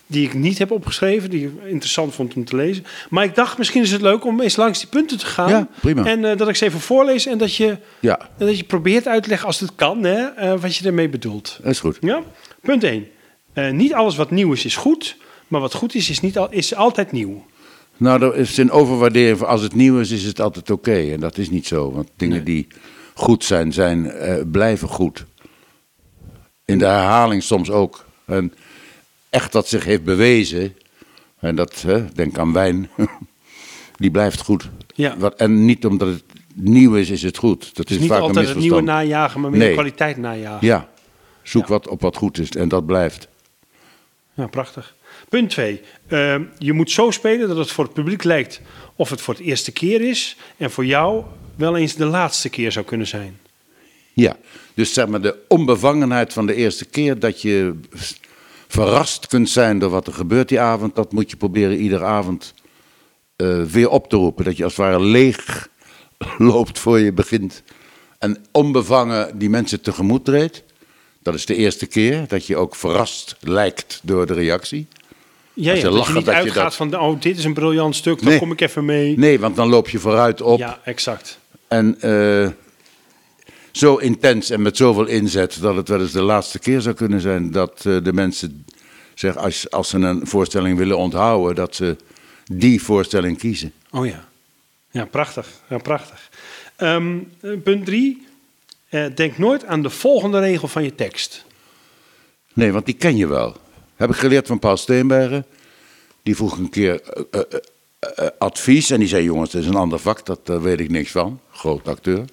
[0.07, 1.29] die ik niet heb opgeschreven.
[1.29, 2.85] Die ik interessant vond om te lezen.
[3.09, 5.49] Maar ik dacht, misschien is het leuk om eens langs die punten te gaan.
[5.49, 6.05] Ja, prima.
[6.05, 7.25] En eh, dat ik ze even voorlees.
[7.25, 10.23] En dat je, Ja, en dat je probeert uit te leggen, als het kan, hè,
[10.25, 11.59] eh, wat je ermee bedoelt.
[11.61, 11.97] dat is goed.
[12.01, 12.21] Ja?
[12.61, 13.07] Punt 1.
[13.71, 15.17] niet alles wat nieuw is, is goed.
[15.47, 17.45] Maar wat goed is, is, niet al, is altijd nieuw.
[17.97, 21.11] Nou, er is een overwaardering als het nieuw is, is het altijd oké.
[21.11, 22.67] En dat is niet zo, want dingen die
[23.13, 25.25] goed zijn, zijn eh, blijven goed.
[26.65, 28.05] In de herhaling soms ook.
[28.25, 28.53] En
[29.29, 30.75] echt dat zich heeft bewezen,
[31.39, 32.89] en dat, hè, denk aan wijn,
[33.97, 34.69] die blijft goed.
[34.95, 35.17] Ja.
[35.17, 36.23] Wat, en niet omdat het
[36.53, 37.75] nieuw is, is het goed.
[37.75, 39.67] Dat is is niet vaak een het nieuwe najagen, maar meer Nee.
[39.67, 40.67] de kwaliteit najagen.
[40.67, 40.89] Ja,
[41.43, 41.69] zoek Ja.
[41.69, 43.27] wat op wat goed is en dat blijft.
[44.33, 44.95] Ja, prachtig.
[45.29, 45.81] Punt 2.
[46.57, 48.61] Je moet zo spelen dat het voor het publiek lijkt
[48.95, 50.37] of het voor het eerste keer is.
[50.57, 51.23] En voor jou
[51.55, 53.39] wel eens de laatste keer zou kunnen zijn.
[54.13, 54.37] Ja,
[54.73, 57.79] dus zeg maar de onbevangenheid van de eerste keer dat je
[58.67, 62.53] verrast kunt zijn door wat er gebeurt die avond, dat moet je proberen iedere avond
[63.35, 64.45] eh, weer op te roepen.
[64.45, 65.69] Dat je als het ware leeg
[66.37, 67.63] loopt voor je begint
[68.19, 70.63] en onbevangen die mensen tegemoet treedt.
[71.21, 74.87] Dat is de eerste keer dat je ook verrast lijkt door de reactie.
[75.55, 77.95] Ja, je ja, je niet dat je uitgaat dat- van, oh, dit is een briljant
[77.95, 78.39] stuk, dan Nee.
[78.39, 79.17] kom ik even mee.
[79.17, 80.59] Nee, want dan loop je vooruit op.
[80.59, 81.39] Ja, exact.
[81.67, 82.49] En eh,
[83.71, 87.21] zo intens en met zoveel inzet dat het wel eens de laatste keer zou kunnen
[87.21, 88.65] zijn dat eh, de mensen,
[89.13, 91.95] zeg, als, als ze een voorstelling willen onthouden, dat ze
[92.51, 93.73] die voorstelling kiezen.
[93.91, 94.27] Oh ja.
[94.91, 95.47] Ja, prachtig.
[95.69, 96.29] Ja, prachtig.
[96.75, 98.23] Ehm, eh, punt 3.
[99.15, 101.45] denk nooit aan de volgende regel van je tekst.
[102.53, 103.55] Nee, want die ken je wel.
[103.95, 105.45] Heb ik geleerd van Paul Steenbergen.
[106.23, 107.59] Die vroeg een keer eh, eh,
[107.99, 110.89] eh, advies en die zei: Jongens, dat is een ander vak, dat, daar weet ik
[110.89, 111.39] niks van.
[111.51, 112.25] Groot acteur.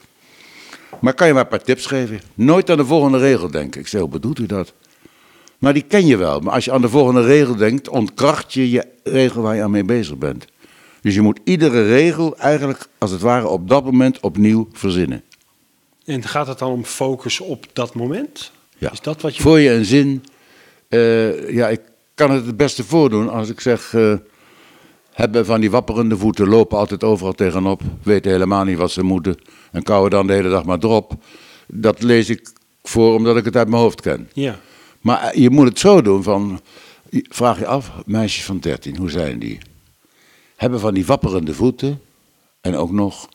[1.00, 2.20] Maar kan je maar een paar tips geven?
[2.34, 3.80] Nooit aan de volgende regel denken.
[3.80, 4.72] Ik zei: Hoe bedoelt u dat?
[5.58, 6.40] Maar die ken je wel.
[6.40, 9.70] Maar als je aan de volgende regel denkt, ontkracht je je regel waar je aan
[9.70, 10.44] mee bezig bent.
[11.00, 15.22] Dus je moet iedere regel eigenlijk, als het ware, op dat moment opnieuw verzinnen.
[16.04, 18.52] En gaat het dan om focus op dat moment?
[18.78, 18.92] Ja.
[18.92, 19.42] Is dat wat je...
[19.42, 20.24] Voor je een zin.
[20.93, 21.80] Eh, ja, ik
[22.14, 23.95] kan het het beste voordoen als ik zeg.
[23.95, 24.14] eh,
[25.12, 29.36] hebben van die wapperende voeten, lopen altijd overal tegenop, weten helemaal niet wat ze moeten
[29.72, 31.12] en kouwen dan de hele dag maar erop.
[31.66, 34.28] Dat lees ik voor omdat ik het uit mijn hoofd ken.
[34.32, 34.59] Ja.
[35.01, 36.61] Maar eh, je moet het zo doen van,
[37.11, 39.59] vraag je af, meisjes van 13, hoe zijn die?
[40.57, 42.01] Hebben van die wapperende voeten
[42.61, 43.28] en ook nog,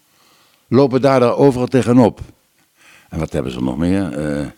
[0.68, 2.20] lopen daar, daar overal tegenop.
[3.10, 4.10] En wat hebben ze nog meer?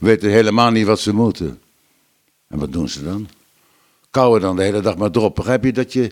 [0.00, 1.60] Weten helemaal niet wat ze moeten.
[2.48, 3.28] En wat doen ze dan?
[4.10, 5.34] Kouwen dan de hele dag maar erop.
[5.34, 6.02] Begrijp je dat je,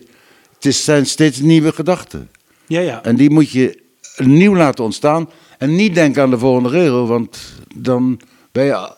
[0.53, 2.29] het is, zijn steeds nieuwe gedachten.
[2.67, 3.03] Ja, ja.
[3.03, 3.81] En die moet je
[4.17, 5.29] nieuw laten ontstaan.
[5.57, 8.19] En niet denken aan de volgende regel, want dan
[8.51, 8.91] ben je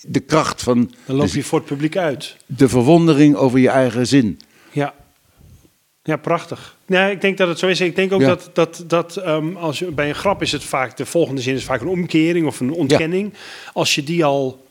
[0.00, 2.36] de kracht van Dan loop de, je voor het publiek uit.
[2.46, 4.40] de verwondering over je eigen zin.
[4.72, 4.94] Ja.
[6.02, 6.76] Ja, prachtig.
[6.86, 7.80] Nee, ik denk dat het zo is.
[7.80, 8.26] Ik denk ook Ja.
[8.26, 11.54] dat, dat, dat ehm, als je, bij een grap is het vaak, de volgende zin
[11.54, 13.32] is vaak een omkering of een ontkenning.
[13.72, 14.66] Als je die al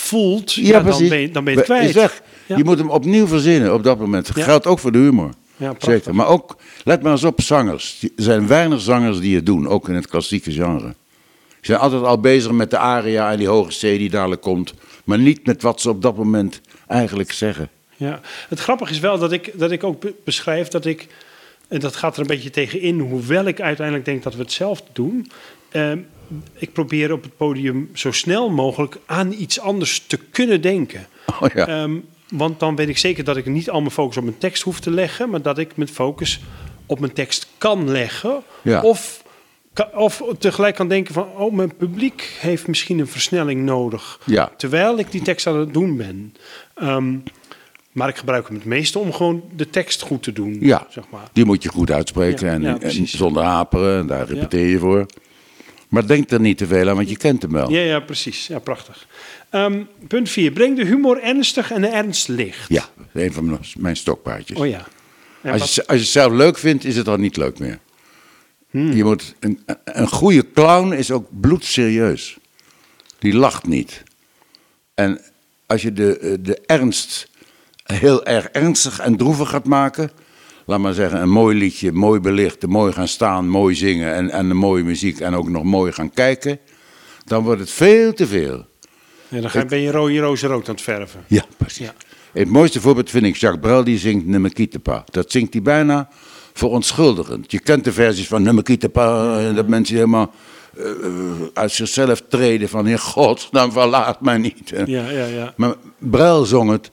[0.00, 1.94] voelt, ja, dan, ben je, dan ben je het Is kwijt.
[1.94, 2.22] weg.
[2.46, 2.56] Ja.
[2.56, 4.34] Je moet hem opnieuw verzinnen op dat moment.
[4.34, 5.30] Dat geldt ook voor de humor.
[5.56, 5.74] Ja.
[5.78, 6.14] Zeker.
[6.14, 8.02] Maar ook, let maar eens op zangers.
[8.02, 10.94] Er zijn weinig zangers die het doen, ook in het klassieke genre.
[11.60, 14.74] Ze zijn altijd al bezig met de aria en die hoge C die dadelijk komt.
[15.04, 17.68] Maar niet met wat ze op dat moment eigenlijk zeggen.
[17.96, 18.20] Ja.
[18.48, 21.06] Het grappige is wel dat ik, dat ik ook be- beschrijf dat ik,
[21.68, 24.86] en dat gaat er een beetje tegen in, hoewel ik uiteindelijk denk dat we hetzelfde
[24.92, 25.30] doen.
[25.70, 25.98] ehm,
[26.54, 31.06] ik probeer op het podium zo snel mogelijk aan iets anders te kunnen denken.
[31.40, 31.66] Oh ja.
[31.66, 31.96] Ehm,
[32.28, 34.80] want dan weet ik zeker dat ik niet al mijn focus op mijn tekst hoef
[34.80, 36.40] te leggen, maar dat ik mijn focus
[36.86, 38.42] op mijn tekst kan leggen.
[38.62, 38.82] Ja.
[38.82, 39.22] Of,
[39.94, 44.20] of tegelijk kan denken van, oh, mijn publiek heeft misschien een versnelling nodig.
[44.24, 44.50] Ja.
[44.56, 46.34] Terwijl ik die tekst aan het doen ben.
[46.74, 47.14] Ehm,
[47.92, 50.56] maar ik gebruik hem het meeste om gewoon de tekst goed te doen.
[50.60, 51.28] Ja, Zeg maar.
[51.32, 54.00] die moet je goed uitspreken Ja, en, en zonder haperen.
[54.00, 55.06] En daar repeteer je voor.
[55.88, 57.70] Maar denk er niet te veel aan, want je kent hem wel.
[57.70, 58.46] Ja, ja, precies.
[58.46, 59.06] Ja, prachtig.
[59.50, 60.52] Ehm, punt 4.
[60.52, 62.68] Breng de humor ernstig en de ernst licht.
[62.68, 64.58] Ja, een van mijn- stokpaardjes.
[64.58, 64.86] Oh ja.
[65.42, 67.78] Als je, als je het zelf leuk vindt, is het al niet leuk meer.
[68.70, 68.92] Hmm.
[68.92, 72.36] Je moet, een, een goede clown is ook bloedserieus.
[73.18, 74.02] Die lacht niet.
[74.94, 75.20] En
[75.66, 77.28] als je de, eh, de ernst
[77.82, 80.10] heel erg ernstig en droevig gaat maken...
[80.68, 84.14] laat maar zeggen, een mooi liedje, mooi belichten, mooi gaan staan, mooi zingen...
[84.14, 86.58] en, en een mooie muziek en ook nog mooi gaan kijken...
[87.24, 88.66] dan wordt het veel te veel.
[89.28, 91.24] ja, dan ga, ben je rode roze rood aan het verven.
[91.26, 91.86] Ja, precies.
[91.86, 91.94] Ja.
[92.32, 95.04] Het mooiste voorbeeld vind ik Jacques Brel, die zingt Nemekitepa.
[95.10, 96.08] Dat zingt hij bijna
[96.52, 97.50] verontschuldigend.
[97.50, 100.32] Je kent de versies van Nemekitepa, en dat mensen helemaal
[100.76, 100.84] eh,
[101.52, 102.86] uit zichzelf treden van...
[102.86, 104.68] Heer God, dan verlaat mij niet.
[104.86, 105.54] Ja, ja, ja.
[105.56, 106.90] Maar Brel zong het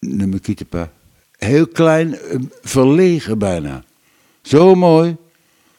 [0.00, 0.90] Nemekitepa.
[1.36, 3.84] Heel klein, eh, verlegen bijna.
[4.42, 5.16] Zo mooi.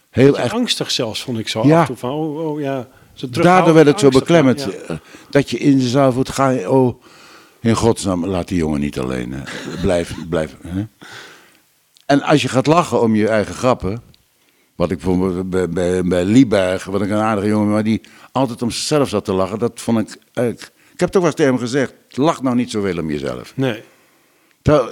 [0.09, 1.73] Heel erg Angstig zelfs, vond ik zo Ja.
[1.75, 1.95] af en toe.
[1.97, 2.87] Van, oh, oh, ja.
[3.29, 4.61] Daardoor werd het zo beklemmend.
[4.63, 4.69] ja.
[4.87, 4.97] eh,
[5.29, 7.03] Dat je in jezelf voelt, ga je, oh,
[7.61, 9.33] in godsnaam, laat die jongen niet alleen.
[9.33, 9.41] eh,
[9.81, 10.55] blijf, blijf.
[10.67, 10.85] Hè?
[12.05, 14.01] En als je gaat lachen om je eigen grappen.
[14.75, 18.01] Wat ik bijvoorbeeld bij, bij, bij Lieberg, wat ik een aardige jongen, maar die
[18.31, 19.59] altijd om zichzelf zat te lachen.
[19.59, 20.17] Dat vond ik.
[20.93, 23.53] ik heb toch wel eens tegen hem gezegd: lach nou niet zoveel om jezelf.
[23.55, 23.83] Nee.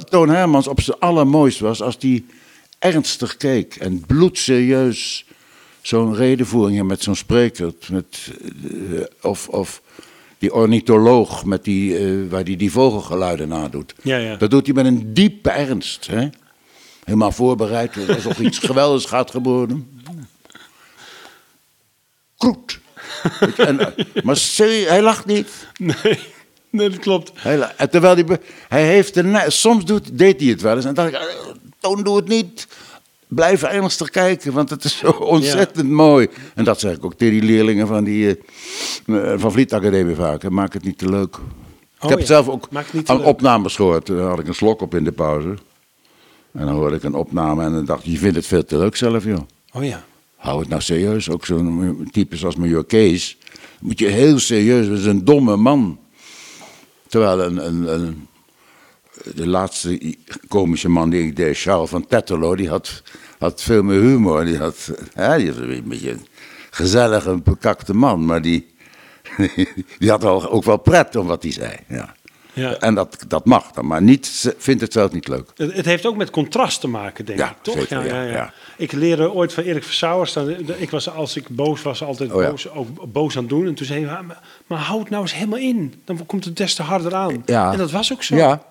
[0.09, 2.25] Toon Hermans op zijn allermooist was als die
[2.79, 5.25] ernstig keek en bloedserieus
[5.81, 7.73] zo'n redenvoering met zo'n spreker.
[7.89, 8.31] Met,
[8.91, 9.81] eh, of, of
[10.37, 13.93] die ornitholoog met die, eh, waar die, die vogelgeluiden nadoet.
[14.01, 14.35] Ja, ja.
[14.35, 16.07] Dat doet hij met een diepe ernst.
[16.07, 16.29] Hè?
[17.03, 20.01] Helemaal voorbereid, alsof iets geweldigs gaat gebeuren.
[22.37, 22.79] Kroet.
[23.57, 25.67] En, eh, maar serieus, hij lacht niet.
[25.77, 26.19] Nee.
[26.75, 27.31] Nee, dat klopt.
[27.35, 30.75] Hij, la- en terwijl hij, be- hij heeft de soms doet, deed hij het wel
[30.75, 30.85] eens.
[30.85, 31.45] En dan dacht ik, eh,
[31.79, 32.67] Toon, doe het niet.
[33.27, 36.27] Blijf ernstig kijken, want het is zo ontzettend mooi.
[36.55, 38.37] En dat zeg ik ook tegen die leerlingen van die
[39.07, 40.49] eh, eh, van Vliet Academie vaak.
[40.49, 41.35] Maak het niet te leuk.
[41.35, 42.25] ik heb Oh ja.
[42.25, 43.27] zelf ook Maak het niet te aan leuk.
[43.27, 44.07] opnames gehoord.
[44.07, 45.53] Daar had ik een slok op in de pauze.
[46.51, 48.77] En dan hoorde ik een opname en dan dacht ik, je vindt het veel te
[48.77, 49.39] leuk zelf, joh.
[49.73, 50.03] Oh ja.
[50.35, 51.29] Hou het nou serieus.
[51.29, 53.37] Ook zo'n type zoals major Kees.
[53.81, 55.99] Moet je heel serieus, dat is een domme man.
[57.07, 58.27] Terwijl een,
[59.35, 60.15] de laatste
[60.47, 63.03] komische man die ik deed, Charles van Tetterlo, die had,
[63.39, 64.45] had veel meer humor.
[64.45, 66.27] Die had, hè, was een beetje een
[66.69, 68.25] gezellige, bekakte man.
[68.25, 68.73] Maar die,
[69.99, 71.75] die had wel, ook wel pret om wat hij zei.
[71.87, 72.15] Ja.
[72.55, 72.73] Ja.
[72.79, 75.49] En dat, dat mag dan, maar niet, vindt het zelf niet leuk.
[75.55, 77.75] Het, het heeft ook met contrast te maken, denk Ja, ik, toch?
[77.75, 78.53] zeker, ja, ja.
[78.77, 80.35] Ik leerde ooit van Erik Versauwers,
[80.77, 83.67] ik was als ik boos was, altijd Oh boos, ook boos aan het doen.
[83.67, 85.93] En toen zei hij, "Ja, maar, maar houd nou eens helemaal in.
[86.05, 87.43] Dan komt het des te harder aan.
[87.45, 87.71] Ja.
[87.71, 88.35] En dat was ook zo.
[88.35, 88.61] Ja,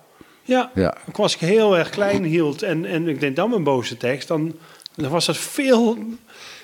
[0.43, 0.71] Ja.
[1.09, 4.27] Ook Als ik heel erg klein hield en, en ik deed dan mijn boze tekst,
[4.27, 4.55] dan,
[4.95, 5.97] dan was dat veel...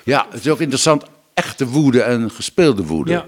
[0.04, 1.04] Ja, het is ook interessant.
[1.34, 3.24] Echte woede en gespeelde woede.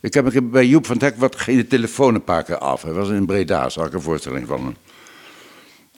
[0.00, 2.42] Ik heb een keer bij Joep van het Hek wat ging de telefoon een paar
[2.42, 2.82] keer af.
[2.82, 4.76] Hij was in Breda, zag ik een voorstelling van hem.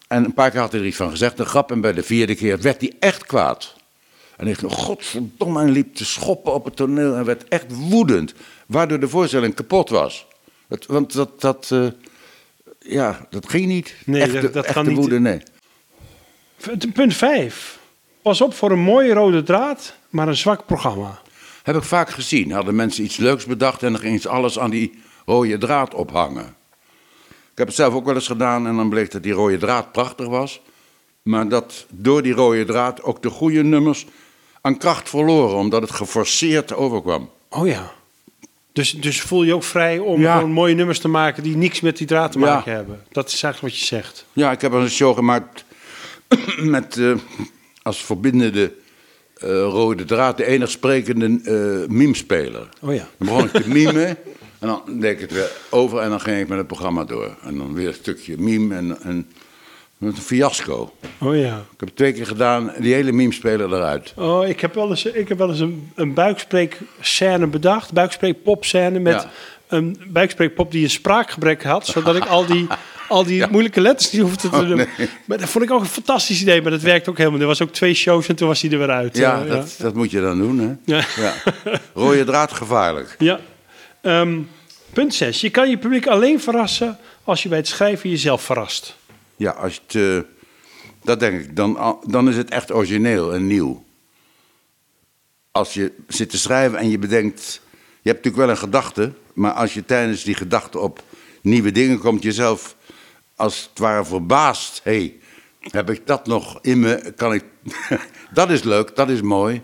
[0.09, 1.71] En een paar keer had hij er iets van gezegd, een grap.
[1.71, 3.75] En bij de vierde keer werd hij echt kwaad.
[4.37, 7.15] En hij dacht, godverdomme, en liep te schoppen op het toneel.
[7.17, 8.35] En werd echt woedend.
[8.67, 10.27] Waardoor de voorstelling kapot was.
[10.69, 11.87] Het, want dat, dat, eh,
[12.79, 13.95] ja, dat ging niet.
[14.07, 14.97] Nee, echte, dat- dat echte kan niet.
[14.97, 15.43] woede, nee.
[16.93, 17.79] Punt 5.
[18.23, 21.21] Pas op voor een mooie rode draad, maar een zwak programma.
[21.63, 22.53] Heb ik vaak gezien.
[22.53, 26.55] Hadden mensen iets leuks bedacht en dan gingen ze alles aan die rode draad ophangen.
[27.29, 29.93] Ik heb het zelf ook wel eens gedaan en dan bleek dat die rode draad
[29.93, 30.61] prachtig was.
[31.23, 34.07] Maar dat door die rode draad ook de goede nummers
[34.61, 37.31] aan kracht verloren, omdat het geforceerd overkwam.
[37.49, 37.93] Oh ja.
[38.73, 40.37] Dus, dus voel je ook vrij om Ja.
[40.37, 42.55] gewoon mooie nummers te maken die niks met die draad te Ja.
[42.55, 43.03] maken hebben.
[43.13, 44.25] Dat is eigenlijk wat je zegt.
[44.33, 45.65] Ja, ik heb een show gemaakt
[46.77, 47.13] met eh,
[47.83, 48.73] als verbindende
[49.49, 52.69] rode draad de enig sprekende eh mimespeler.
[52.81, 53.09] Oh ja.
[53.19, 54.07] Dan begon ik te mimen
[54.59, 57.37] en dan deed ik het weer over en dan ging ik met het programma door.
[57.43, 59.27] En dan weer een stukje mime en, en
[59.99, 60.93] met een fiasco.
[61.19, 61.57] Oh ja.
[61.57, 64.13] Ik heb het twee keer gedaan, die hele mimespeler eruit.
[64.17, 67.93] Oh, ik heb wel eens, ik heb wel eens een, een buikspreekscène bedacht.
[67.93, 69.31] Buikspreekpopscène met Ja.
[69.69, 71.87] een buikspreekpop die een spraakgebrek had.
[71.87, 72.67] Zodat ik al die,
[73.11, 74.77] al die moeilijke letters niet hoefde te Oh, doen.
[74.77, 75.09] nee.
[75.25, 76.63] Maar dat vond ik ook een fantastisch idee.
[76.63, 77.41] Maar dat werkt ook helemaal.
[77.41, 79.17] Er was ook twee shows en toen was hij er weer uit.
[79.17, 80.95] Ja, Eh, dat, dat moet je dan doen, hè?
[80.97, 81.35] Ja.
[81.95, 83.15] Rode draad gevaarlijk.
[83.19, 83.41] Ja.
[84.01, 84.39] Ehm,
[84.93, 85.41] Punt 6.
[85.41, 88.97] Je kan je publiek alleen verrassen als je bij het schrijven jezelf verrast.
[89.37, 90.31] Ja, als je het, eh,
[91.05, 91.57] dat denk ik.
[91.57, 93.85] Dan, dan is het echt origineel en nieuw.
[95.53, 97.61] Als je zit te schrijven en je bedenkt...
[98.03, 99.13] Je hebt natuurlijk wel een gedachte...
[99.33, 101.03] maar als je tijdens die gedachte op
[101.43, 102.23] nieuwe dingen komt...
[102.23, 102.77] jezelf
[103.41, 104.81] als het ware verbaast.
[104.85, 105.19] Hé, hey,
[105.71, 107.13] heb ik dat nog in me?
[107.17, 107.45] Kan ik...
[108.33, 109.63] dat is leuk, dat is mooi.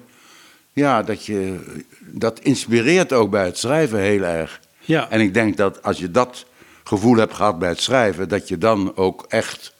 [0.72, 1.58] Ja, dat, je,
[2.00, 4.60] dat inspireert ook bij het schrijven heel erg.
[4.80, 5.10] Ja.
[5.10, 6.46] En ik denk dat als je dat
[6.84, 9.74] gevoel hebt gehad bij het schrijven, dat je dan ook echt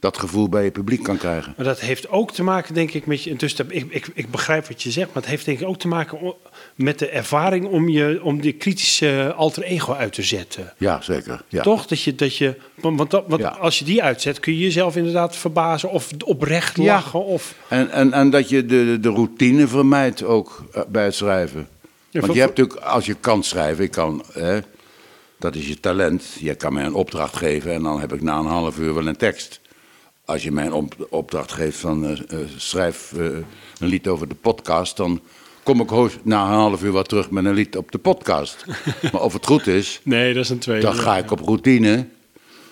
[0.00, 1.54] dat gevoel bij je publiek kan krijgen.
[1.56, 3.36] Maar dat heeft ook te maken, denk ik, met je.
[3.36, 5.88] Dus ik, ik, ik begrijp wat je zegt, maar het heeft denk ik ook te
[5.88, 6.34] maken
[6.74, 10.72] met de ervaring om je om die kritische alter ego uit te zetten.
[10.78, 11.42] Ja, zeker.
[11.48, 11.62] Ja.
[11.62, 11.86] Toch?
[11.86, 13.48] Dat je, dat je, want want, dat, want Ja.
[13.48, 16.82] als je die uitzet, kun je jezelf inderdaad verbazen of oprecht Ja.
[16.94, 17.24] lachen.
[17.24, 21.68] Of, En, en, en dat je de, de routine vermijdt ook eh, bij het schrijven.
[21.80, 21.86] Ja,
[22.20, 24.58] Want voor- je hebt natuurlijk, als je kan schrijven, ik kan, hè,
[25.38, 26.24] dat is je talent.
[26.38, 29.06] Je kan mij een opdracht geven en dan heb ik na een half uur wel
[29.06, 29.60] een tekst.
[30.30, 33.24] Als je mij een op- opdracht geeft van eh, eh, schrijf eh,
[33.78, 35.20] een lied over de podcast, dan
[35.62, 38.64] kom ik hoogst na een half uur wat terug met een lied op de podcast.
[39.12, 40.82] maar of het goed is, nee, dat is een tweede.
[40.86, 42.06] dan ga ik op routine.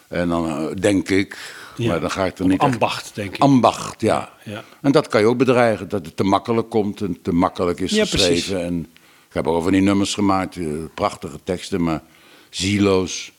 [0.08, 1.36] En dan denk ik,
[1.76, 1.88] Ja.
[1.88, 3.42] maar dan ga ik er Op niet echt ambacht, denk ik.
[3.42, 4.32] ambacht, ja.
[4.44, 4.64] Ja.
[4.80, 7.90] En dat kan je ook bedreigen, dat het te makkelijk komt en te makkelijk is
[7.90, 8.26] Ja, geschreven.
[8.32, 8.50] precies.
[8.50, 8.78] En
[9.28, 10.56] ik heb ook van die nummers gemaakt,
[10.94, 12.02] prachtige teksten, maar
[12.50, 13.32] zieloos,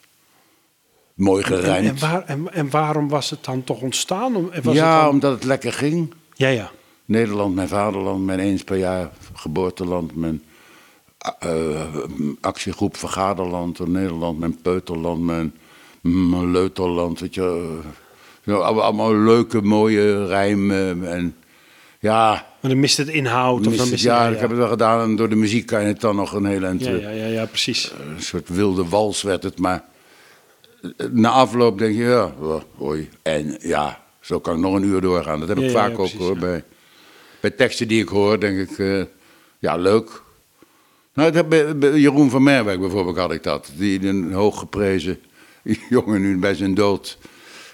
[1.19, 1.87] mooi gerijmd.
[1.89, 4.33] en, waar, en, en waarom was het dan toch ontstaan?
[4.63, 6.13] Was ja, het dan- omdat het lekker ging.
[6.35, 6.71] ja, ja.
[7.05, 10.43] Nederland, mijn vaderland, mijn eens per jaar geboorteland, mijn
[11.39, 11.49] eh,
[12.41, 15.53] actiegroep Vergaderland door Nederland, mijn peuterland, mijn,
[16.01, 17.79] mijn leuterland, weet je.
[17.83, 17.89] eh,
[18.45, 21.35] zo, allemaal, leuke, mooie rijmen en
[21.99, 23.67] ja, Maar dan mist het inhoud.
[23.67, 25.87] Of Mist dan ja, ik heb het wel gedaan en door de muziek kan je
[25.87, 27.91] het dan nog een hele eind, ja, eh, ja, ja, ja, precies.
[28.15, 29.88] een soort wilde wals werd het, maar eh,
[31.11, 32.33] na afloop denk je, ja,
[32.75, 33.09] hoi.
[33.21, 35.39] En ja, zo kan ik nog een uur doorgaan.
[35.39, 36.37] Dat heb ik ja, vaak ja, ook hoor.
[36.37, 36.63] Bij,
[37.39, 39.03] bij teksten die ik hoor, denk ik, eh,
[39.59, 40.21] ja, leuk.
[41.13, 43.71] Nou, dat, bij, bij Jeroen van Merwijk bijvoorbeeld had ik dat.
[43.75, 45.19] Die een hooggeprezen
[45.89, 47.17] jongen nu bij zijn dood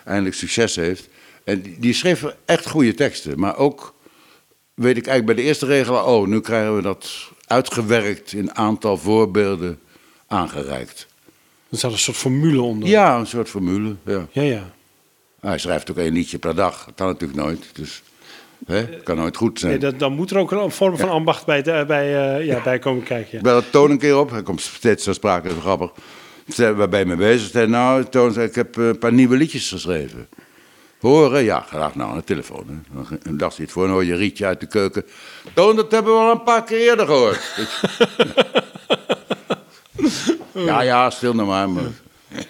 [0.05, 1.09] eindelijk succes heeft.
[1.43, 3.93] En die, die schreef echt goede teksten, maar ook
[4.73, 8.97] weet ik eigenlijk bij de eerste regel, oh, nu krijgen we dat uitgewerkt in aantal
[8.97, 9.79] voorbeelden
[10.27, 11.07] aangereikt.
[11.75, 12.89] Er zat een soort formule onder.
[12.89, 13.95] Ja, een soort formule.
[14.05, 14.27] Ja.
[14.31, 14.41] ja.
[14.41, 14.59] ja.
[14.59, 14.67] Nou,
[15.39, 16.85] hij schrijft ook één liedje per dag.
[16.85, 17.69] Dat kan natuurlijk nooit.
[17.73, 18.03] Dus
[18.65, 19.71] hè, het kan nooit goed zijn.
[19.71, 22.61] Nee, dat, dan moet er ook een vorm van ambacht bij, de- bij, eh, ja,
[22.63, 23.37] bij komen kijken.
[23.37, 24.29] Ik bel het Toon een keer op.
[24.29, 25.91] Hij komt steeds ter sprake, dat is grappig.
[26.47, 27.49] Zei, waar ben je mee bezig?
[27.51, 30.27] Zei, nou, Toon, zei, ik heb eh, een paar nieuwe liedjes geschreven.
[30.99, 31.43] Horen?
[31.43, 32.83] Ja, graag nou aan de telefoon.
[32.93, 33.35] Hè.
[33.35, 35.05] Dacht hij het voor hoor je Rietje uit de keuken.
[35.53, 37.41] Toon, dat hebben we al een paar keer eerder gehoord.
[40.55, 41.69] ja, ja, stil nou maar.
[41.69, 41.83] maar.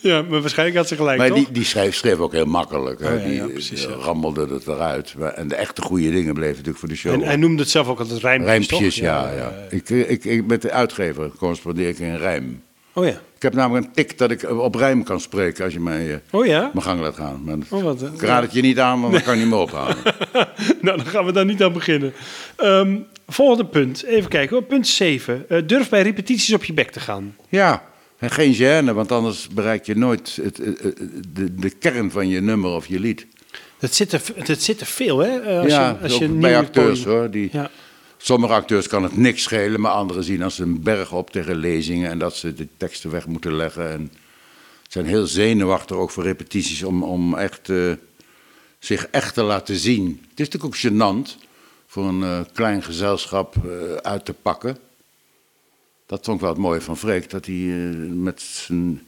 [0.00, 1.36] Ja, maar waarschijnlijk had ze gelijk, Maar toch?
[1.36, 3.00] die, die schreef, schreef ook heel makkelijk.
[3.00, 3.14] Hè.
[3.14, 3.96] Oh, ja, die ja, precies, eh, ja.
[3.96, 5.14] rammelde het eruit.
[5.18, 7.12] Maar- En de echte goede dingen bleven natuurlijk voor de show.
[7.12, 9.04] En hij noemde het zelf ook altijd rijmpjes, Rijmpjes, toch?
[9.04, 9.32] ja.
[9.36, 12.62] ja, Ik, ik, ik, met de uitgever correspondeer ik in rijm.
[12.98, 13.20] Oh ja.
[13.36, 16.16] Ik heb namelijk een tik dat ik op rijm kan spreken als je mij eh,
[16.30, 16.70] Oh ja?
[16.72, 17.42] mijn gang laat gaan.
[17.44, 19.50] Maar Oh, wat, eh, ik raad het je niet aan, want dan kan je niet
[19.50, 19.96] meer ophalen.
[20.80, 22.12] nou, dan gaan we daar niet aan beginnen.
[22.56, 22.96] Ehm,
[23.28, 24.04] volgende punt.
[24.04, 24.64] Even kijken hoor.
[24.64, 25.44] Punt 7.
[25.66, 27.36] durf bij repetities op je bek te gaan.
[27.48, 27.82] Ja,
[28.18, 30.98] en geen gêne, want anders bereik je nooit het, het- het-
[31.32, 33.26] de, de kern van je nummer of je lied.
[33.78, 35.38] Dat zit er, dat zit er veel, hè?
[35.40, 37.30] eh, Als ja, je, als je een bij acteurs podium- hoor.
[37.30, 37.70] Die, Ja.
[38.20, 42.10] Sommige acteurs kan het niks schelen, maar anderen zien als een berg op tegen lezingen
[42.10, 43.90] en dat ze de teksten weg moeten leggen.
[43.90, 44.12] En
[44.88, 47.92] zijn heel zenuwachtig ook voor repetities om, om echt, eh,
[48.78, 50.06] zich echt te laten zien.
[50.30, 51.46] Het is natuurlijk ook gênant
[51.86, 54.78] voor een eh, klein gezelschap eh, uit te pakken.
[56.06, 59.02] Dat vond ik wel het mooie van Freek, dat hij met zijn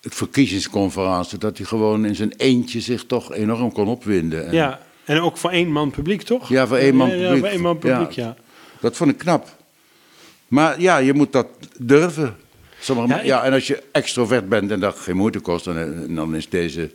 [0.00, 4.46] verkiezingsconferentie, dat hij gewoon in zijn eentje zich toch enorm kon opwinden.
[4.46, 6.48] En ja, en ook voor één man publiek, toch?
[6.48, 7.40] Ja, voor één man Ja, ja, publiek.
[7.40, 8.26] voor één man publiek, ja.
[8.26, 8.36] Ja.
[8.80, 9.56] Dat vond ik knap.
[10.48, 11.46] Maar ja, je moet dat
[11.78, 12.36] durven.
[12.80, 16.36] Sommige, Ja, ja, en als je extrovert bent en dat geen moeite kost, dan, dan
[16.36, 16.90] is deze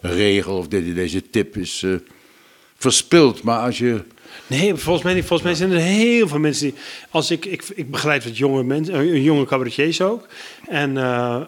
[0.00, 1.90] regel of deze, deze tip is, eh,
[2.76, 3.42] verspild.
[3.42, 4.02] Maar als je.
[4.46, 5.24] Nee, volgens mij, niet.
[5.24, 6.78] volgens mij zijn er heel veel mensen die...
[7.10, 10.26] Als ik, ik, ik begeleid wat jonge mensen, eh, jonge cabaretiers ook.
[10.68, 11.40] En eh,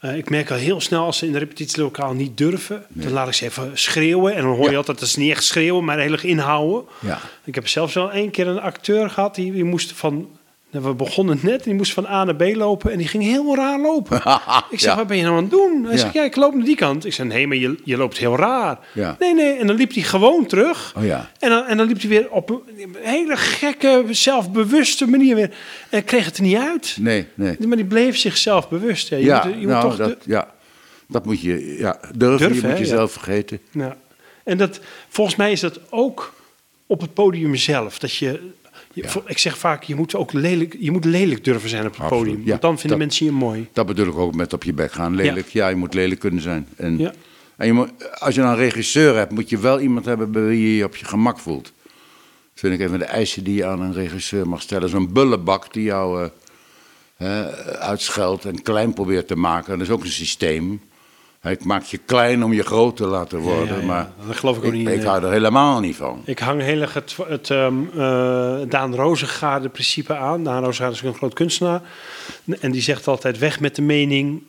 [0.00, 2.84] eh, ik merk al heel snel als ze in de repetitielokaal niet durven...
[2.88, 4.34] dan laat ik ze even schreeuwen.
[4.34, 4.76] En dan hoor je Ja.
[4.76, 6.84] altijd dat ze niet echt schreeuwen, maar heel erg inhouden.
[7.00, 7.18] Ja.
[7.44, 9.34] Ik heb zelfs wel één keer een acteur gehad...
[9.34, 10.28] die, die moest van
[10.70, 13.56] We begonnen net en die moest van A naar B lopen en die ging heel
[13.56, 14.16] raar lopen.
[14.70, 14.96] Ik zeg, Ja.
[14.96, 15.84] wat ben je nou aan het doen?
[15.84, 17.04] Hij zegt, ja, ik loop naar die kant.
[17.04, 18.78] Ik zeg, nee, maar je, je loopt heel raar.
[19.18, 19.52] Nee, nee.
[19.52, 20.94] En dan liep hij gewoon terug.
[20.96, 21.30] Oh ja.
[21.38, 25.50] En dan, en dan liep hij weer op een hele gekke, zelfbewuste manier weer.
[25.90, 26.96] En kreeg het er niet uit.
[27.00, 27.56] Nee, nee.
[27.66, 29.08] Maar die bleef zichzelf bewust.
[29.08, 30.50] Je Ja, moet, je moet nou, toch dat, de- ja,
[31.08, 32.18] dat moet je ja, durven.
[32.18, 33.60] Durven, je moet hè, jezelf vergeten.
[33.70, 33.96] Ja.
[34.44, 36.34] En dat, volgens mij is dat ook
[36.86, 37.98] op het podium zelf.
[37.98, 38.40] Dat je,
[38.92, 42.00] je- ik zeg vaak, je moet ook lelijk, je moet lelijk durven zijn op het
[42.00, 42.46] Absoluut, podium.
[42.48, 43.68] Want dan vinden Dat- mensen je mooi.
[43.72, 45.14] Dat bedoel ik ook met op je bek gaan.
[45.14, 46.66] Lelijk, ja, je moet lelijk kunnen zijn.
[46.76, 47.12] En, Ja.
[47.56, 47.90] en je moet,
[48.20, 50.84] als je dan een regisseur hebt, moet je wel iemand hebben bij wie je je
[50.84, 51.64] op je gemak voelt.
[51.64, 54.88] Dat vind ik een van de eisen die je aan een regisseur mag stellen.
[54.88, 56.28] Zo'n bullebak die jou
[57.16, 59.78] hè, uitscheldt en klein probeert te maken.
[59.78, 60.80] Dat is ook een systeem.
[61.40, 63.74] Hij maakt je klein om je groot te laten worden.
[63.74, 63.86] ja, ja.
[63.86, 66.22] Maar Dat geloof ik ook niet Ik hou er helemaal niet van.
[66.24, 70.44] Ik hang heel erg het, het ehm, eh, Daan Rozengaarde principe aan.
[70.44, 71.82] Daan Rozengaarde is een groot kunstenaar.
[72.60, 74.42] En die zegt altijd, weg met de mening,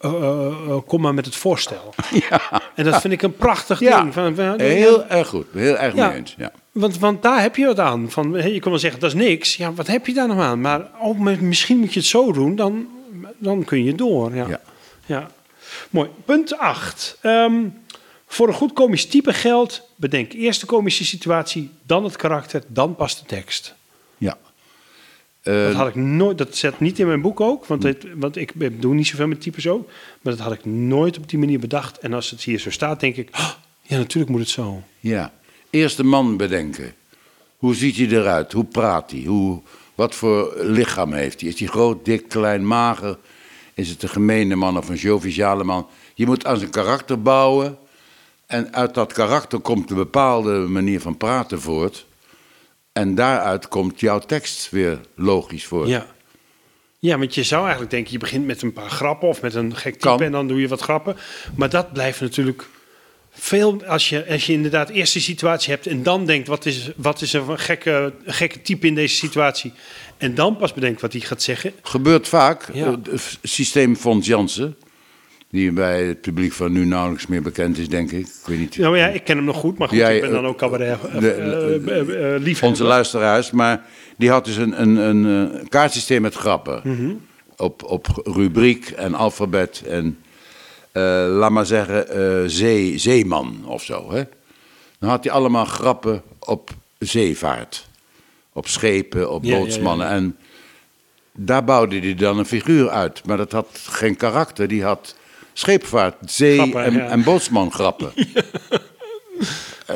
[0.00, 1.94] eh, eh, kom maar met het voorstel.
[2.30, 4.12] Ja, En dat vind ik een prachtig ding.
[4.12, 5.46] Van, heel erg goed.
[5.52, 6.34] Heel erg mee eens.
[6.38, 6.52] Ja.
[6.72, 8.10] Want, want daar heb je wat aan.
[8.10, 9.56] Van, je kan wel zeggen, dat is niks.
[9.56, 10.60] Ja, wat heb je daar nog aan?
[10.60, 12.86] Maar oh, maar misschien moet je het zo doen, dan,
[13.38, 14.34] dan kun je door.
[14.34, 14.60] Ja.
[15.06, 15.30] Ja.
[15.90, 16.08] Mooi.
[16.24, 17.18] Punt 8.
[18.26, 22.94] voor een goed komisch type geldt, bedenk eerst de komische situatie, dan het karakter, dan
[22.96, 23.74] pas de tekst.
[24.18, 24.38] ja.
[25.42, 28.36] Dat Eh, had ik nooit, dat zet niet in mijn boek ook, want, het, want
[28.36, 28.52] ik
[28.82, 29.88] doe niet zoveel met types ook.
[30.22, 31.98] Maar dat had ik nooit op die manier bedacht.
[31.98, 33.50] En als het hier zo staat, denk ik, "Oh,
[33.82, 34.82] ja, natuurlijk moet het zo.
[35.00, 35.32] Ja,
[35.70, 36.94] eerst de man bedenken.
[37.56, 38.52] Hoe ziet hij eruit?
[38.52, 39.22] Hoe praat hij?
[39.24, 39.60] Hoe,
[39.94, 41.50] wat voor lichaam heeft hij?
[41.50, 43.18] Is hij groot, dik, klein, mager?
[43.80, 45.88] Is het een gemene man of een joviale man?
[46.14, 47.78] Je moet aan zijn karakter bouwen.
[48.46, 52.06] En uit dat karakter komt een bepaalde manier van praten voort.
[52.92, 55.88] En daaruit komt jouw tekst weer logisch voort.
[55.88, 56.06] Ja.
[56.98, 59.76] Ja, want je zou eigenlijk denken, je begint met een paar grappen of met een
[59.76, 60.20] gek type Kan.
[60.20, 61.16] en dan doe je wat grappen.
[61.54, 62.68] Maar dat blijft natuurlijk
[63.40, 66.90] veel, als je, als je inderdaad eerst die situatie hebt en dan denkt, wat is,
[66.96, 69.72] wat is een gekke, gekke type in deze situatie?
[70.18, 71.72] En dan pas bedenkt wat hij gaat zeggen.
[71.82, 72.68] Gebeurt vaak.
[72.72, 72.86] Ja.
[72.86, 74.76] Eh, Het systeem Fons Jansen,
[75.50, 78.26] die bij het publiek van nu nauwelijks meer bekend is, denk ik.
[78.26, 78.76] Ik weet niet.
[78.76, 80.58] Nou ja, ik ken hem nog goed, maar goed, Jij, ik ben dan eh, ook
[80.58, 80.98] cabaret
[82.42, 82.62] uh.
[82.62, 83.84] Onze luisteraars, maar
[84.16, 86.80] die had dus een, een, een, eh, kaartsysteem met grappen.
[86.84, 87.12] Mhm.
[87.56, 90.29] op, op rubriek en alfabet en eh,
[91.26, 94.12] laat maar zeggen eh, zee, zeeman of zo.
[94.12, 94.22] Hè?
[94.98, 97.88] Dan had hij allemaal grappen op zeevaart.
[98.52, 99.62] Op schepen, op Ja, ja, ja.
[99.62, 100.08] bootsmannen.
[100.08, 100.36] En
[101.32, 103.26] daar bouwde hij dan een figuur uit.
[103.26, 104.68] Maar dat had geen karakter.
[104.68, 105.16] Die had
[105.52, 108.12] scheepvaart, zee Grappen, en, en bootsman grappen.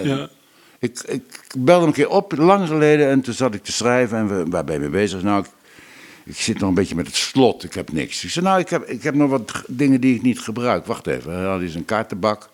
[0.03, 0.29] Ja.
[0.79, 1.23] Ik, ik
[1.59, 4.19] belde hem een keer op, lang geleden, en toen zat ik te schrijven.
[4.19, 5.23] En we, waar ben je mee bezig?
[5.23, 5.51] Nou, ik,
[6.25, 8.25] ik zit nog een beetje met het slot, ik heb niks.
[8.25, 10.87] Ik zei, nou, ik heb, ik heb nog wat dingen die ik niet gebruik.
[10.87, 12.49] Wacht even, hij had eens een kaartenbak.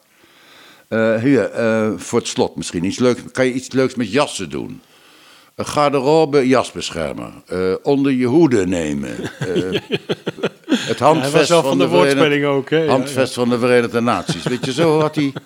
[0.88, 2.84] Eh, hier, eh, voor het slot misschien.
[2.84, 4.80] Iets leuks, kan je iets leuks met jassen doen?
[5.54, 7.32] Een garderobe jasbeschermer.
[7.46, 9.16] Eh, onder je hoede nemen.
[10.70, 12.78] Het handvest van de Verenigde- woordspeling ook, hè?
[12.78, 14.42] Ja, handvest van de Verenigde Naties.
[14.42, 15.32] Weet je, zo had hij...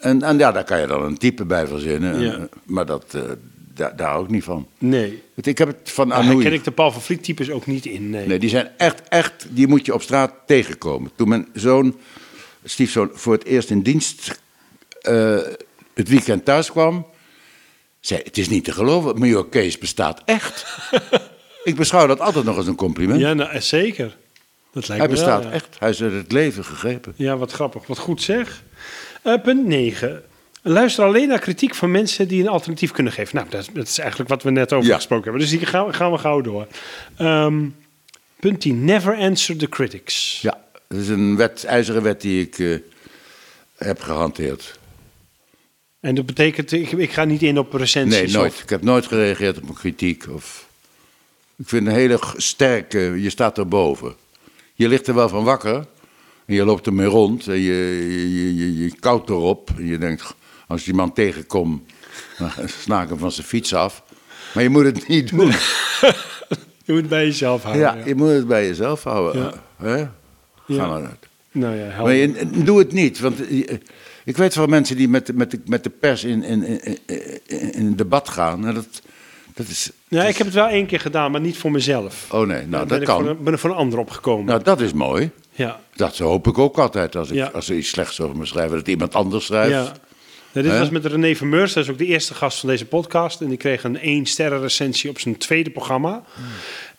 [0.00, 2.48] En, en ja, daar kan je dan een type bij verzinnen.
[2.64, 3.16] Maar dat,
[3.76, 4.68] daar, hou ik niet van.
[4.78, 5.22] Nee.
[5.34, 6.42] Ik heb het van Daar Anoui.
[6.42, 8.10] ken ik de Paul van Vliet types ook niet in.
[8.10, 8.26] Nee.
[8.26, 11.10] Nee, die zijn echt, echt, die moet je op straat tegenkomen.
[11.16, 11.96] Toen mijn zoon,
[12.64, 14.40] stiefzoon, voor het eerst in dienst
[15.00, 15.38] eh,
[15.94, 17.06] het weekend thuis kwam,
[18.00, 20.66] zei het is niet te geloven, Major Kees bestaat echt.
[21.64, 23.20] ik beschouw dat altijd nog als een compliment.
[23.20, 24.16] Ja, nou, eh, zeker.
[24.72, 25.50] Dat lijkt Hij me wel, bestaat ja.
[25.50, 25.76] echt.
[25.78, 27.12] Hij is uit het leven gegrepen.
[27.16, 27.86] Ja, wat grappig.
[27.86, 28.62] Wat goed zeg.
[29.22, 30.22] Eh, punt 9.
[30.68, 33.36] Luister alleen naar kritiek van mensen die een alternatief kunnen geven.
[33.36, 34.94] Nou, dat, is- dat is eigenlijk wat we net over Ja.
[34.96, 35.42] gesproken hebben.
[35.42, 36.66] Dus hier gaan, we- gaan we gauw door.
[37.16, 37.64] Ehm,
[38.40, 38.84] punt 10.
[38.84, 40.38] Never answer the critics.
[40.42, 42.76] Ja, dat is een wet, ijzeren wet die ik eh,
[43.76, 44.78] heb gehanteerd.
[46.00, 48.20] En dat betekent, ik, ik ga niet in op recensies.
[48.20, 48.52] Nee, nooit.
[48.52, 50.24] of- Ik heb nooit gereageerd op een kritiek.
[50.30, 50.68] Of...
[51.56, 54.14] Ik vind een hele sterke, je staat erboven.
[54.74, 55.86] Je ligt er wel van wakker.
[56.46, 57.46] En je loopt ermee rond.
[57.48, 57.74] En je,
[58.10, 59.70] je, je, je, je koudt erop.
[59.76, 60.34] En je denkt,
[60.66, 61.92] als je die man tegenkomt,
[62.86, 64.02] dan ik hem van zijn fiets af.
[64.54, 65.52] Maar je moet het niet doen.
[66.84, 67.82] Je moet het bij jezelf houden.
[67.84, 68.04] Ja, ja.
[68.06, 69.42] je moet het bij jezelf houden.
[69.42, 69.52] Ja.
[69.86, 69.96] Hè?
[69.98, 70.10] Ga
[70.66, 70.86] Ja.
[70.86, 71.26] nou uit.
[71.52, 72.02] Nou ja, helder.
[72.02, 73.20] Maar je, doe het niet.
[73.20, 73.80] Want je-
[74.24, 76.80] ik weet van mensen die met, de- met, de, met de pers in, in,
[77.74, 78.60] in, debat gaan.
[78.60, 79.02] Nou, dat,
[79.54, 82.26] dat is, Ja, ik heb het wel één keer gedaan, maar niet voor mezelf.
[82.32, 83.26] Oh nee, nou dat ik kan.
[83.26, 84.44] Een, ben er voor een ander opgekomen.
[84.46, 85.30] Nou, dat is mooi.
[85.50, 85.80] ja.
[85.94, 87.46] Dat hoop ik ook altijd als, ik, Ja.
[87.46, 89.70] als ze iets slechts over me schrijven, dat iemand anders schrijft.
[89.70, 89.92] Ja.
[90.52, 90.78] Ja, dit Hè?
[90.78, 93.40] was met René Vermeurs, dat is ook de eerste gast van deze podcast.
[93.40, 96.24] En die kreeg een 1 sterren recensie op zijn tweede programma.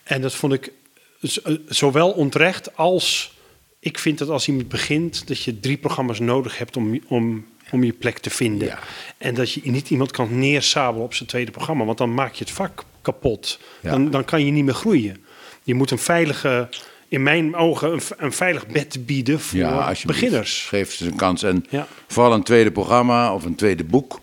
[0.02, 0.72] En dat vond ik
[1.20, 3.36] eh, zowel onterecht als...
[3.80, 7.84] Ik vind dat als iemand begint, dat je drie programma's nodig hebt om, om, om
[7.84, 8.68] je plek te vinden.
[8.68, 8.78] Ja.
[9.18, 11.84] En dat je niet iemand kan neersabelen op zijn tweede programma.
[11.84, 13.58] Want dan maak je het vak kapot.
[13.82, 13.90] Ja.
[13.90, 15.24] Dan, dan kan je niet meer groeien.
[15.62, 16.68] Je moet een veilige,
[17.08, 20.66] in mijn ogen, een, een veilig bed bieden voor Ja, beginners.
[20.68, 21.42] Geef ze een kans.
[21.42, 21.86] En Ja.
[22.06, 24.20] vooral een tweede programma of een tweede boek.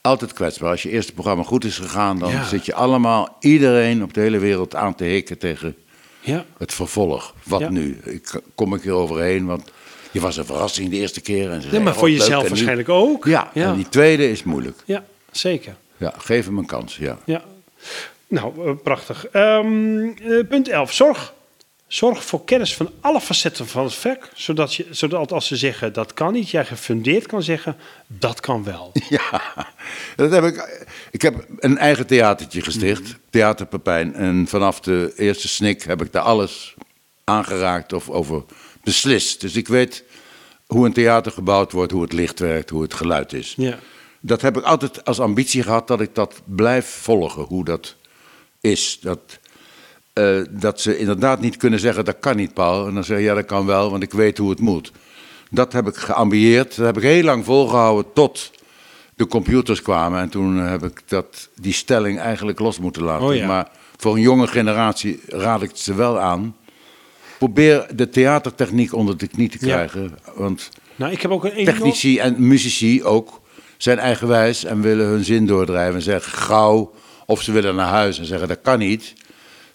[0.00, 0.70] Altijd kwetsbaar.
[0.70, 2.44] Als je eerste programma goed is gegaan, dan Ja.
[2.44, 5.76] zit je allemaal, iedereen op de hele wereld aan te hikken tegen
[6.20, 6.44] Ja.
[6.58, 7.34] het vervolg.
[7.42, 8.00] Wat nu?
[8.04, 9.70] Ik kom ik hier overheen, want
[10.10, 11.50] je was een verrassing de eerste keer.
[11.50, 13.24] En ze Ja, maar oh, voor jezelf waarschijnlijk ook.
[13.24, 13.64] Ja, ja.
[13.70, 14.78] en die tweede is moeilijk.
[14.84, 15.76] Ja, zeker.
[15.96, 17.18] Ja, geef hem een kans, ja.
[17.24, 17.42] Ja.
[18.28, 19.26] Nou, eh, prachtig.
[19.26, 20.92] Ehm, eh, punt 11.
[20.92, 21.32] Zorg.
[21.88, 24.30] Zorg voor kennis van alle facetten van het vak.
[24.34, 28.64] Zodat, je, zodat als ze zeggen dat kan niet, jij gefundeerd kan zeggen dat kan
[28.64, 28.92] wel.
[29.08, 29.42] Ja,
[30.16, 30.86] dat heb ik.
[31.10, 33.12] Ik heb een eigen theatertje gesticht, Mhm.
[33.30, 34.14] Theater Pepijn.
[34.14, 36.74] En vanaf de eerste snik heb ik daar alles
[37.24, 38.44] aangeraakt of over
[38.84, 39.40] beslist.
[39.40, 40.04] Dus ik weet
[40.66, 43.54] hoe een theater gebouwd wordt, hoe het licht werkt, hoe het geluid is.
[43.56, 43.78] Ja.
[44.20, 47.96] Dat heb ik altijd als ambitie gehad dat ik dat blijf volgen, hoe dat
[48.60, 48.98] is.
[49.00, 49.37] Dat,
[50.18, 52.86] eh, dat ze inderdaad niet kunnen zeggen, dat kan niet, Paul.
[52.86, 54.92] En dan zeg je, ja, dat kan wel, want ik weet hoe het moet.
[55.50, 58.50] Dat heb ik geambieerd, dat heb ik heel lang volgehouden tot
[59.14, 60.20] de computers kwamen.
[60.20, 63.26] En toen heb ik dat, die stelling eigenlijk los moeten laten.
[63.26, 63.46] Oh ja.
[63.46, 66.56] Maar voor een jonge generatie raad ik het ze wel aan.
[67.38, 69.74] Probeer de theatertechniek onder de knie te Ja.
[69.74, 70.18] krijgen.
[70.34, 73.40] Want Nou, ik heb ook een technici en muzici ook
[73.76, 75.94] zijn eigenwijs en willen hun zin doordrijven.
[75.94, 76.92] En zeggen gauw,
[77.26, 79.12] of ze willen naar huis en zeggen dat kan niet.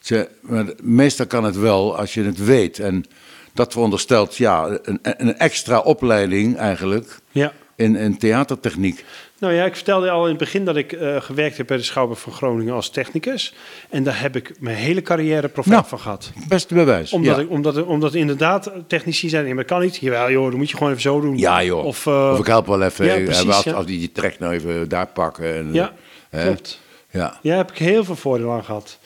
[0.03, 2.79] Ze, maar meestal kan het wel als je het weet.
[2.79, 3.05] En
[3.53, 7.53] dat veronderstelt ja, een, een extra opleiding eigenlijk Ja.
[7.75, 9.05] in, in theatertechniek.
[9.39, 11.83] Nou ja, ik vertelde al in het begin dat ik eh, gewerkt heb bij de
[11.83, 13.53] Schouwburg van Groningen als technicus.
[13.89, 15.87] En daar heb ik mijn hele carrière profijt Nou.
[15.87, 16.31] van gehad.
[16.47, 17.13] Beste bewijs.
[17.13, 17.41] Omdat, ja.
[17.41, 19.95] ik, omdat, omdat inderdaad technici zijn, nee, maar dat kan niet.
[19.95, 21.37] Jawel joh, dan moet je gewoon even zo doen.
[21.37, 23.73] ja joh, Of, of, eh, ik help wel even, ja, eh, precies, als, ja.
[23.73, 25.55] als die die trek nou even daar pakken.
[25.55, 25.93] En, Ja,
[26.29, 26.43] hè.
[26.45, 26.81] klopt.
[27.11, 27.37] Ja.
[27.41, 28.97] Ja, heb ik heel veel voordeel aan gehad.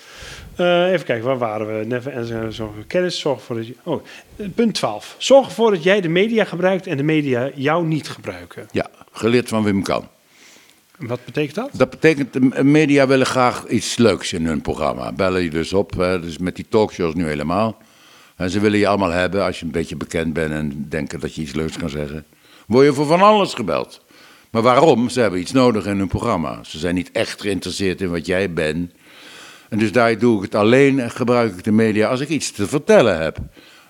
[0.57, 1.85] Eh, even kijken, waar waren we?
[1.85, 3.75] Never en zo- zo- kennis, zorg voor dat je...
[3.83, 4.03] Oh,
[4.55, 5.15] punt 12.
[5.17, 8.67] Zorg ervoor dat jij de media gebruikt en de media jou niet gebruiken.
[8.71, 10.07] ja, geleerd van Wim Kan.
[10.97, 11.69] Wat betekent dat?
[11.73, 15.11] Dat betekent, de media willen graag iets leuks in hun programma.
[15.11, 17.77] Bellen je dus op, hè, dus met die talkshows nu helemaal.
[18.35, 21.35] En ze willen je allemaal hebben als je een beetje bekend bent en denken dat
[21.35, 22.25] je iets leuks kan zeggen.
[22.67, 24.01] Word je voor van alles gebeld.
[24.51, 25.09] Maar waarom?
[25.09, 26.63] Ze hebben iets nodig in hun programma.
[26.63, 28.91] Ze zijn niet echt geïnteresseerd in wat jij bent.
[29.69, 32.51] En dus daar doe ik het alleen en gebruik ik de media als ik iets
[32.51, 33.37] te vertellen heb.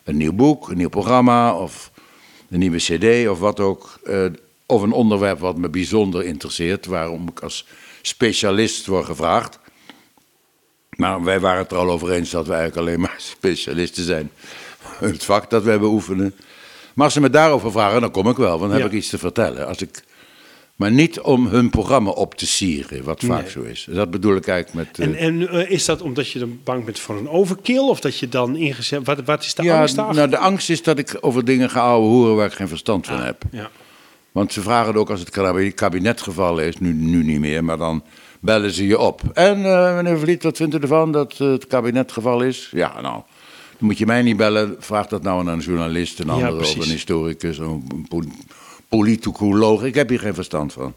[0.03, 1.91] Een nieuw boek, een nieuw programma of
[2.49, 3.99] een nieuwe cd of wat ook.
[4.03, 4.25] eh,
[4.65, 7.65] of een onderwerp wat me bijzonder interesseert, waarom ik als
[8.01, 9.59] specialist word gevraagd.
[10.89, 14.31] Maar wij waren het er al over eens dat we eigenlijk alleen maar specialisten zijn.
[14.99, 16.35] Het vak dat wij beoefenen.
[16.93, 19.09] Maar als ze me daarover vragen, dan kom ik wel, want dan heb ik iets
[19.09, 19.67] te vertellen.
[19.67, 20.03] Als ik,
[20.77, 23.51] maar niet om hun programma op te sieren, wat vaak Nee.
[23.51, 23.87] zo is.
[23.91, 24.99] Dat bedoel ik eigenlijk met...
[24.99, 27.77] eh, En, en eh, is dat omdat je dan bang bent voor een overkill?
[27.79, 29.05] Of dat je dan ingezet...
[29.05, 30.27] Wat, wat is de ja, angst daarachter?
[30.29, 33.05] nou, de angst is dat ik over dingen ga ouwe horen waar ik geen verstand
[33.05, 33.41] van heb.
[33.51, 33.69] Ja.
[34.31, 37.77] Want ze vragen het ook als het kabinet- kabinetgevallen is, nu, nu niet meer, maar
[37.77, 38.03] dan
[38.39, 39.21] bellen ze je op.
[39.33, 42.69] En eh, meneer Vliet, wat vindt u ervan dat het kabinetgeval is?
[42.71, 43.13] Ja, nou,
[43.77, 44.75] dan moet je mij niet bellen.
[44.79, 48.23] Vraag dat nou aan een journalist, een Ja, andere of een historicus, een pol-
[48.89, 49.83] politicoloog.
[49.83, 50.93] Ik heb hier geen verstand van.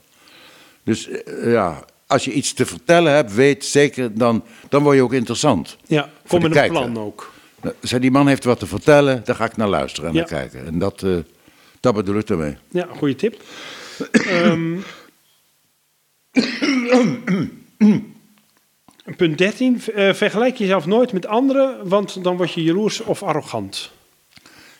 [0.82, 5.02] Dus eh, ja, als je iets te vertellen hebt, weet zeker, dan, dan word je
[5.02, 5.76] ook interessant.
[5.86, 7.32] ja, kom met een plan ook.
[7.62, 10.20] Nou, Zei die man heeft wat te vertellen, daar ga ik naar luisteren en Ja.
[10.20, 10.66] naar kijken.
[10.66, 11.16] En dat, eh,
[11.80, 12.56] dat bedoel ik ermee.
[12.68, 13.40] Ja, goede tip.
[14.10, 14.76] Ehm,
[19.16, 19.80] punt 13.
[19.94, 23.90] eh, vergelijk jezelf nooit met anderen, want dan word je jaloers of arrogant.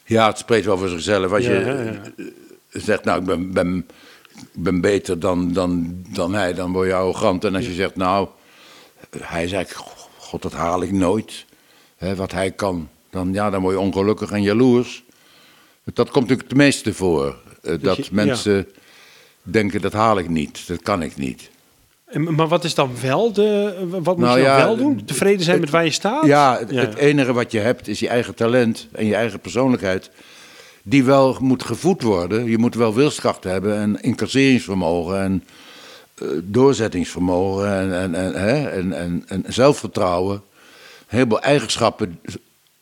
[0.05, 1.33] Ja, het spreekt wel voor zichzelf.
[1.33, 2.03] Als Ja, je ja, ja.
[2.17, 2.27] eh,
[2.71, 3.87] zegt, nou, ik ben, ben,
[4.53, 7.45] ben beter dan, dan, dan hij, dan word je arrogant.
[7.45, 8.29] En als je zegt, nou,
[9.19, 9.75] hij eigenlijk,
[10.17, 11.45] god, dat haal ik nooit.
[11.97, 15.03] Hè, wat hij kan, dan, ja, dan word je ongelukkig en jaloers.
[15.85, 17.37] Dat komt natuurlijk het meeste voor.
[17.63, 18.69] eh, dat je- mensen
[19.43, 21.51] denken, dat haal ik niet, dat kan ik niet.
[22.07, 23.75] En- Maar wat is dan wel de.
[23.91, 25.05] Wat moet Nou je dan ja, wel doen?
[25.05, 26.25] Tevreden zijn het- met waar je staat?
[26.27, 30.11] Ja, het enige wat je hebt is je eigen talent en je eigen persoonlijkheid.
[30.91, 32.45] Die wel moet gevoed worden.
[32.45, 35.45] Je moet wel wilskracht hebben en incasseringsvermogen en
[36.15, 40.35] eh, doorzettingsvermogen en, en, en, en, en, en zelfvertrouwen.
[40.35, 40.43] Een
[41.07, 42.21] heleboel eigenschappen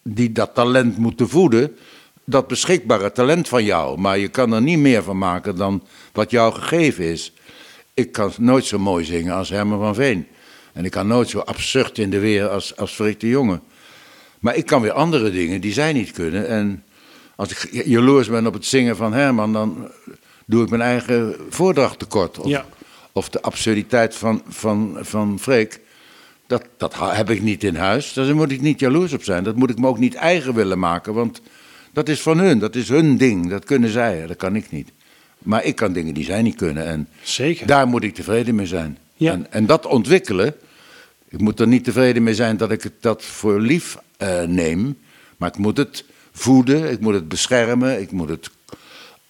[0.02, 1.76] die dat talent moeten voeden.
[2.24, 5.82] dat beschikbare talent van jou, maar je kan er niet meer van maken dan
[6.12, 7.32] wat jou gegeven is.
[7.94, 10.26] Ik kan nooit zo mooi zingen als Herman van Veen.
[10.72, 13.60] En ik kan nooit zo absurd in de weer als, als Frik de Jonge.
[14.38, 16.48] Maar ik kan weer andere dingen die zij niet kunnen.
[16.48, 16.82] En
[17.38, 19.90] als ik jaloers ben op het zingen van Herman, dan
[20.46, 22.38] doe ik mijn eigen voordracht tekort.
[22.38, 22.66] Of, Ja.
[23.12, 25.80] of de absurditeit van, van, van Freek.
[26.46, 28.12] Dat, dat heb ik niet in huis.
[28.12, 29.44] Dus daar moet ik niet jaloers op zijn.
[29.44, 31.14] Dat moet ik me ook niet eigen willen maken.
[31.14, 31.40] Want
[31.92, 32.58] dat is van hun.
[32.58, 33.50] Dat is hun ding.
[33.50, 34.26] Dat kunnen zij.
[34.26, 34.92] Dat kan ik niet.
[35.38, 36.86] Maar ik kan dingen die zij niet kunnen.
[36.86, 37.66] En Zeker.
[37.66, 38.98] daar moet ik tevreden mee zijn.
[39.14, 39.32] Ja.
[39.32, 40.54] En, en dat ontwikkelen.
[41.28, 44.98] Ik moet er niet tevreden mee zijn dat ik het dat voor lief eh, neem.
[45.36, 46.04] Maar ik moet het
[46.38, 46.90] voeden.
[46.90, 48.00] Ik moet het beschermen.
[48.00, 48.50] Ik moet het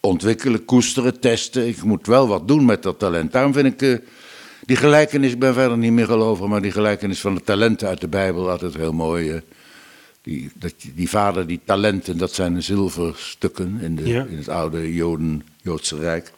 [0.01, 1.67] ontwikkelen, koesteren, testen.
[1.69, 3.33] Ik moet wel wat doen met dat talent.
[3.33, 3.99] Daarom vind ik eh,
[4.67, 8.01] die gelijkenis, ik ben verder niet meer geloven, maar die gelijkenis van de talenten uit
[8.01, 9.31] de Bijbel altijd heel mooi.
[9.31, 9.41] eh.
[10.23, 14.25] die, dat, die vader, die talenten, dat zijn zilverstukken in, de, Ja.
[14.25, 16.33] in het oude Joden, Joodse Rijk.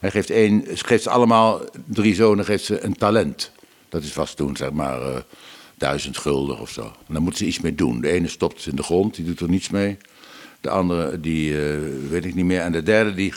[0.00, 3.50] Hij geeft, één, geeft ze allemaal, drie zonen, geeft ze een talent.
[3.88, 5.16] Dat is vast toen, zeg maar, eh,
[5.76, 6.82] duizend gulden of zo.
[6.82, 8.00] En dan moeten ze iets mee doen.
[8.00, 9.96] De ene stopt ze in de grond, die doet er niets mee.
[10.60, 11.78] De andere, die eh,
[12.10, 12.60] weet ik niet meer.
[12.60, 13.32] En de derde, die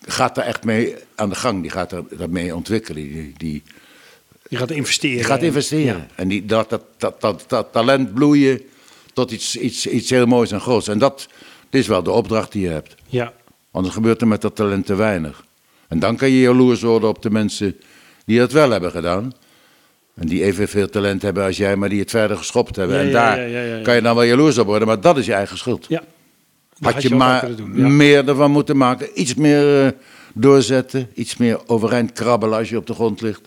[0.00, 1.62] gaat daar echt mee aan de gang.
[1.62, 3.02] Die gaat er, daarmee ontwikkelen.
[3.02, 3.62] Die,
[4.48, 5.16] die, gaat investeren.
[5.16, 5.96] die gaat investeren.
[5.96, 6.06] Ja.
[6.14, 8.60] En die, dat, dat, dat, dat, dat talent bloeien
[9.12, 10.88] tot iets, iets, iets heel moois en groots.
[10.88, 11.28] En dat,
[11.70, 12.94] dit is wel de opdracht die je hebt.
[13.06, 13.32] Ja.
[13.70, 15.44] Anders gebeurt er met dat talent te weinig.
[15.88, 17.76] En dan kan je jaloers worden op de mensen
[18.24, 19.32] die dat wel hebben gedaan.
[20.14, 22.96] En die evenveel talent hebben als jij, maar die het verder geschopt hebben.
[22.96, 23.82] Ja, en daar ja, ja.
[23.82, 25.86] kan je dan wel jaloers op worden, maar dat is je eigen schuld.
[25.88, 26.02] ja.
[26.80, 27.76] Had je, maar kunnen doen.
[27.76, 27.88] Ja.
[27.88, 29.20] meer ervan moeten maken.
[29.20, 29.92] Iets meer eh,
[30.34, 31.08] doorzetten.
[31.14, 33.40] Iets meer overeind krabbelen als je op de grond ligt.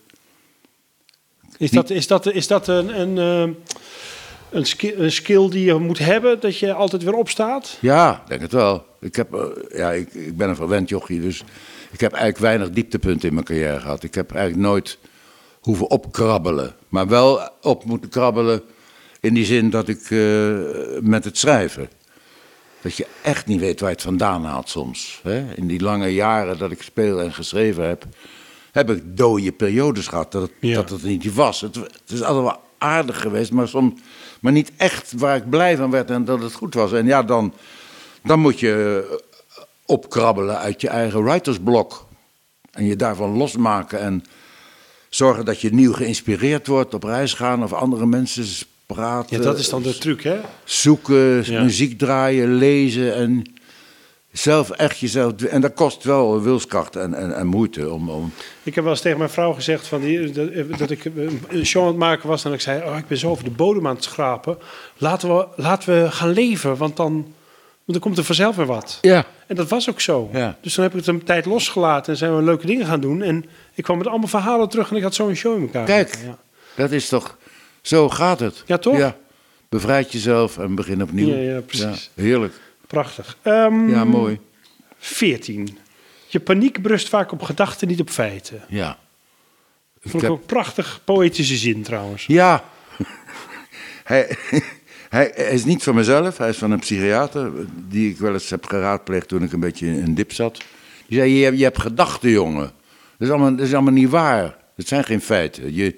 [1.58, 3.56] Is dat, is dat, is dat een, een, eh,
[4.50, 7.78] een, skill, een skill die je moet hebben, dat je altijd weer opstaat?
[7.82, 8.86] Ja, denk het wel.
[9.00, 11.44] Ik, heb, eh, ja, ik, ik ben een verwend jochie, dus
[11.92, 14.04] ik heb eigenlijk weinig dieptepunten in mijn carrière gehad.
[14.04, 14.98] Ik heb eigenlijk nooit
[15.60, 16.76] hoeven opkrabbelen.
[16.88, 18.62] Maar wel op moeten krabbelen
[19.20, 20.10] in die zin dat ik
[21.02, 21.90] met het schrijven...
[22.82, 25.20] dat je echt niet weet waar je het vandaan haalt soms.
[25.24, 25.54] Hè?
[25.56, 28.06] In die lange jaren dat ik speel en geschreven heb...
[28.72, 30.76] heb ik dode periodes gehad dat het, Ja.
[30.76, 31.62] dat het niet was.
[31.62, 34.02] Het, het is altijd wel aardig geweest, maar, soms,
[34.40, 36.92] maar niet echt waar ik blij van werd en dat het goed was.
[36.94, 37.54] En ja, dan,
[38.24, 39.16] dan moet je eh,
[39.86, 42.08] opkrabbelen uit je eigen writersblok.
[42.72, 44.24] En je daarvan losmaken en
[45.10, 49.38] zorgen dat je nieuw geïnspireerd wordt, op reis gaan of andere mensen praten.
[49.38, 50.36] Ja, dat is dan de truc, hè?
[50.64, 51.64] Zoeken, Ja.
[51.64, 53.54] muziek draaien, lezen en
[54.32, 55.42] zelf echt jezelf...
[55.42, 58.10] En dat kost wel wilskracht en, en, en moeite om...
[58.10, 58.32] om
[58.64, 61.06] Ik heb wel eens tegen mijn vrouw gezegd van die, dat, dat ik
[61.48, 63.50] een show aan het maken was en ik zei, oh, ik ben zo over de
[63.52, 64.58] bodem aan het schrapen.
[64.98, 67.32] Laten we, laten we gaan leven, want dan, want
[67.86, 68.98] dan komt er vanzelf weer wat.
[69.02, 69.26] ja.
[69.48, 70.30] En dat was ook zo.
[70.34, 70.58] Ja.
[70.62, 73.22] Dus toen heb ik het een tijd losgelaten en zijn we leuke dingen gaan doen.
[73.22, 75.86] En ik kwam met allemaal verhalen terug en ik had zo een show in elkaar.
[75.86, 76.38] Kijk, Ja.
[76.76, 77.38] dat is toch...
[77.82, 78.64] Zo gaat het.
[78.66, 78.98] Ja, toch?
[78.98, 79.18] Ja.
[79.70, 81.28] Bevrijd jezelf en begin opnieuw.
[81.28, 82.10] Ja, ja, precies.
[82.14, 82.54] Ja, heerlijk.
[82.88, 83.38] Prachtig.
[83.42, 84.40] Ehm, Ja, mooi.
[84.98, 85.78] 14.
[86.28, 88.62] Je paniek brust vaak op gedachten, niet op feiten.
[88.68, 88.98] Ja.
[90.02, 92.26] Ik Vond ik heb- ook prachtig poëtische zin trouwens.
[92.26, 92.64] Ja.
[94.04, 94.38] hij,
[95.10, 97.52] hij, hij is niet van mezelf, hij is van een psychiater
[97.88, 100.58] die ik wel eens heb geraadpleegd toen ik een beetje in een dip zat.
[101.08, 102.72] Die zei, je, hebt- je hebt gedachten, jongen.
[103.18, 104.58] Dat is, allemaal, dat is allemaal niet waar.
[104.76, 105.74] Dat zijn geen feiten.
[105.76, 105.96] Je,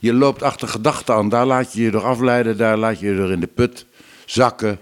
[0.00, 3.16] je loopt achter gedachten aan, daar laat je je door afleiden, daar laat je je
[3.16, 3.86] door in de put
[4.24, 4.78] zakken.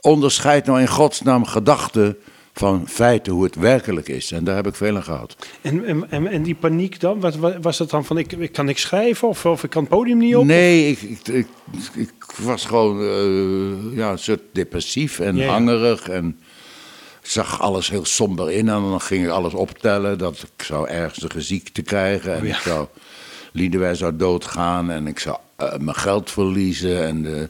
[0.00, 2.16] Onderscheid nou in godsnaam gedachten
[2.58, 4.32] van feiten, hoe het werkelijk is.
[4.32, 5.36] En daar heb ik veel aan gehad.
[5.60, 7.20] En, en, en, die paniek dan?
[7.20, 9.90] Wat, was dat dan van ik, ik kan niks schrijven of, of ik kan het
[9.90, 10.44] podium niet op?
[10.44, 11.46] Nee, ik, ik, ik,
[11.94, 15.50] ik was gewoon eh, ja, een soort depressief en Ja, ja.
[15.50, 16.08] hangerig.
[16.08, 16.38] En
[17.22, 18.68] ik zag alles heel somber in.
[18.68, 20.18] En dan ging ik alles optellen.
[20.18, 22.34] Dat ik zou ernstige ziekte krijgen.
[22.34, 22.54] En Oh, ja.
[22.54, 22.86] ik zou,
[23.52, 24.90] Liedewij zou doodgaan.
[24.90, 27.06] En ik zou eh, mijn geld verliezen.
[27.06, 27.48] En de,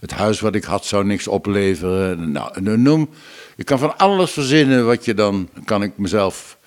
[0.00, 2.32] het huis wat ik had zou niks opleveren.
[2.32, 3.08] Nou, noem,
[3.56, 5.48] ik kan van alles verzinnen wat je dan...
[5.64, 6.58] kan ik mezelf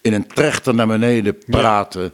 [0.00, 2.12] in een trechter naar beneden praten...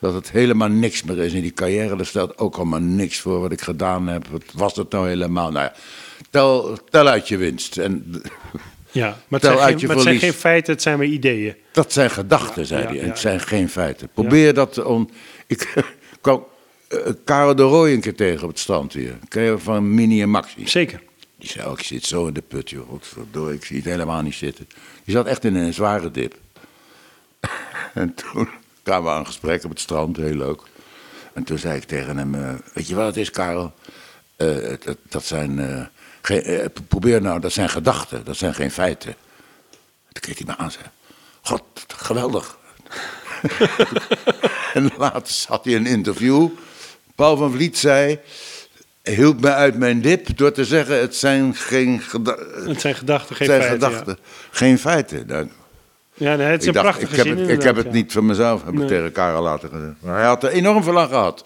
[0.00, 1.96] Dat het helemaal niks meer is in die carrière.
[1.96, 4.26] Er stelt ook allemaal niks voor wat ik gedaan heb.
[4.26, 5.50] Wat was het nou helemaal?
[5.50, 5.72] Nou ja,
[6.30, 7.76] tel, tel uit je winst.
[7.76, 8.22] En
[8.92, 11.06] Ja, maar het, Tel zijn geen, je maar het zijn geen feiten, het zijn maar
[11.06, 11.54] ideeën.
[11.72, 12.98] dat zijn gedachten, zei ja, hij.
[12.98, 14.08] En ja, het zijn geen feiten.
[14.14, 15.10] Probeer dat te on...
[15.50, 15.84] Ik
[16.20, 16.46] kwam
[16.88, 19.18] uh, Karel de Rooij een keer tegen op het strand hier.
[19.28, 20.68] Ken van Mini en Maxi?
[20.68, 21.02] Zeker.
[21.36, 22.88] Die zei ook, ik zit zo in de put, joh.
[22.88, 24.68] Godverdorie, ik zie het helemaal niet zitten.
[25.04, 26.34] Die zat echt in een zware dip.
[27.94, 28.48] en toen
[28.82, 30.60] kwamen we aan een gesprek op het strand, heel leuk.
[31.32, 33.72] En toen zei ik tegen hem, eh, weet je wat het is, Karel?
[34.36, 35.86] Eh, dat, dat zijn, eh,
[36.22, 39.14] Geen, eh, probeer nou, dat zijn gedachten, dat zijn geen feiten.
[40.12, 40.84] Toen keek hij me aan en zei,
[41.42, 42.58] god, geweldig.
[44.74, 46.48] en laatst had hij een interview.
[47.14, 48.18] Paul van Vliet zei,
[49.02, 52.36] hielp me uit mijn dip door te zeggen, het zijn geen geda-
[52.66, 53.88] Het zijn gedachten, geen zijn feiten.
[53.88, 54.18] gedachten,
[54.50, 55.26] geen feiten.
[55.26, 55.48] Nou,
[56.14, 57.76] Ja, ja nee, het is ik, een dacht, prachtige ik, heb zin het, ik heb
[57.76, 57.92] het ja.
[57.92, 58.82] niet van mezelf, heb Nee.
[58.82, 59.92] ik tegen Karel later gezegd.
[60.00, 61.44] Maar hij had er enorm veel aan gehad.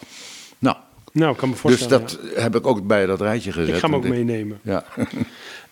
[0.59, 0.77] Nou,
[1.13, 2.01] Nou, ik kan me dus voorstellen.
[2.01, 3.69] dat heb ik ook bij dat rijtje gezet.
[3.69, 3.75] ja.
[3.75, 4.59] Ik ga hem ook meenemen.
[4.63, 4.85] Ja.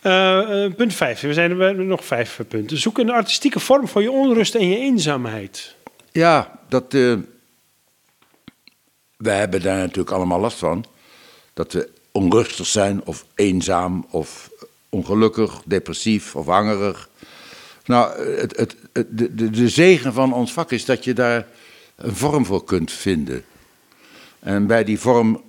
[0.00, 1.20] Eh, eh, punt 5.
[1.20, 2.78] We zijn hebben nog vijf punten.
[2.78, 5.74] Zoek een artistieke vorm voor je onrust en je eenzaamheid.
[6.12, 6.94] Ja, dat.
[6.94, 7.12] eh
[9.22, 10.84] wij hebben daar natuurlijk allemaal last van.
[11.52, 14.50] Dat we onrustig zijn, of eenzaam, of
[14.88, 17.08] ongelukkig, depressief of hangerig.
[17.84, 18.76] Nou, het, het,
[19.08, 21.46] de, de, zegen van ons vak is dat je daar
[21.96, 23.44] een vorm voor kunt vinden.
[24.38, 25.42] En bij die vorm,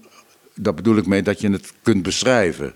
[0.56, 2.74] dat bedoel ik mee dat je het kunt beschrijven.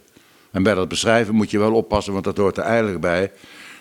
[0.52, 3.32] En bij dat beschrijven moet je wel oppassen, want dat hoort er eigenlijk bij.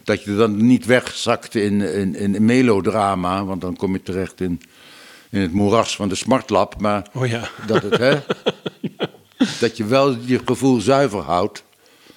[0.05, 4.61] Dat je dan niet wegzakt in, in, in melodrama, want dan kom je terecht in,
[5.31, 6.81] in het moeras van de smartlap.
[6.81, 7.49] Maar Oh ja.
[7.67, 8.19] dat, het, hè,
[9.61, 11.65] dat je wel je gevoel zuiver houdt.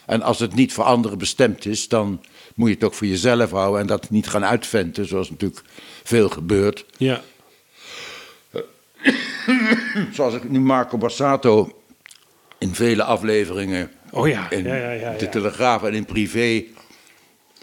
[0.05, 2.21] En als het niet voor anderen bestemd is, dan
[2.55, 5.61] moet je het ook voor jezelf houden en dat niet gaan uitventen, zoals natuurlijk
[6.03, 6.85] veel gebeurt.
[6.97, 7.21] Ja.
[10.13, 11.81] Zoals ik nu Marco Bassato
[12.57, 14.49] in vele afleveringen Oh ja.
[14.49, 15.29] in ja, de.
[15.29, 16.63] Telegraaf en in privé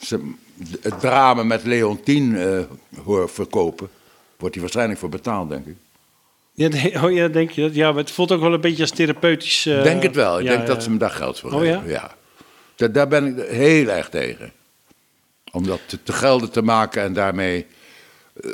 [0.03, 0.33] ze-
[0.81, 2.59] het drama met Leontien eh
[3.05, 3.89] hoor verkopen,
[4.39, 5.77] wordt hij waarschijnlijk voor betaald, denk ik.
[6.53, 6.69] Ja,
[7.05, 7.75] oh ja, denk je dat?
[7.75, 9.67] Ja, maar het voelt ook wel een beetje als therapeutisch.
[9.67, 10.39] eh, denk het wel.
[10.39, 11.89] Ik ja, denk dat ze hem daar geld voor Oh, geven.
[11.89, 12.15] ja?
[12.75, 14.53] Da- daar ben ik heel erg tegen.
[15.53, 17.67] Om dat te, te gelden te maken en daarmee
[18.43, 18.51] eh,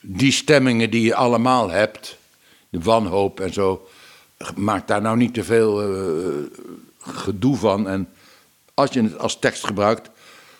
[0.00, 2.16] die stemmingen die je allemaal hebt,
[2.68, 3.88] de wanhoop en zo,
[4.56, 6.28] maak daar nou niet te veel eh,
[6.98, 7.88] gedoe van.
[7.88, 8.08] En
[8.74, 10.10] als je het als tekst gebruikt,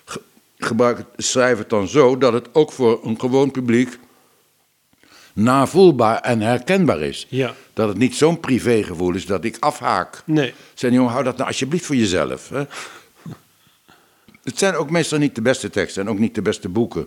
[0.04, 0.20] ge-
[0.58, 3.98] gebruik het, schrijf het dan zo dat het ook voor een gewoon publiek
[5.34, 7.26] navoelbaar en herkenbaar is.
[7.28, 7.54] Ja.
[7.72, 10.22] Dat het niet zo'n privégevoel is dat ik afhaak.
[10.24, 10.54] Nee.
[10.74, 12.48] Zijn jongen, hou dat nou alsjeblieft voor jezelf.
[12.48, 12.62] Hè?
[14.44, 17.06] Het zijn ook meestal niet de beste teksten en ook niet de beste boeken.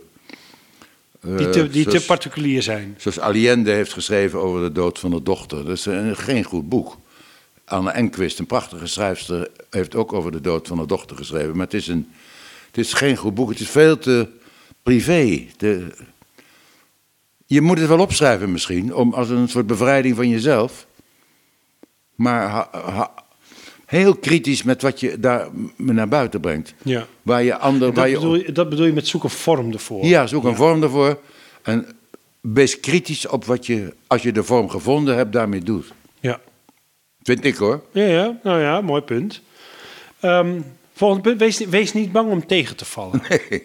[1.22, 2.96] Die, te, Eh, die te particulier zijn.
[2.98, 5.66] Zoals Allende heeft geschreven over de dood van de dochter.
[5.66, 6.98] Dat is een, geen goed boek.
[7.66, 11.52] Anne Enquist, een prachtige schrijfster, heeft ook over de dood van de dochter geschreven.
[11.56, 12.10] Maar het is, een,
[12.68, 13.50] het is geen goed boek.
[13.50, 14.28] Het is veel te
[14.84, 15.46] privé.
[15.58, 15.88] Te-
[17.50, 20.88] je moet het wel opschrijven misschien, om, als een soort bevrijding van jezelf.
[22.16, 23.14] Maar ha- ha-
[23.86, 26.74] heel kritisch met wat je daar naar buiten brengt.
[26.84, 27.08] Ja.
[27.22, 29.72] Waar je ander, Dat waar je bedoel, je, dat bedoel je met zoek een vorm
[29.72, 30.06] ervoor.
[30.06, 31.20] ja, zoek een vorm ervoor.
[31.64, 31.88] En
[32.42, 35.94] wees kritisch op wat je, als je de vorm gevonden hebt, daarmee doet.
[36.20, 36.40] Ja.
[37.24, 37.84] Vind ik hoor.
[37.92, 39.42] Ja, ja, nou ja, mooi punt.
[40.20, 40.62] Ehm,
[40.94, 43.22] volgende punt, wees, wees niet bang om tegen te vallen.
[43.30, 43.64] Nee,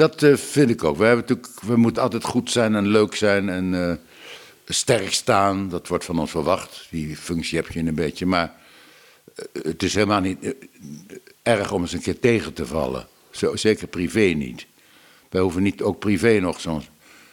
[0.00, 0.96] dat eh, vind ik ook.
[0.96, 3.96] We, hebben natuurlijk, we moeten altijd goed zijn en leuk zijn en eh,
[4.64, 5.68] sterk staan.
[5.68, 6.86] Dat wordt van ons verwacht.
[6.90, 8.26] Die functie heb je een beetje.
[8.26, 8.52] Maar
[9.34, 10.54] eh, het is helemaal niet
[11.42, 13.06] erg om eens een keer tegen te vallen.
[13.30, 14.66] Zo, zeker privé niet.
[15.28, 16.82] Wij hoeven niet ook privé nog zo'n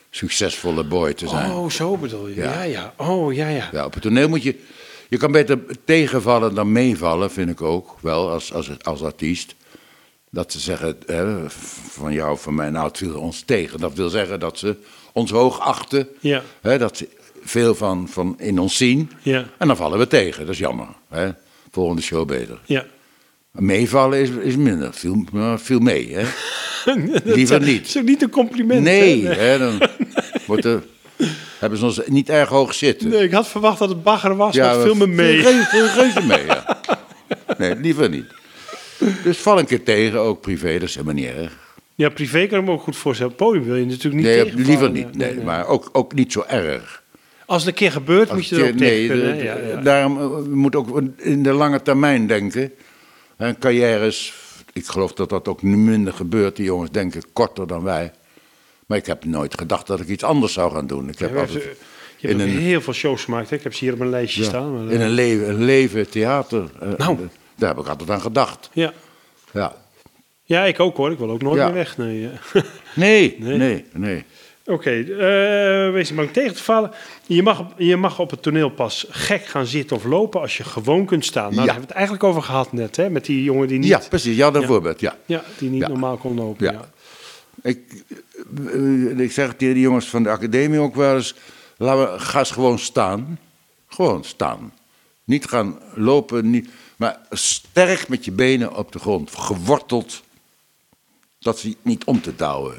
[0.10, 1.52] succesvolle boy te zijn.
[1.52, 2.36] Oh, zo bedoel je.
[2.36, 2.64] Ja, Ja.
[2.64, 2.94] ja.
[2.98, 3.70] Oh, ja, ja.
[3.72, 4.60] Ja, op het toneel moet je.
[5.10, 9.56] Je kan beter tegenvallen dan meevallen, vind ik ook wel, als, als, als artiest.
[10.30, 11.50] Dat ze zeggen, hè,
[11.90, 13.80] van jou van mij, nou het viel ons tegen.
[13.80, 14.76] Dat wil zeggen dat ze
[15.14, 16.08] ons hoog achten.
[16.20, 16.42] Ja.
[16.62, 17.08] Hè, dat ze
[17.44, 19.12] veel van, van in ons zien.
[19.22, 19.46] Ja.
[19.58, 20.88] En dan vallen we tegen, dat is jammer.
[21.10, 21.30] Hè.
[21.72, 22.60] Volgende show beter.
[22.66, 22.86] Ja.
[23.52, 25.26] Meevallen is, is minder, viel,
[25.58, 26.14] viel mee.
[26.16, 26.24] Hè.
[27.24, 27.88] Liever Dat niet.
[27.88, 28.82] is ook niet een compliment.
[28.84, 29.58] Nee, hè?
[29.58, 29.82] dan
[30.46, 30.84] wordt er,
[31.60, 33.10] hebben ze ons niet erg hoog zitten.
[33.10, 35.42] Nee, ik had verwacht dat het bagger was, maar het we- viel me mee.
[35.42, 36.82] Veel, veel reuze mee, ja.
[37.58, 38.26] Nee, liever niet.
[39.24, 41.58] Dus val een keer tegen, ook privé, dat is helemaal niet erg.
[41.96, 43.36] Ja, privé kan ik me ook goed voorstellen.
[43.36, 45.16] Podium wil je natuurlijk niet Nee, liever niet.
[45.16, 47.04] Nee, maar ook, ook niet zo erg.
[47.46, 49.38] Als het een keer gebeurt, moet je er ook tegen nee, kunnen.
[49.38, 49.44] de-?
[49.44, 49.82] Ja, ja.
[49.82, 52.72] Daarom eh, we moeten ook in de lange termijn denken.
[53.38, 54.34] En carrières,
[54.74, 56.56] ik geloof dat dat ook minder gebeurt.
[56.56, 58.12] Die jongens denken korter dan wij.
[58.86, 61.10] Maar ik heb nooit gedacht dat ik iets anders zou gaan doen.
[61.10, 61.64] Ik heb Ja, altijd
[62.18, 63.50] je hebt in een- heel veel shows gemaakt.
[63.50, 63.56] Hè?
[63.56, 64.74] Ik heb ze hier op mijn lijstje ja, staan.
[64.86, 66.64] Maar, in een leven, een leven theater.
[66.80, 67.18] eh, Nou.
[67.58, 68.70] Daar heb ik altijd aan gedacht.
[68.74, 68.94] ja.
[69.52, 69.76] Ja.
[70.44, 71.12] ja, ik ook hoor.
[71.12, 71.66] Ik wil ook nooit Ja.
[71.66, 71.98] meer weg.
[71.98, 72.30] Nee.
[72.96, 73.58] Nee, Nee?
[73.58, 74.24] nee, nee.
[74.66, 76.92] Oké, eh, wees niet bang tegen te vallen.
[77.26, 80.64] Je mag, je mag op het toneel pas gek gaan zitten of lopen als je
[80.64, 81.44] gewoon kunt staan.
[81.44, 81.58] Nou, Ja.
[81.66, 83.10] daar hebben we het eigenlijk over gehad net, hè?
[83.10, 84.36] Met die jongen die niet, Ja, precies.
[84.38, 84.68] Ja, dat Ja.
[84.68, 85.00] voorbeeld.
[85.00, 85.16] Ja.
[85.26, 86.66] ja, die niet normaal kon lopen.
[86.66, 86.72] Ja.
[86.72, 86.90] Ja.
[87.62, 88.04] Ik,
[88.74, 91.36] eh, ik zeg tegen de jongens van de academie ook wel eens:
[91.78, 93.40] laten we, ga eens gewoon staan.
[93.88, 94.74] Gewoon staan.
[95.24, 96.50] Niet gaan lopen.
[96.50, 100.24] Niet, Maar sterk met je benen op de grond, geworteld,
[101.40, 102.78] dat ze niet om te douwen.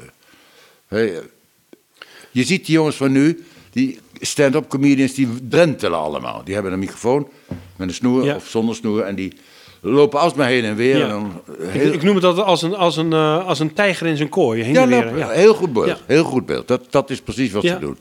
[2.31, 6.43] Je ziet die jongens van nu, die stand-up comedians, die drentelen allemaal.
[6.43, 7.29] Die hebben een microfoon
[7.75, 8.35] met een snoer Ja.
[8.35, 9.33] of zonder snoer en die
[9.81, 10.97] lopen alsmaar heen en weer.
[10.97, 11.03] Ja.
[11.03, 13.73] En dan Ik, heel, ik noem het altijd als een, als een, eh, als een
[13.73, 14.63] tijger in zijn kooi.
[14.63, 15.05] Heen ja, en weer.
[15.05, 15.29] nou, ja.
[15.29, 15.87] heel goed beeld.
[15.87, 15.97] Ja.
[16.05, 16.67] Heel goed beeld.
[16.67, 17.97] Dat, dat is precies wat ze doen.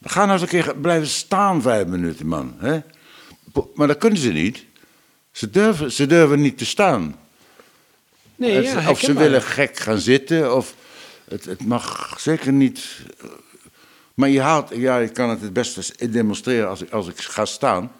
[0.00, 2.54] Ga nou eens een keer blijven staan vijf minuten, man.
[2.58, 2.78] Hè?
[3.74, 4.64] Maar dat kunnen ze niet.
[5.38, 7.16] Ze durven, ze durven niet te staan.
[8.36, 10.56] Nee, ja, of ze willen gek gaan zitten.
[10.56, 10.74] Of
[11.28, 12.84] het, het mag zeker niet.
[13.20, 13.28] eh,
[14.14, 17.44] Maar je haalt, ja, je kan het het beste demonstreren als ik, als ik ga
[17.44, 17.92] staan.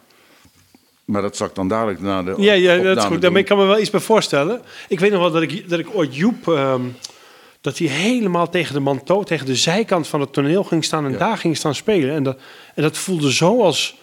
[1.04, 3.22] Maar dat zal ik dan dadelijk na de Ja, ja dat is goed.
[3.22, 4.62] Daarmee kan me wel iets bij voorstellen.
[4.88, 6.48] Ik weet nog wel dat ik, dat ik ooit Joep...
[6.48, 6.82] ehm,
[7.60, 11.04] dat hij helemaal tegen de manteau, tegen de zijkant van het toneel ging staan...
[11.04, 11.18] en Ja.
[11.18, 12.14] daar ging staan spelen.
[12.14, 12.38] En dat,
[12.74, 13.96] en dat voelde zo als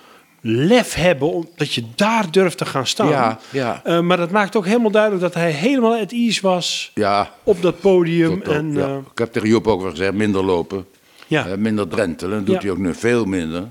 [0.48, 1.32] lef hebben...
[1.32, 3.10] om- dat je daar durft te gaan staan.
[3.10, 3.82] Ja, ja.
[3.84, 6.92] Eh, maar dat maakt ook helemaal duidelijk dat hij helemaal at ease was...
[6.94, 8.44] Ja, op dat podium.
[8.44, 8.86] tot en, ja.
[8.88, 10.86] eh, ik heb tegen Joep ook wel gezegd, minder lopen.
[11.28, 11.46] ja.
[11.48, 12.38] eh, minder drentelen.
[12.38, 13.62] Dat doet hij ook nu veel minder.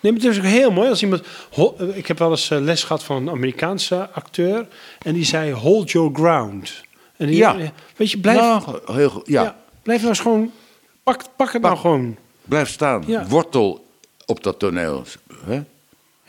[0.00, 1.22] Nee, maar het is ook heel mooi als iemand.
[1.94, 4.66] Ik heb wel eens les gehad van een Amerikaanse acteur.
[5.02, 6.80] En die zei: Hold your ground.
[7.16, 7.56] En die, Ja.
[7.96, 9.22] Weet je, blijf, Nou, heel.
[9.24, 10.50] Ja, blijf nou eens gewoon.
[11.02, 12.16] Pak, pak het nou gewoon.
[12.44, 13.04] blijf staan.
[13.28, 13.84] Wortel
[14.26, 15.04] op dat toneel.
[15.46, 15.62] Hè?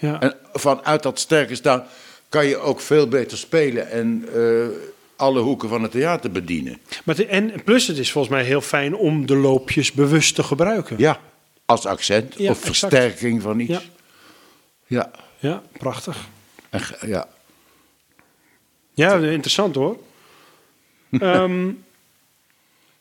[0.01, 0.19] Ja.
[0.19, 1.83] En vanuit dat sterke staan
[2.29, 4.67] kan je ook veel beter spelen en eh,
[5.15, 6.77] alle hoeken van het theater bedienen.
[7.03, 10.95] Maar en plus, het is volgens mij heel fijn om de loopjes bewust te gebruiken.
[10.99, 11.19] Ja,
[11.65, 12.79] als accent Ja, of exact.
[12.79, 13.71] versterking van iets.
[13.71, 13.81] Ja.
[14.85, 15.11] Ja.
[15.39, 16.17] Ja, prachtig.
[16.69, 17.27] En ja.
[18.93, 19.97] Ja, interessant hoor.
[21.19, 21.69] Ehm,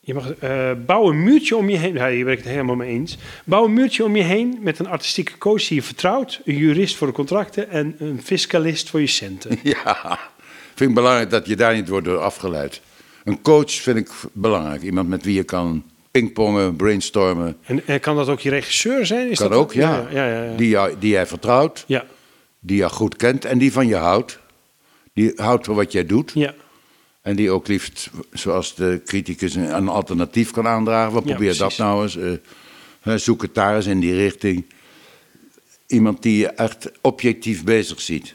[0.01, 1.95] je mag eh, bouw een muurtje om je heen.
[1.95, 3.19] Ja, hier ben ik het helemaal mee eens.
[3.45, 6.97] Bouw een muurtje om je heen met een artistieke coach die je vertrouwt, een jurist
[6.97, 9.59] voor de contracten en een fiscalist voor je centen.
[9.85, 10.19] ja,
[10.75, 12.81] vind ik belangrijk dat je daar niet wordt door afgeleid.
[13.25, 14.83] Een coach vind ik belangrijk.
[14.83, 17.57] Iemand met wie je kan pingpongen, brainstormen.
[17.63, 19.31] En, en kan dat ook je regisseur zijn?
[19.31, 20.07] Is Kan dat ook, ja.
[20.11, 20.57] Ja, ja.
[20.57, 22.05] Die, jou, die jij vertrouwt, ja,
[22.61, 24.39] die jou goed kent en die van je houdt.
[25.13, 26.33] Die houdt van wat jij doet.
[26.35, 26.55] ja.
[27.23, 31.13] En die ook liefst, zoals de criticus, een alternatief kan aandragen.
[31.13, 32.39] Wat Ja, probeer dat nou eens?
[33.01, 34.65] hè, zoek het daar eens in die richting.
[35.87, 38.35] Iemand die je echt objectief bezig ziet.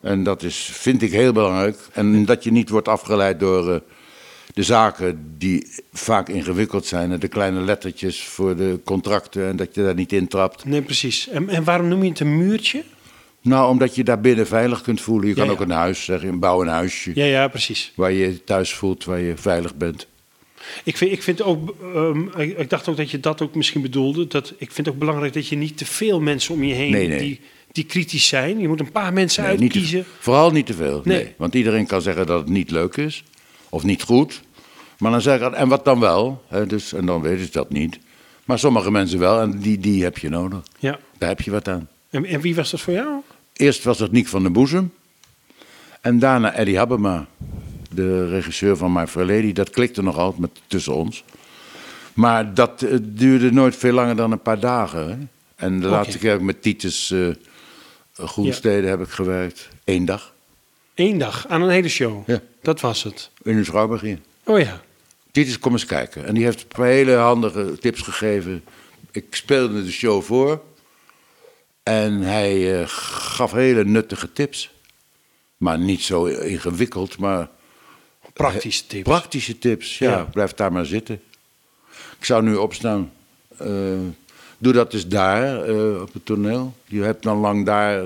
[0.00, 1.78] En dat is, vind ik heel belangrijk.
[1.92, 3.80] En dat je niet wordt afgeleid door eh,
[4.54, 7.12] de zaken die vaak ingewikkeld zijn.
[7.12, 10.64] en De kleine lettertjes voor de contracten en dat je daar niet intrapt.
[10.64, 11.28] Nee, precies.
[11.28, 12.82] En, en waarom noem je het een muurtje?
[13.42, 15.24] Nou, omdat je daar binnen veilig kunt voelen.
[15.28, 15.52] Je Ja, kan ja.
[15.52, 17.10] ook een huis zeggen, bouw een huisje.
[17.14, 17.92] Ja, ja, precies.
[17.94, 20.06] Waar je thuis voelt, waar je veilig bent.
[20.84, 23.82] Ik vind, ik vind ook, ehm, ik, ik dacht ook dat je dat ook misschien
[23.82, 24.26] bedoelde.
[24.26, 27.08] Dat, ik vind ook belangrijk dat je niet te veel mensen om je heen Nee,
[27.08, 27.18] nee.
[27.18, 27.40] Die,
[27.72, 28.58] die kritisch zijn.
[28.58, 30.04] Je moet een paar mensen Nee, niet te- uitkiezen.
[30.18, 31.00] vooral niet te veel.
[31.04, 31.22] Nee.
[31.22, 31.34] Nee.
[31.36, 33.24] Want iedereen kan zeggen dat het niet leuk is.
[33.68, 34.40] Of niet goed.
[34.98, 36.42] Maar dan zeg ik, en wat dan wel?
[36.48, 37.98] Hè, dus, en dan weten ze dat niet.
[38.44, 39.40] Maar sommige mensen wel.
[39.40, 40.60] En die, die heb je nodig.
[40.78, 40.98] Ja.
[41.18, 41.88] Daar heb je wat aan.
[42.10, 43.20] En, en wie was dat voor jou?
[43.60, 44.92] Eerst was het Niek van den Boezem.
[46.00, 47.26] En daarna Eddie Habbema.
[47.90, 49.52] De regisseur van My Fair Lady.
[49.52, 51.24] Dat klikte nog altijd met, tussen ons.
[52.12, 55.08] Maar dat eh, duurde nooit veel langer dan een paar dagen.
[55.08, 55.16] Hè?
[55.66, 57.28] En de laatste keer heb ik met Titus eh
[58.12, 59.68] Groenstede heb ik gewerkt.
[59.84, 60.34] Eén dag.
[60.94, 62.28] Eén dag aan een hele show.
[62.28, 62.40] Ja.
[62.62, 63.30] Dat was het.
[63.42, 64.18] In een Schouwburg hier.
[64.44, 64.80] Oh ja.
[65.30, 66.26] Titus, kom eens kijken.
[66.26, 68.64] En die heeft een paar hele handige tips gegeven.
[69.10, 70.62] Ik speelde de show voor.
[71.82, 74.70] En hij eh, gaf hele nuttige tips.
[75.56, 77.48] Maar niet zo ingewikkeld, maar
[78.32, 79.02] Praktische tips.
[79.02, 79.98] praktische tips.
[79.98, 80.24] Ja, Ja.
[80.24, 81.20] blijf daar maar zitten.
[82.18, 83.12] Ik zou nu opstaan.
[83.56, 83.68] Eh,
[84.58, 86.74] doe dat dus daar, eh, op het toneel.
[86.84, 88.04] Je hebt dan lang daar...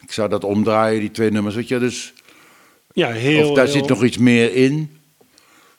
[0.00, 1.54] ik zou dat omdraaien, die twee nummers.
[1.54, 2.12] Weet je, dus
[2.92, 3.48] ja, heel.
[3.48, 4.98] of daar heel- zit nog iets meer in.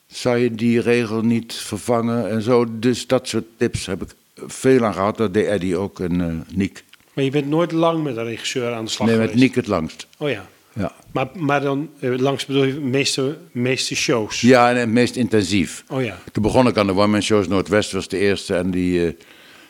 [0.06, 2.78] Zou je die regel niet vervangen en zo?
[2.78, 4.08] Dus dat soort tips heb ik
[4.46, 5.16] veel aan gehad.
[5.16, 6.84] Dat deed Eddie ook en eh Niek.
[7.14, 9.44] Maar je bent nooit lang met een regisseur aan de slag Nee, met geweest.
[9.44, 10.06] Niek het langst.
[10.18, 10.46] Oh ja.
[10.72, 14.40] Ja, Maar, maar dan eh, langs bedoel je meeste, meeste shows.
[14.40, 15.84] ja en het meest intensief.
[15.88, 16.18] Oh ja.
[16.32, 17.48] Toen begon ik aan de One Man Shows.
[17.48, 19.12] Noordwest was de eerste en die eh,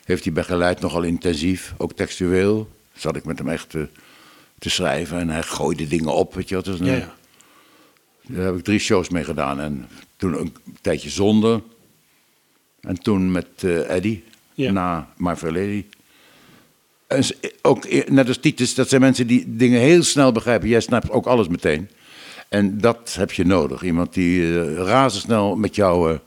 [0.04, 1.74] heeft hij begeleid nogal intensief.
[1.76, 2.68] Ook textueel.
[2.92, 3.82] Zat ik met hem echt eh,
[4.58, 6.34] te schrijven en hij gooide dingen op.
[6.34, 6.64] Weet je wat?
[6.64, 7.14] Dus, Ja, ja.
[8.26, 9.60] Daar heb ik drie shows mee gedaan.
[9.60, 11.60] En toen een tijdje zonder.
[12.80, 14.24] En toen met eh Eddie.
[14.60, 14.72] Ja.
[14.72, 15.08] Na
[15.40, 15.84] Lady.
[17.06, 17.24] En
[17.62, 20.68] ook e- net als Titus, dat zijn mensen die dingen heel snel begrijpen.
[20.68, 21.90] Jij snapt ook alles meteen.
[22.48, 23.82] En dat heb je nodig.
[23.82, 26.18] Iemand die eh, razendsnel met jou eh,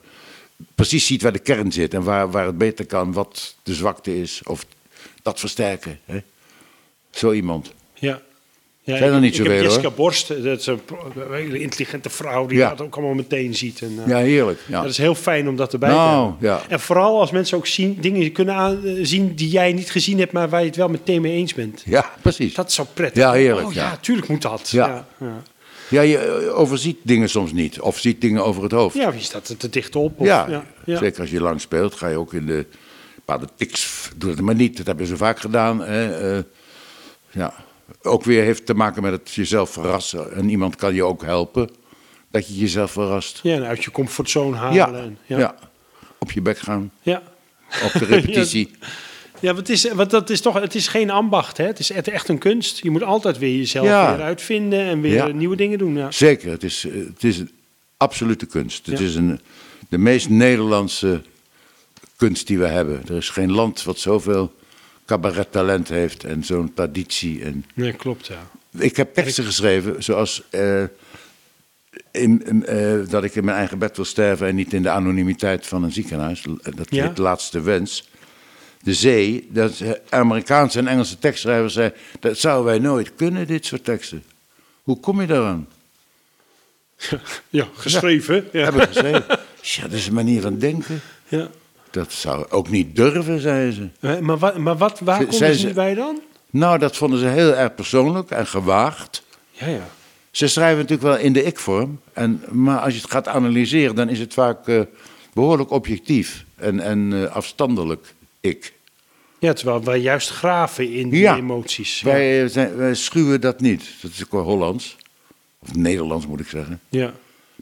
[0.75, 1.93] precies ziet waar de kern zit.
[1.93, 4.41] En waar, waar het beter kan, wat de zwakte is.
[4.43, 4.65] Of
[5.21, 5.99] dat versterken.
[6.05, 6.19] Hè?
[7.11, 7.73] Zo iemand.
[7.93, 8.21] Ja.
[8.85, 9.91] Ja, Zijn er ik- niet zoveel, heb Jessica hoor.
[9.93, 10.79] Borst, dat is een,
[11.31, 12.69] hele intelligente vrouw die Ja.
[12.69, 13.81] dat ook allemaal meteen ziet.
[13.81, 14.59] En, eh, Ja, heerlijk.
[14.67, 14.81] Ja.
[14.81, 16.49] Dat is heel fijn om dat erbij te Nou, hebben.
[16.49, 16.61] ja.
[16.69, 18.55] En vooral als mensen ook zien, dingen kunnen
[18.85, 21.53] eh, zien die jij niet gezien hebt, maar waar je het wel meteen mee eens
[21.53, 21.81] bent.
[21.85, 22.53] ja, precies.
[22.53, 23.23] Dat is zo prettig.
[23.23, 24.69] Ja, heerlijk, Oh ja, tuurlijk moet dat.
[24.69, 25.07] Ja.
[25.89, 27.79] Ja, je eh, overziet dingen soms niet.
[27.81, 28.95] Of ziet dingen over het hoofd.
[28.95, 30.19] Ja, wie staat er te dicht op?
[30.19, 32.65] Of, Ja, zeker als je lang speelt, ga je ook in de
[33.15, 34.09] bepaalde tics.
[34.15, 35.81] Doe het maar niet, dat hebben ze vaak gedaan.
[35.81, 36.35] Hè.
[36.37, 36.43] eh,
[37.31, 37.53] ja.
[38.01, 40.33] Ook weer heeft te maken met het jezelf verrassen.
[40.33, 41.69] En iemand kan je ook helpen
[42.31, 43.39] dat je jezelf verrast.
[43.43, 44.75] Ja, en uit je comfortzone halen.
[44.75, 45.37] Ja, en- ja.
[45.37, 45.55] ja.
[46.17, 47.21] op je bek gaan, ja.
[47.83, 48.71] op de repetitie.
[49.39, 51.65] Ja, want, het is, want dat is toch, het is geen ambacht, hè?
[51.65, 52.83] Het is echt een kunst.
[52.83, 54.15] Je moet altijd weer jezelf Ja.
[54.15, 55.27] weer uitvinden en weer Ja.
[55.27, 55.95] nieuwe dingen doen.
[55.97, 56.11] Ja.
[56.11, 57.51] Zeker, het is, eh, het is een
[57.97, 58.85] absolute kunst.
[58.85, 59.39] Het is een,
[59.89, 61.21] de meest Nederlandse
[62.15, 63.01] kunst die we hebben.
[63.07, 64.53] Er is geen land wat zoveel
[65.05, 67.43] cabarettalent heeft en zo'n traditie.
[67.43, 68.47] En Nee, klopt, ja.
[68.77, 70.83] ik heb teksten geschreven zoals eh,
[72.11, 74.89] in, in, eh, dat ik in mijn eigen bed wil sterven en niet in de
[74.89, 76.45] anonimiteit van een ziekenhuis.
[76.75, 77.07] Dat Ja.
[77.07, 78.09] heet Laatste Wens.
[78.83, 83.65] De zee, dat eh, Amerikaanse en Engelse tekstschrijvers zeiden, dat zouden wij nooit kunnen, dit
[83.65, 84.23] soort teksten.
[84.83, 85.67] Hoe kom je daaraan?
[87.49, 88.47] Ja, geschreven.
[88.51, 88.63] Ja.
[88.63, 89.25] Hebben geschreven.
[89.61, 91.01] Ja, dat is een manier van denken.
[91.27, 91.47] Ja.
[91.93, 94.19] Dat zou ook niet durven, zeiden ze.
[94.21, 96.21] Maar, wat, maar wat, waar Ze- komen zijn ze ze- niet bij dan?
[96.49, 99.23] Nou, dat vonden ze heel erg persoonlijk en gewaagd.
[99.51, 99.89] Ja, ja.
[100.31, 101.99] Ze schrijven natuurlijk wel in de ik-vorm.
[102.13, 104.81] En, maar als je het gaat analyseren, dan is het vaak eh,
[105.33, 108.73] behoorlijk objectief en, en eh, afstandelijk ik.
[109.39, 111.35] Ja, terwijl wij juist graven in die Ja.
[111.37, 111.99] emoties.
[111.99, 112.05] Ja.
[112.05, 113.83] Wij, eh, zijn, wij schuwen dat niet.
[114.01, 114.95] Dat is ook wel Hollands.
[115.59, 116.79] Of Nederlands moet ik zeggen.
[116.89, 117.13] ja.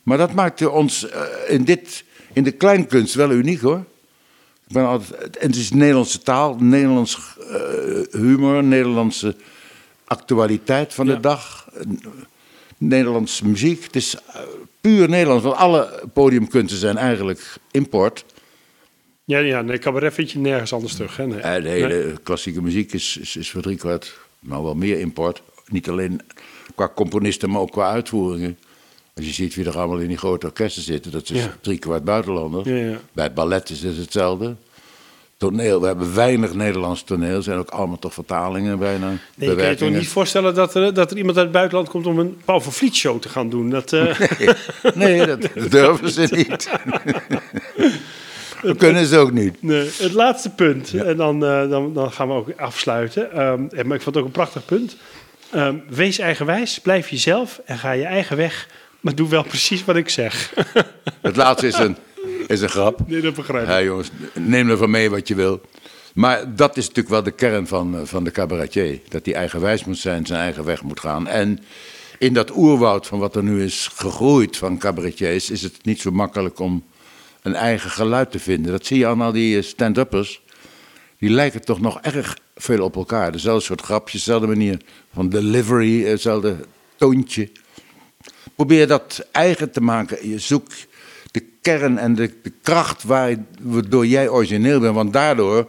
[0.03, 1.07] Maar dat maakte ons
[1.47, 2.03] in, dit,
[2.33, 3.83] in de kleinkunst wel uniek hoor.
[4.71, 7.19] Ik ben altijd, en het is Nederlandse taal, Nederlands
[7.49, 9.35] eh, humor, Nederlandse
[10.05, 11.19] actualiteit van de Ja.
[11.19, 11.81] dag, eh,
[12.77, 13.83] Nederlandse muziek.
[13.83, 14.41] Het is eh,
[14.81, 18.25] puur Nederlands, want alle podiumkunsten zijn eigenlijk import.
[19.23, 21.17] Ja, ja, nee, cabaret vind je nergens anders terug.
[21.17, 21.27] Hè?
[21.27, 21.39] Nee.
[21.39, 25.41] En de hele klassieke muziek is, is, is voor driekwart, nou wel meer import.
[25.67, 26.21] Niet alleen
[26.75, 28.57] qua componisten, maar ook qua uitvoeringen.
[29.15, 31.55] Als je ziet wie er allemaal in die grote orkesten zitten, dat is Ja.
[31.61, 32.75] driekwart buitenlander.
[32.75, 32.97] Ja, ja.
[33.11, 34.55] Bij het ballet is het hetzelfde.
[35.37, 39.07] Toneel, we hebben weinig Nederlands toneel, zijn ook allemaal toch vertalingen bijna.
[39.35, 41.89] Nee, je kan je toch niet voorstellen dat er, dat er iemand uit het buitenland
[41.89, 43.69] komt om een Paul van Vliet show te gaan doen.
[43.69, 44.19] Dat, eh,
[44.95, 46.69] Nee, dat durven ze niet.
[48.61, 49.61] dat kunnen ze ook niet.
[49.63, 53.31] nee, het laatste punt, en dan, eh, dan, dan gaan we ook afsluiten.
[53.31, 54.95] En- maar ik vond het ook een prachtig punt.
[55.51, 58.67] Ehm, wees eigenwijs, blijf jezelf en ga je eigen weg.
[59.01, 60.53] Maar doe wel precies wat ik zeg.
[61.21, 61.97] Het laatste is een,
[62.47, 63.07] is een grap.
[63.07, 63.69] nee, dat begrijp ik.
[63.69, 65.61] Ja, jongens, neem er van mee wat je wil.
[66.13, 68.99] Maar dat is natuurlijk wel de kern van, eh, van de cabaretier.
[69.09, 71.27] Dat hij eigenwijs moet zijn, zijn eigen weg moet gaan.
[71.27, 71.59] En
[72.17, 75.49] in dat oerwoud van wat er nu is gegroeid van cabaretiers...
[75.49, 76.83] is het niet zo makkelijk om
[77.41, 78.71] een eigen geluid te vinden.
[78.71, 80.41] Dat zie je aan al die eh, stand-uppers.
[81.17, 83.31] Die lijken toch nog erg veel op elkaar.
[83.31, 84.77] Dezelfde soort grapjes, dezelfde manier
[85.13, 86.57] van delivery, eh, hetzelfde
[86.95, 87.49] toontje.
[88.55, 90.29] Probeer dat eigen te maken.
[90.29, 90.87] Je zoekt
[91.31, 94.95] de kern en de, de kracht waar, waardoor jij origineel bent.
[94.95, 95.67] Want daardoor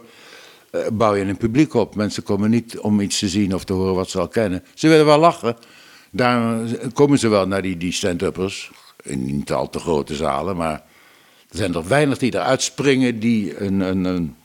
[0.71, 1.95] eh, bouw je een publiek op.
[1.95, 4.63] Mensen komen niet om iets te zien of te horen wat ze al kennen.
[4.73, 5.55] Ze willen wel lachen.
[6.09, 6.59] Daar
[6.93, 8.71] komen ze wel naar die, die stand-uppers.
[9.03, 10.83] In niet al te grote zalen, maar
[11.49, 14.35] er zijn er weinig die eruit springen die een, een, een,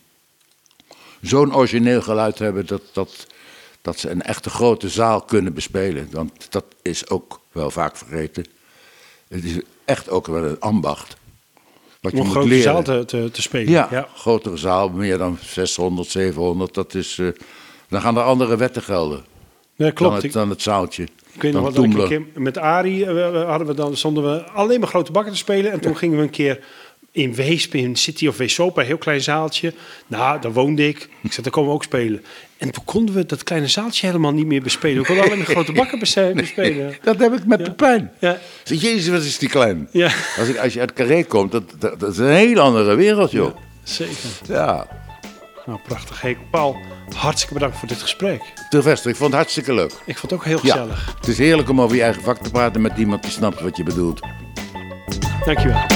[1.21, 3.27] zo'n origineel geluid hebben dat, dat,
[3.83, 6.09] dat ze een echte grote zaal kunnen bespelen.
[6.11, 8.45] Want dat is ook wel vaak vergeten.
[9.29, 11.17] Het is echt ook wel een ambacht.
[12.01, 12.63] Wat Om een moet grote leren.
[12.63, 13.71] zaal te, te, te spelen.
[13.73, 14.09] Ja, ja.
[14.15, 16.75] grotere zaal, meer dan 600, 700.
[16.75, 17.29] Dat is, eh,
[17.89, 19.25] dan gaan er andere wetten gelden
[19.79, 20.15] dan klopt.
[20.15, 21.03] het, Ik, dan het zaaltje.
[21.33, 24.43] ik weet nog dan wat een keer met Arie eh, hadden we dan stonden we
[24.43, 26.65] alleen maar grote bakken te spelen en toen gingen we een keer
[27.13, 29.73] in Weesp in City of Weesop, een heel klein zaaltje.
[30.07, 31.09] Nou, daar woonde ik.
[31.23, 32.25] Ik zei, daar komen we ook spelen.
[32.59, 34.99] En toen konden we dat kleine zaaltje helemaal niet meer bespelen.
[35.01, 36.97] We konden alleen maar grote bakken bes- bespelen.
[37.03, 38.13] Dat heb ik met Pepijn.
[38.21, 39.89] Ja, Zeg, Jezus, wat is die klein.
[39.93, 42.95] ja, Als, ik, als je uit Carré komt, dat, dat, dat is een hele andere
[42.95, 43.57] wereld, joh.
[43.83, 44.15] zeker.
[44.49, 44.87] Ja.
[45.67, 46.21] Nou, prachtig.
[46.21, 46.77] Hey, Paul,
[47.15, 48.41] hartstikke bedankt voor dit gesprek.
[48.71, 49.93] Sylvester, ik vond het hartstikke leuk.
[50.07, 51.15] Ik vond het ook heel Ja, gezellig.
[51.19, 53.77] het is heerlijk om over je eigen vak te praten met iemand die snapt wat
[53.77, 54.21] je bedoelt.
[55.45, 55.87] Dankjewel.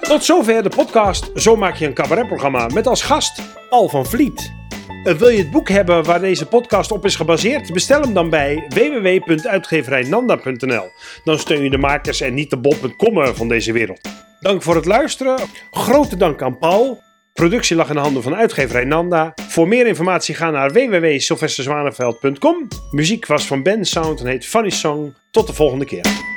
[0.00, 4.52] Tot zover de podcast Zo maak je een cabaretprogramma met als gast Al van Vliet.
[5.04, 7.72] Eh, Wil je het boek hebben waar deze podcast op is gebaseerd?
[7.72, 10.90] Bestel hem dan bij www.uitgeverijnanda.nl.
[11.24, 14.00] Dan steun je de makers en niet de bob.com van deze wereld.
[14.40, 15.38] Dank voor het luisteren.
[15.70, 17.02] Grote dank aan Paul.
[17.32, 19.34] Productie lag in de handen van uitgeverij Nanda.
[19.48, 22.68] Voor meer informatie ga naar www.sylvesterzwaneveld.com.
[22.90, 25.14] Muziek was van Ben Sound en heet Funny Song.
[25.30, 26.34] Tot de volgende keer.